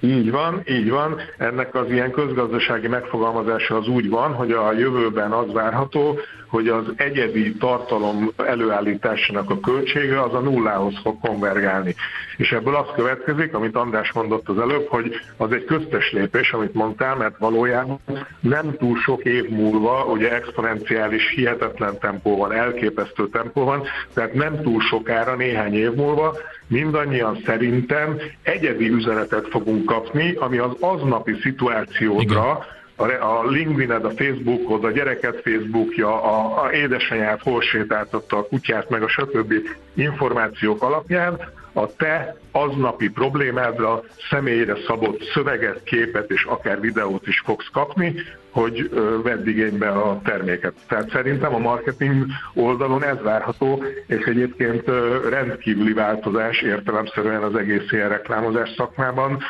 Így 0.00 0.30
van, 0.30 0.62
így 0.68 0.90
van. 0.90 1.20
Ennek 1.38 1.74
az 1.74 1.90
ilyen 1.90 2.10
közgazdasági 2.10 2.88
megfogalmazása 2.88 3.76
az 3.76 3.86
úgy 3.86 4.08
van, 4.08 4.32
hogy 4.32 4.50
a 4.50 4.72
jövőben 4.72 5.32
az 5.32 5.52
várható, 5.52 6.18
hogy 6.52 6.68
az 6.68 6.84
egyedi 6.96 7.52
tartalom 7.52 8.32
előállításának 8.36 9.50
a 9.50 9.60
költsége 9.60 10.22
az 10.22 10.34
a 10.34 10.40
nullához 10.40 10.94
fog 11.02 11.20
konvergálni. 11.20 11.94
És 12.36 12.52
ebből 12.52 12.74
az 12.74 12.86
következik, 12.94 13.54
amit 13.54 13.76
András 13.76 14.12
mondott 14.12 14.48
az 14.48 14.58
előbb, 14.58 14.86
hogy 14.88 15.14
az 15.36 15.52
egy 15.52 15.64
köztes 15.64 16.12
lépés, 16.12 16.52
amit 16.52 16.74
mondtál, 16.74 17.16
mert 17.16 17.38
valójában 17.38 18.00
nem 18.40 18.76
túl 18.76 18.96
sok 18.96 19.24
év 19.24 19.48
múlva, 19.48 20.04
ugye 20.04 20.32
exponenciális, 20.34 21.32
hihetetlen 21.34 21.98
tempó 21.98 22.36
van, 22.36 22.52
elképesztő 22.52 23.28
tempó 23.28 23.64
van, 23.64 23.82
tehát 24.14 24.34
nem 24.34 24.62
túl 24.62 24.80
sokára, 24.80 25.36
néhány 25.36 25.74
év 25.74 25.92
múlva 25.92 26.36
mindannyian 26.66 27.38
szerintem 27.44 28.18
egyedi 28.42 28.88
üzenetet 28.88 29.48
fogunk 29.48 29.84
kapni, 29.84 30.32
ami 30.32 30.58
az 30.58 30.72
aznapi 30.80 31.34
szituációdra, 31.42 32.64
Igen 32.64 32.80
a 33.10 33.44
LinkedIn-ed, 33.48 34.04
a 34.04 34.10
Facebookod, 34.10 34.84
a 34.84 34.90
gyereket 34.90 35.40
Facebookja, 35.44 36.22
a, 36.22 36.64
a 36.64 36.72
édesanyját 36.72 37.42
hol 37.42 37.60
sétáltatta 37.60 38.36
a 38.36 38.46
kutyát, 38.46 38.88
meg 38.88 39.02
a 39.02 39.08
stb. 39.08 39.54
információk 39.94 40.82
alapján 40.82 41.38
a 41.72 41.96
te 41.96 42.36
aznapi 42.50 43.10
problémádra 43.10 44.02
személyre 44.30 44.74
szabott 44.86 45.22
szöveget, 45.34 45.82
képet 45.82 46.30
és 46.30 46.44
akár 46.44 46.80
videót 46.80 47.26
is 47.26 47.40
fogsz 47.44 47.68
kapni, 47.72 48.14
hogy 48.50 48.90
vedd 49.22 49.46
igénybe 49.46 49.88
a 49.88 50.20
terméket. 50.24 50.72
Tehát 50.88 51.10
szerintem 51.10 51.54
a 51.54 51.58
marketing 51.58 52.24
oldalon 52.54 53.04
ez 53.04 53.22
várható, 53.22 53.84
és 54.06 54.24
egyébként 54.24 54.84
rendkívüli 55.28 55.92
változás 55.92 56.60
értelemszerűen 56.60 57.42
az 57.42 57.56
egész 57.56 57.92
ilyen 57.92 58.08
reklámozás 58.08 58.70
szakmában, 58.76 59.42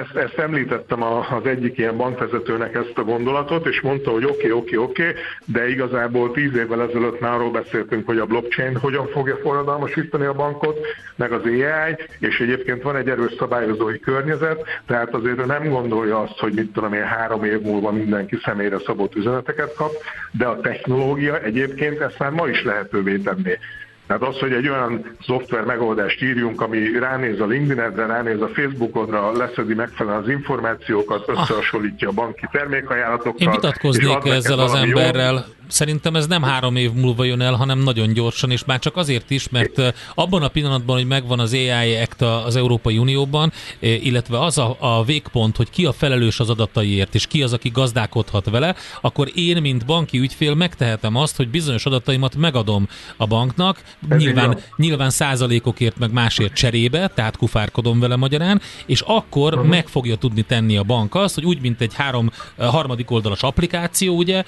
ezt, 0.00 0.16
ezt 0.16 0.38
említettem 0.38 1.02
az 1.02 1.46
egyik 1.46 1.78
ilyen 1.78 1.96
bankvezetőnek 1.96 2.74
ezt 2.74 2.92
a 2.94 3.04
gondolatot, 3.04 3.66
és 3.66 3.80
mondta, 3.80 4.10
hogy 4.10 4.24
oké, 4.24 4.50
oké, 4.50 4.76
oké, 4.76 5.12
de 5.44 5.68
igazából 5.68 6.32
tíz 6.32 6.56
évvel 6.56 6.82
ezelőtt 6.82 7.20
már 7.20 7.32
arról 7.32 7.50
beszéltünk, 7.50 8.06
hogy 8.06 8.18
a 8.18 8.26
blockchain 8.26 8.76
hogyan 8.76 9.06
fogja 9.06 9.36
forradalmasítani 9.36 10.24
a 10.24 10.32
bankot, 10.32 10.78
meg 11.16 11.32
az 11.32 11.42
AI, 11.44 11.96
és 12.18 12.40
egyébként 12.40 12.82
van 12.82 12.96
egy 12.96 13.08
erős 13.08 13.32
szabályozói 13.38 14.00
környezet, 14.00 14.64
tehát 14.86 15.14
azért 15.14 15.46
nem 15.46 15.68
gondolja 15.68 16.20
azt, 16.20 16.38
hogy 16.38 16.52
mit 16.54 16.72
tudom 16.72 16.92
én, 16.92 17.04
három 17.04 17.44
év 17.44 17.60
múlva 17.60 17.92
mindenki 17.92 18.38
személyre 18.44 18.78
szabott 18.86 19.14
üzeneteket 19.14 19.74
kap, 19.74 19.92
de 20.30 20.46
a 20.46 20.60
technológia 20.60 21.40
egyébként 21.40 22.00
ezt 22.00 22.18
már 22.18 22.30
ma 22.30 22.48
is 22.48 22.62
lehetővé 22.62 23.16
tenné. 23.16 23.58
Tehát 24.06 24.22
az, 24.22 24.38
hogy 24.38 24.52
egy 24.52 24.68
olyan 24.68 25.16
szoftver 25.26 25.64
megoldást 25.64 26.22
írjunk, 26.22 26.60
ami 26.60 26.98
ránéz 26.98 27.40
a 27.40 27.46
LinkedIn-edre, 27.46 28.06
ránéz 28.06 28.40
a 28.40 28.48
Facebookodra, 28.48 29.32
leszedi 29.32 29.74
megfelelően 29.74 30.22
az 30.22 30.28
információkat, 30.28 31.28
összehasonlítja 31.28 32.08
a 32.08 32.12
banki 32.12 32.48
termékajánlatokkal. 32.52 33.46
Én 33.46 33.50
vitatkoznék 33.50 34.24
ezzel 34.24 34.58
az 34.58 34.74
emberrel. 34.74 35.44
Szerintem 35.68 36.16
ez 36.16 36.26
nem 36.26 36.42
három 36.42 36.76
év 36.76 36.92
múlva 36.92 37.24
jön 37.24 37.40
el, 37.40 37.54
hanem 37.54 37.78
nagyon 37.78 38.12
gyorsan, 38.12 38.50
és 38.50 38.64
már 38.64 38.78
csak 38.78 38.96
azért 38.96 39.30
is, 39.30 39.48
mert 39.48 39.94
abban 40.14 40.42
a 40.42 40.48
pillanatban, 40.48 40.96
hogy 40.96 41.06
megvan 41.06 41.40
az 41.40 41.52
AI 41.52 41.96
Act 41.96 42.22
az 42.22 42.56
Európai 42.56 42.98
Unióban, 42.98 43.52
illetve 43.80 44.40
az 44.40 44.58
a, 44.58 44.76
a 44.78 45.04
végpont, 45.04 45.56
hogy 45.56 45.70
ki 45.70 45.86
a 45.86 45.92
felelős 45.92 46.40
az 46.40 46.50
adataiért, 46.50 47.14
és 47.14 47.26
ki 47.26 47.42
az, 47.42 47.52
aki 47.52 47.68
gazdálkodhat 47.68 48.50
vele, 48.50 48.74
akkor 49.00 49.30
én, 49.34 49.60
mint 49.60 49.86
banki 49.86 50.18
ügyfél 50.18 50.54
megtehetem 50.54 51.16
azt, 51.16 51.36
hogy 51.36 51.48
bizonyos 51.48 51.86
adataimat 51.86 52.36
megadom 52.36 52.88
a 53.16 53.26
banknak, 53.26 53.82
nyilván, 54.16 54.58
nyilván 54.76 55.10
százalékokért, 55.10 55.98
meg 55.98 56.12
másért 56.12 56.54
cserébe, 56.54 57.08
tehát 57.14 57.36
kufárkodom 57.36 58.00
vele 58.00 58.16
magyarán, 58.16 58.60
és 58.86 59.00
akkor 59.00 59.54
uh-huh. 59.54 59.68
meg 59.68 59.88
fogja 59.88 60.16
tudni 60.16 60.42
tenni 60.42 60.76
a 60.76 60.82
bank 60.82 61.14
azt, 61.14 61.34
hogy 61.34 61.44
úgy, 61.44 61.60
mint 61.60 61.80
egy 61.80 61.94
három, 61.94 62.30
harmadik 62.58 63.10
oldalas 63.10 63.42
applikáció, 63.42 64.16
ugye, 64.16 64.44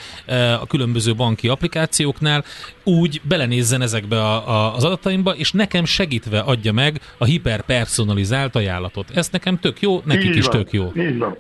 a 0.61 0.67
különböző 0.67 1.06
banki 1.15 1.49
applikációknál 1.49 2.45
úgy 2.85 3.21
belenézzen 3.29 3.83
ezekbe 3.83 4.21
a, 4.21 4.49
a, 4.49 4.75
az 4.75 4.85
adataimba, 4.85 5.37
és 5.37 5.53
nekem 5.53 5.85
segítve 5.85 6.39
adja 6.41 6.73
meg 6.73 7.01
a 7.19 7.25
hiperpersonalizált 7.25 8.57
ajánlatot. 8.57 9.11
Ez 9.15 9.29
nekem 9.29 9.59
tök 9.59 9.81
jó, 9.81 10.03
nekik 10.05 10.31
Így 10.31 10.37
is 10.37 10.47
van. 10.47 10.57
tök 10.57 10.73
jó. 10.73 10.93
Így 10.97 11.19
van. 11.19 11.37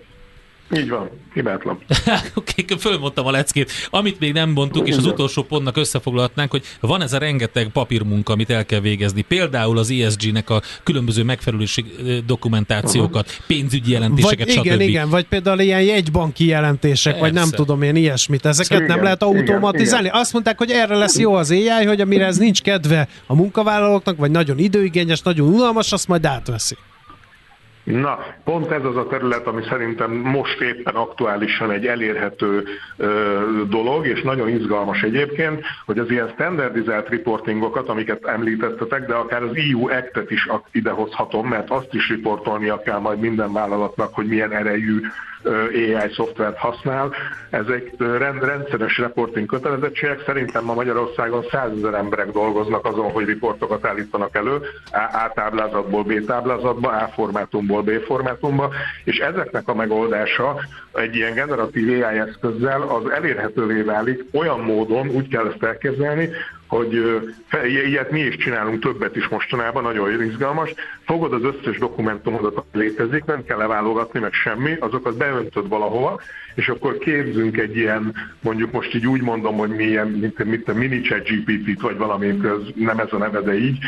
Így 0.74 0.88
van, 0.88 1.10
hibátlan. 1.34 1.78
Oké, 2.34 2.62
okay, 2.62 2.78
fölmondtam 2.78 3.26
a 3.26 3.30
leckét. 3.30 3.70
Amit 3.90 4.20
még 4.20 4.32
nem 4.32 4.50
mondtuk, 4.50 4.88
és 4.88 4.96
az 4.96 5.06
utolsó 5.06 5.42
pontnak 5.42 5.76
összefoglalhatnánk, 5.76 6.50
hogy 6.50 6.62
van 6.80 7.02
ez 7.02 7.12
a 7.12 7.18
rengeteg 7.18 7.68
papírmunka, 7.68 8.32
amit 8.32 8.50
el 8.50 8.66
kell 8.66 8.80
végezni. 8.80 9.22
Például 9.22 9.78
az 9.78 9.90
ESG-nek 9.90 10.50
a 10.50 10.62
különböző 10.82 11.22
megfelelési 11.22 11.84
dokumentációkat, 12.26 13.26
uh-huh. 13.26 13.46
pénzügyi 13.46 13.92
jelentéseket, 13.92 14.46
vagy, 14.46 14.54
stb. 14.54 14.64
Igen, 14.64 14.80
igen, 14.80 15.08
vagy 15.08 15.26
például 15.26 15.60
ilyen 15.60 15.82
jegybanki 15.82 16.46
jelentések, 16.46 17.12
Persze. 17.12 17.28
vagy 17.28 17.34
nem 17.34 17.50
tudom 17.50 17.82
én 17.82 17.96
ilyesmit. 17.96 18.46
Ezeket 18.46 18.80
igen, 18.80 18.94
nem 18.94 19.02
lehet 19.02 19.22
automatizálni. 19.22 20.06
Igen, 20.06 20.20
Azt 20.20 20.32
mondták, 20.32 20.58
hogy 20.58 20.70
erre 20.70 20.96
lesz 20.96 21.18
jó 21.18 21.34
az 21.34 21.50
AI, 21.50 21.84
hogy 21.86 22.00
amire 22.00 22.24
ez 22.24 22.36
nincs 22.36 22.62
kedve 22.62 23.08
a 23.26 23.34
munkavállalóknak, 23.34 24.16
vagy 24.16 24.30
nagyon 24.30 24.58
időigényes, 24.58 25.20
nagyon 25.20 25.48
unalmas, 25.48 25.92
azt 25.92 26.08
majd 26.08 26.26
átveszi. 26.26 26.76
Na, 27.86 28.18
pont 28.44 28.70
ez 28.70 28.84
az 28.84 28.96
a 28.96 29.06
terület, 29.06 29.46
ami 29.46 29.62
szerintem 29.68 30.10
most 30.12 30.60
éppen 30.60 30.94
aktuálisan 30.94 31.70
egy 31.70 31.86
elérhető 31.86 32.64
ö, 32.96 33.40
dolog, 33.68 34.06
és 34.06 34.22
nagyon 34.22 34.48
izgalmas 34.48 35.02
egyébként, 35.02 35.62
hogy 35.84 35.98
az 35.98 36.10
ilyen 36.10 36.28
standardizált 36.28 37.08
reportingokat, 37.08 37.88
amiket 37.88 38.24
említettetek, 38.24 39.06
de 39.06 39.14
akár 39.14 39.42
az 39.42 39.56
EU 39.70 39.88
Act-et 39.90 40.30
is 40.30 40.48
idehozhatom, 40.72 41.48
mert 41.48 41.70
azt 41.70 41.94
is 41.94 42.08
riportolnia 42.08 42.80
kell 42.80 42.98
majd 42.98 43.20
minden 43.20 43.52
vállalatnak, 43.52 44.14
hogy 44.14 44.26
milyen 44.26 44.52
erejű 44.52 45.00
AI 45.46 46.12
szoftvert 46.14 46.58
használ. 46.58 47.12
Ezek 47.50 47.92
rend, 47.98 48.44
rendszeres 48.44 48.98
reporting 48.98 49.46
kötelezettségek. 49.46 50.22
Szerintem 50.26 50.64
ma 50.64 50.74
Magyarországon 50.74 51.44
százezer 51.50 51.94
emberek 51.94 52.30
dolgoznak 52.30 52.84
azon, 52.84 53.10
hogy 53.10 53.24
riportokat 53.24 53.86
állítanak 53.86 54.36
elő, 54.36 54.60
A 54.92 55.32
táblázatból 55.34 56.02
B 56.02 56.24
táblázatba, 56.24 56.88
A 56.88 57.08
formátumból 57.14 57.82
B 57.82 57.90
formátumba, 57.90 58.70
és 59.04 59.18
ezeknek 59.18 59.68
a 59.68 59.74
megoldása 59.74 60.56
egy 60.92 61.14
ilyen 61.14 61.34
generatív 61.34 61.88
AI 61.88 62.18
eszközzel 62.18 62.82
az 62.82 63.10
elérhetővé 63.10 63.80
válik 63.80 64.24
olyan 64.32 64.60
módon, 64.60 65.08
úgy 65.08 65.28
kell 65.28 65.46
ezt 65.46 65.62
elképzelni, 65.62 66.30
hogy 66.66 67.22
ilyet 67.86 68.10
mi 68.10 68.20
is 68.20 68.36
csinálunk 68.36 68.82
többet 68.82 69.16
is 69.16 69.28
mostanában, 69.28 69.82
nagyon 69.82 70.22
izgalmas. 70.22 70.74
Fogod 71.04 71.32
az 71.32 71.42
összes 71.42 71.78
dokumentumodat, 71.78 72.56
ami 72.56 72.84
létezik, 72.84 73.24
nem 73.24 73.44
kell 73.44 73.58
leválogatni 73.58 74.20
meg 74.20 74.32
semmi, 74.32 74.76
azokat 74.78 75.16
beöntöd 75.16 75.68
valahova, 75.68 76.20
és 76.54 76.68
akkor 76.68 76.98
képzünk 76.98 77.56
egy 77.56 77.76
ilyen, 77.76 78.14
mondjuk 78.40 78.72
most 78.72 78.94
így 78.94 79.06
úgy 79.06 79.22
mondom, 79.22 79.56
hogy 79.56 79.70
milyen, 79.70 80.06
mint, 80.08 80.44
mint 80.44 80.68
a 80.68 80.74
mini 80.74 80.98
GPT-t, 80.98 81.80
vagy 81.80 81.96
valami, 81.96 82.26
ez 82.28 82.72
nem 82.74 82.98
ez 82.98 83.12
a 83.12 83.16
neve, 83.16 83.40
de 83.40 83.58
így, 83.58 83.78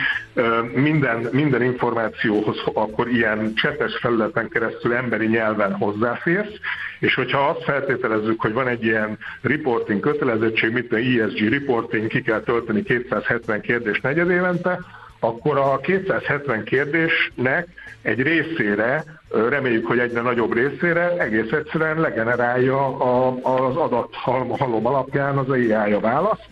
minden, 0.74 1.28
minden 1.32 1.62
információhoz 1.62 2.62
akkor 2.74 3.08
ilyen 3.08 3.54
csetes 3.54 3.96
felületen 3.96 4.48
keresztül 4.48 4.94
emberi 4.94 5.26
nyelven 5.26 5.72
hozzáférsz, 5.72 6.58
és 6.98 7.14
hogyha 7.14 7.48
azt 7.48 7.64
feltételezzük, 7.64 8.40
hogy 8.40 8.52
van 8.52 8.68
egy 8.68 8.84
ilyen 8.84 9.18
reporting 9.40 10.00
kötelezettség, 10.00 10.72
mint 10.72 10.92
a 10.92 10.96
ESG 10.96 11.48
reporting, 11.48 12.06
ki 12.06 12.22
kell 12.22 12.40
tölteni 12.40 12.67
270 12.82 13.60
kérdés 13.60 14.00
negyed 14.00 14.30
évente, 14.30 14.80
akkor 15.20 15.58
a 15.58 15.78
270 15.78 16.64
kérdésnek 16.64 17.66
egy 18.02 18.22
részére, 18.22 19.04
reméljük, 19.48 19.86
hogy 19.86 19.98
egyre 19.98 20.20
nagyobb 20.20 20.52
részére 20.52 21.16
egész 21.18 21.50
egyszerűen 21.50 22.00
legenerálja 22.00 22.96
az 23.42 23.76
adathalom 23.76 24.86
alapján 24.86 25.36
az 25.36 25.48
AI 25.48 25.72
a 25.72 26.00
választ, 26.00 26.48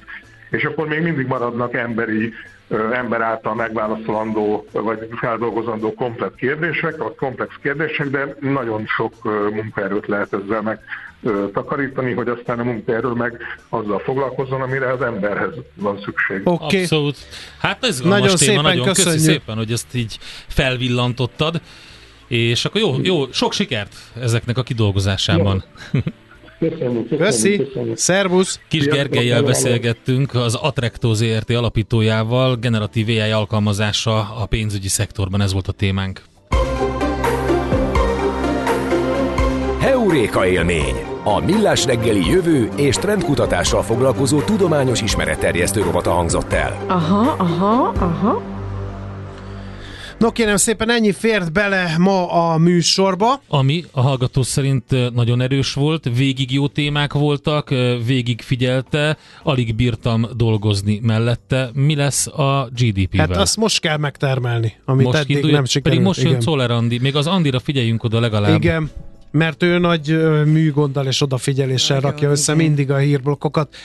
és 0.51 0.65
akkor 0.65 0.89
még 0.89 1.03
mindig 1.03 1.27
maradnak 1.27 1.75
emberi 1.75 2.33
ember 2.93 3.21
által 3.21 3.55
megválaszolandó 3.55 4.67
vagy 4.73 5.09
feldolgozandó 5.17 5.95
komplex 5.95 6.35
kérdések, 6.37 6.97
vagy 6.97 7.15
komplex 7.15 7.55
kérdések, 7.63 8.07
de 8.07 8.37
nagyon 8.41 8.87
sok 8.87 9.13
munkaerőt 9.53 10.07
lehet 10.07 10.33
ezzel 10.33 10.63
meg 10.63 10.81
takarítani, 11.53 12.13
hogy 12.13 12.29
aztán 12.29 12.59
a 12.59 12.65
munkaerő 12.65 13.09
meg 13.09 13.39
azzal 13.69 13.99
foglalkozzon, 13.99 14.61
amire 14.61 14.93
az 14.93 15.03
emberhez 15.03 15.53
van 15.75 16.01
szükség. 16.05 16.41
Okay. 16.45 16.81
Abszolút. 16.81 17.17
Hát 17.59 17.85
ez 17.85 18.01
nagyon 18.01 18.21
téma, 18.23 18.37
szépen 18.37 18.63
nagyon 18.63 18.87
köszönjük. 18.87 19.13
Köszi 19.13 19.31
szépen, 19.31 19.57
hogy 19.57 19.73
ezt 19.73 19.95
így 19.95 20.19
felvillantottad. 20.47 21.61
És 22.29 22.65
akkor 22.65 22.81
jó, 22.81 22.95
jó, 23.03 23.33
sok 23.33 23.53
sikert 23.53 23.95
ezeknek 24.21 24.59
a 24.59 24.63
kidolgozásában. 24.63 25.65
Jó. 25.93 26.01
Köszönjük, 26.59 27.09
köszönjük, 27.19 27.67
köszönjük. 27.67 27.97
Szervusz! 27.97 28.61
Kis 28.69 28.87
Gergelyel 28.87 29.43
beszélgettünk, 29.43 30.35
az 30.35 30.55
Atrecto 30.55 31.15
ZRT 31.15 31.51
alapítójával, 31.51 32.57
generatív 32.57 33.09
AI 33.09 33.31
alkalmazása 33.31 34.19
a 34.19 34.47
pénzügyi 34.47 34.89
szektorban, 34.89 35.41
ez 35.41 35.53
volt 35.53 35.69
a 35.69 35.73
témánk. 35.73 36.23
Heuréka 39.81 40.47
élmény! 40.47 41.16
A 41.29 41.41
Millás 41.41 41.85
reggeli 41.85 42.31
jövő 42.31 42.71
és 42.77 42.95
trendkutatással 42.95 43.83
foglalkozó 43.83 44.41
tudományos 44.41 45.03
ismeretterjesztő 45.03 45.83
rovata 45.83 46.11
hangzott 46.11 46.53
el. 46.53 46.85
Aha, 46.89 47.35
aha, 47.39 47.93
aha. 47.99 48.43
No 50.19 50.31
kérem 50.31 50.57
szépen, 50.57 50.91
ennyi 50.91 51.13
fért 51.13 51.53
bele 51.53 51.95
ma 51.99 52.31
a 52.31 52.59
műsorba. 52.59 53.41
Ami 53.49 53.85
a 53.93 54.01
hallgató 54.01 54.43
szerint 54.43 55.15
nagyon 55.15 55.41
erős 55.41 55.73
volt, 55.73 56.11
végig 56.17 56.53
jó 56.53 56.69
témák 56.69 57.13
voltak, 57.13 57.75
végig 58.07 58.41
figyelte, 58.41 59.17
alig 59.43 59.75
bírtam 59.75 60.27
dolgozni 60.37 61.01
mellette. 61.03 61.71
Mi 61.73 61.95
lesz 61.95 62.27
a 62.27 62.69
GDP-vel? 62.77 63.27
Hát 63.29 63.37
azt 63.37 63.57
most 63.57 63.81
kell 63.81 63.97
megtermelni, 63.97 64.73
amit 64.85 65.07
most 65.07 65.19
eddig 65.19 65.37
indulja, 65.37 65.57
nem 65.57 65.65
sikerült. 65.65 66.03
Pedig 66.03 66.07
most 66.07 66.31
jön 66.31 66.41
Czoller 66.41 66.71
Andi, 66.71 66.99
még 66.99 67.17
az 67.17 67.27
Andira 67.27 67.59
figyeljünk 67.59 68.05
oda 68.05 68.21
legalább. 68.21 68.55
Igen, 68.55 68.91
mert 69.31 69.63
ő 69.63 69.79
nagy 69.79 70.19
műgonddal 70.45 71.07
és 71.07 71.23
odafigyeléssel 71.23 71.99
igen, 71.99 72.11
rakja 72.11 72.31
össze 72.31 72.53
igen. 72.53 72.67
mindig 72.67 72.91
a 72.91 72.97
hírblokkokat, 72.97 73.77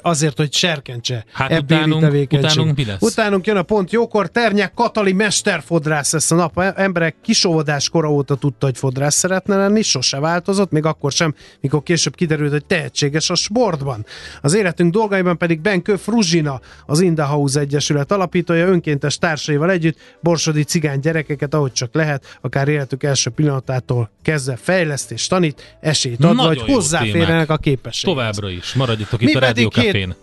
azért, 0.00 0.36
hogy 0.36 0.52
serkentse 0.52 1.24
hát 1.32 1.60
utánunk, 1.60 2.12
utánunk 2.32 2.76
mi 2.76 2.84
lesz? 2.84 3.02
Utánunk 3.02 3.46
jön 3.46 3.56
a 3.56 3.62
pont 3.62 3.92
jókor, 3.92 4.28
Ternyek 4.28 4.74
Katali 4.74 5.12
mesterfodrász 5.12 6.12
lesz 6.12 6.30
a 6.30 6.34
nap. 6.34 6.58
Emberek 6.76 7.16
kisóvodás 7.22 7.88
kora 7.88 8.10
óta 8.10 8.34
tudta, 8.34 8.66
hogy 8.66 8.78
fodrász 8.78 9.14
szeretne 9.14 9.56
lenni, 9.56 9.82
sose 9.82 10.20
változott, 10.20 10.70
még 10.70 10.84
akkor 10.84 11.12
sem, 11.12 11.34
mikor 11.60 11.82
később 11.82 12.14
kiderült, 12.14 12.50
hogy 12.50 12.66
tehetséges 12.66 13.30
a 13.30 13.34
sportban. 13.34 14.06
Az 14.42 14.54
életünk 14.54 14.92
dolgaiban 14.92 15.38
pedig 15.38 15.60
Benkő 15.60 15.96
Fruzsina, 15.96 16.60
az 16.86 17.00
Indahouse 17.00 17.60
Egyesület 17.60 18.12
alapítója, 18.12 18.66
önkéntes 18.66 19.18
társaival 19.18 19.70
együtt 19.70 19.98
borsodi 20.20 20.62
cigány 20.62 21.00
gyerekeket, 21.00 21.54
ahogy 21.54 21.72
csak 21.72 21.94
lehet, 21.94 22.38
akár 22.40 22.68
életük 22.68 23.02
első 23.02 23.30
pillanatától 23.30 24.10
kezdve 24.22 24.56
fejleszteni 24.56 24.75
fejlesztés 24.76 25.26
tanít, 25.26 25.76
esélyt 25.80 26.24
ad, 26.24 26.38
hogy 26.38 26.60
hozzáférjenek 26.60 27.50
a 27.50 27.56
képességhez. 27.56 28.16
Továbbra 28.16 28.50
is, 28.50 28.72
maradjatok 28.72 29.20
itt 29.20 29.28
Mi 29.28 29.34
a 29.34 29.38
Rádió 29.38 29.68
két 29.68 30.16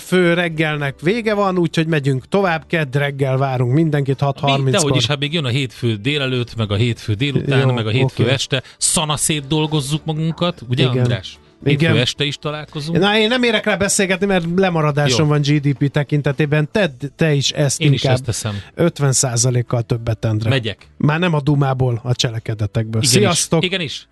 fő 0.00 0.34
reggelnek 0.34 1.00
vége 1.00 1.34
van, 1.34 1.58
úgyhogy 1.58 1.86
megyünk 1.86 2.28
tovább, 2.28 2.64
kedd 2.66 2.98
reggel 2.98 3.36
várunk 3.36 3.72
mindenkit 3.72 4.18
6.30-kor. 4.20 4.70
Dehogy 4.70 4.96
is, 4.96 5.06
hát 5.06 5.18
még 5.18 5.32
jön 5.32 5.44
a 5.44 5.48
hétfő 5.48 5.94
délelőtt, 5.94 6.56
meg 6.56 6.70
a 6.70 6.74
hétfő 6.74 7.14
délután, 7.14 7.60
Jó, 7.60 7.72
meg 7.72 7.86
a 7.86 7.90
hétfő 7.90 8.22
okay. 8.22 8.34
este, 8.34 8.62
szanaszét 8.78 9.46
dolgozzuk 9.46 10.04
magunkat, 10.04 10.62
ugye 10.68 10.84
Igen. 10.84 10.98
András? 10.98 11.38
Igen. 11.72 11.96
este 11.96 12.24
is 12.24 12.36
találkozunk. 12.36 12.98
Na, 12.98 13.18
én 13.18 13.28
nem 13.28 13.42
érek 13.42 13.64
rá 13.64 13.76
beszélgetni, 13.76 14.26
mert 14.26 14.44
lemaradásom 14.56 15.26
Jó. 15.26 15.30
van 15.30 15.40
GDP 15.40 15.90
tekintetében. 15.90 16.68
Tedd 16.72 16.90
te 17.16 17.32
is 17.32 17.50
ezt 17.50 17.80
én 17.80 17.92
inkább. 17.92 18.12
Is 18.12 18.28
ezt 18.28 18.42
teszem. 18.42 18.54
50%-kal 18.76 19.82
többet, 19.82 20.24
Endre. 20.24 20.48
Megyek. 20.48 20.88
Már 20.96 21.18
nem 21.18 21.34
a 21.34 21.40
dumából, 21.40 22.00
a 22.04 22.14
cselekedetekből. 22.14 23.02
Igen 23.02 23.20
Sziasztok! 23.20 23.62
Is. 23.62 23.68
Igen 23.68 23.80
is. 23.80 24.08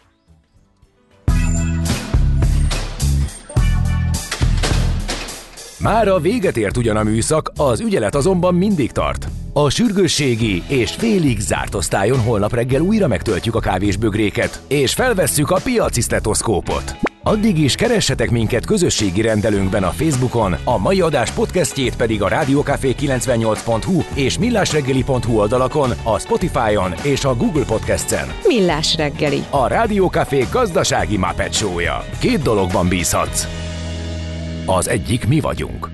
Már 5.78 6.09
a 6.09 6.20
véget 6.20 6.57
ért 6.57 6.76
ugyan 6.76 6.96
a 6.96 7.02
műszak, 7.02 7.52
az 7.57 7.80
ügyelet 7.80 8.14
azonban 8.14 8.55
mindig 8.55 8.92
tart. 8.92 9.28
A 9.57 9.70
sürgősségi 9.70 10.62
és 10.68 10.90
félig 10.90 11.40
zárt 11.40 11.74
osztályon 11.74 12.20
holnap 12.20 12.55
reggel 12.55 12.80
újra 12.80 13.07
megtöltjük 13.07 13.55
a 13.55 13.61
kávésbögréket, 13.61 14.61
és 14.68 14.94
felvesszük 14.94 15.50
a 15.50 15.61
piaci 15.64 16.00
stetoszkópot. 16.00 16.96
Addig 17.22 17.59
is 17.59 17.74
keressetek 17.74 18.30
minket 18.30 18.66
közösségi 18.66 19.20
rendelőnkben 19.20 19.82
a 19.82 19.90
Facebookon, 19.90 20.57
a 20.64 20.78
mai 20.78 21.00
adás 21.00 21.30
podcastjét 21.30 21.96
pedig 21.96 22.22
a 22.22 22.28
rádiókafé98.hu 22.28 24.02
és 24.14 24.38
millásreggeli.hu 24.38 25.38
oldalakon, 25.38 25.90
a 26.02 26.18
Spotify-on 26.18 26.94
és 27.02 27.24
a 27.24 27.34
Google 27.34 27.64
Podcast-en. 27.64 28.28
Millás 28.46 28.96
reggeli. 28.96 29.42
A 29.50 29.66
Rádiókafé 29.66 30.46
gazdasági 30.52 31.18
show 31.50 31.76
Két 32.18 32.42
dologban 32.42 32.88
bízhatsz. 32.88 33.46
Az 34.66 34.88
egyik 34.88 35.28
mi 35.28 35.40
vagyunk. 35.40 35.93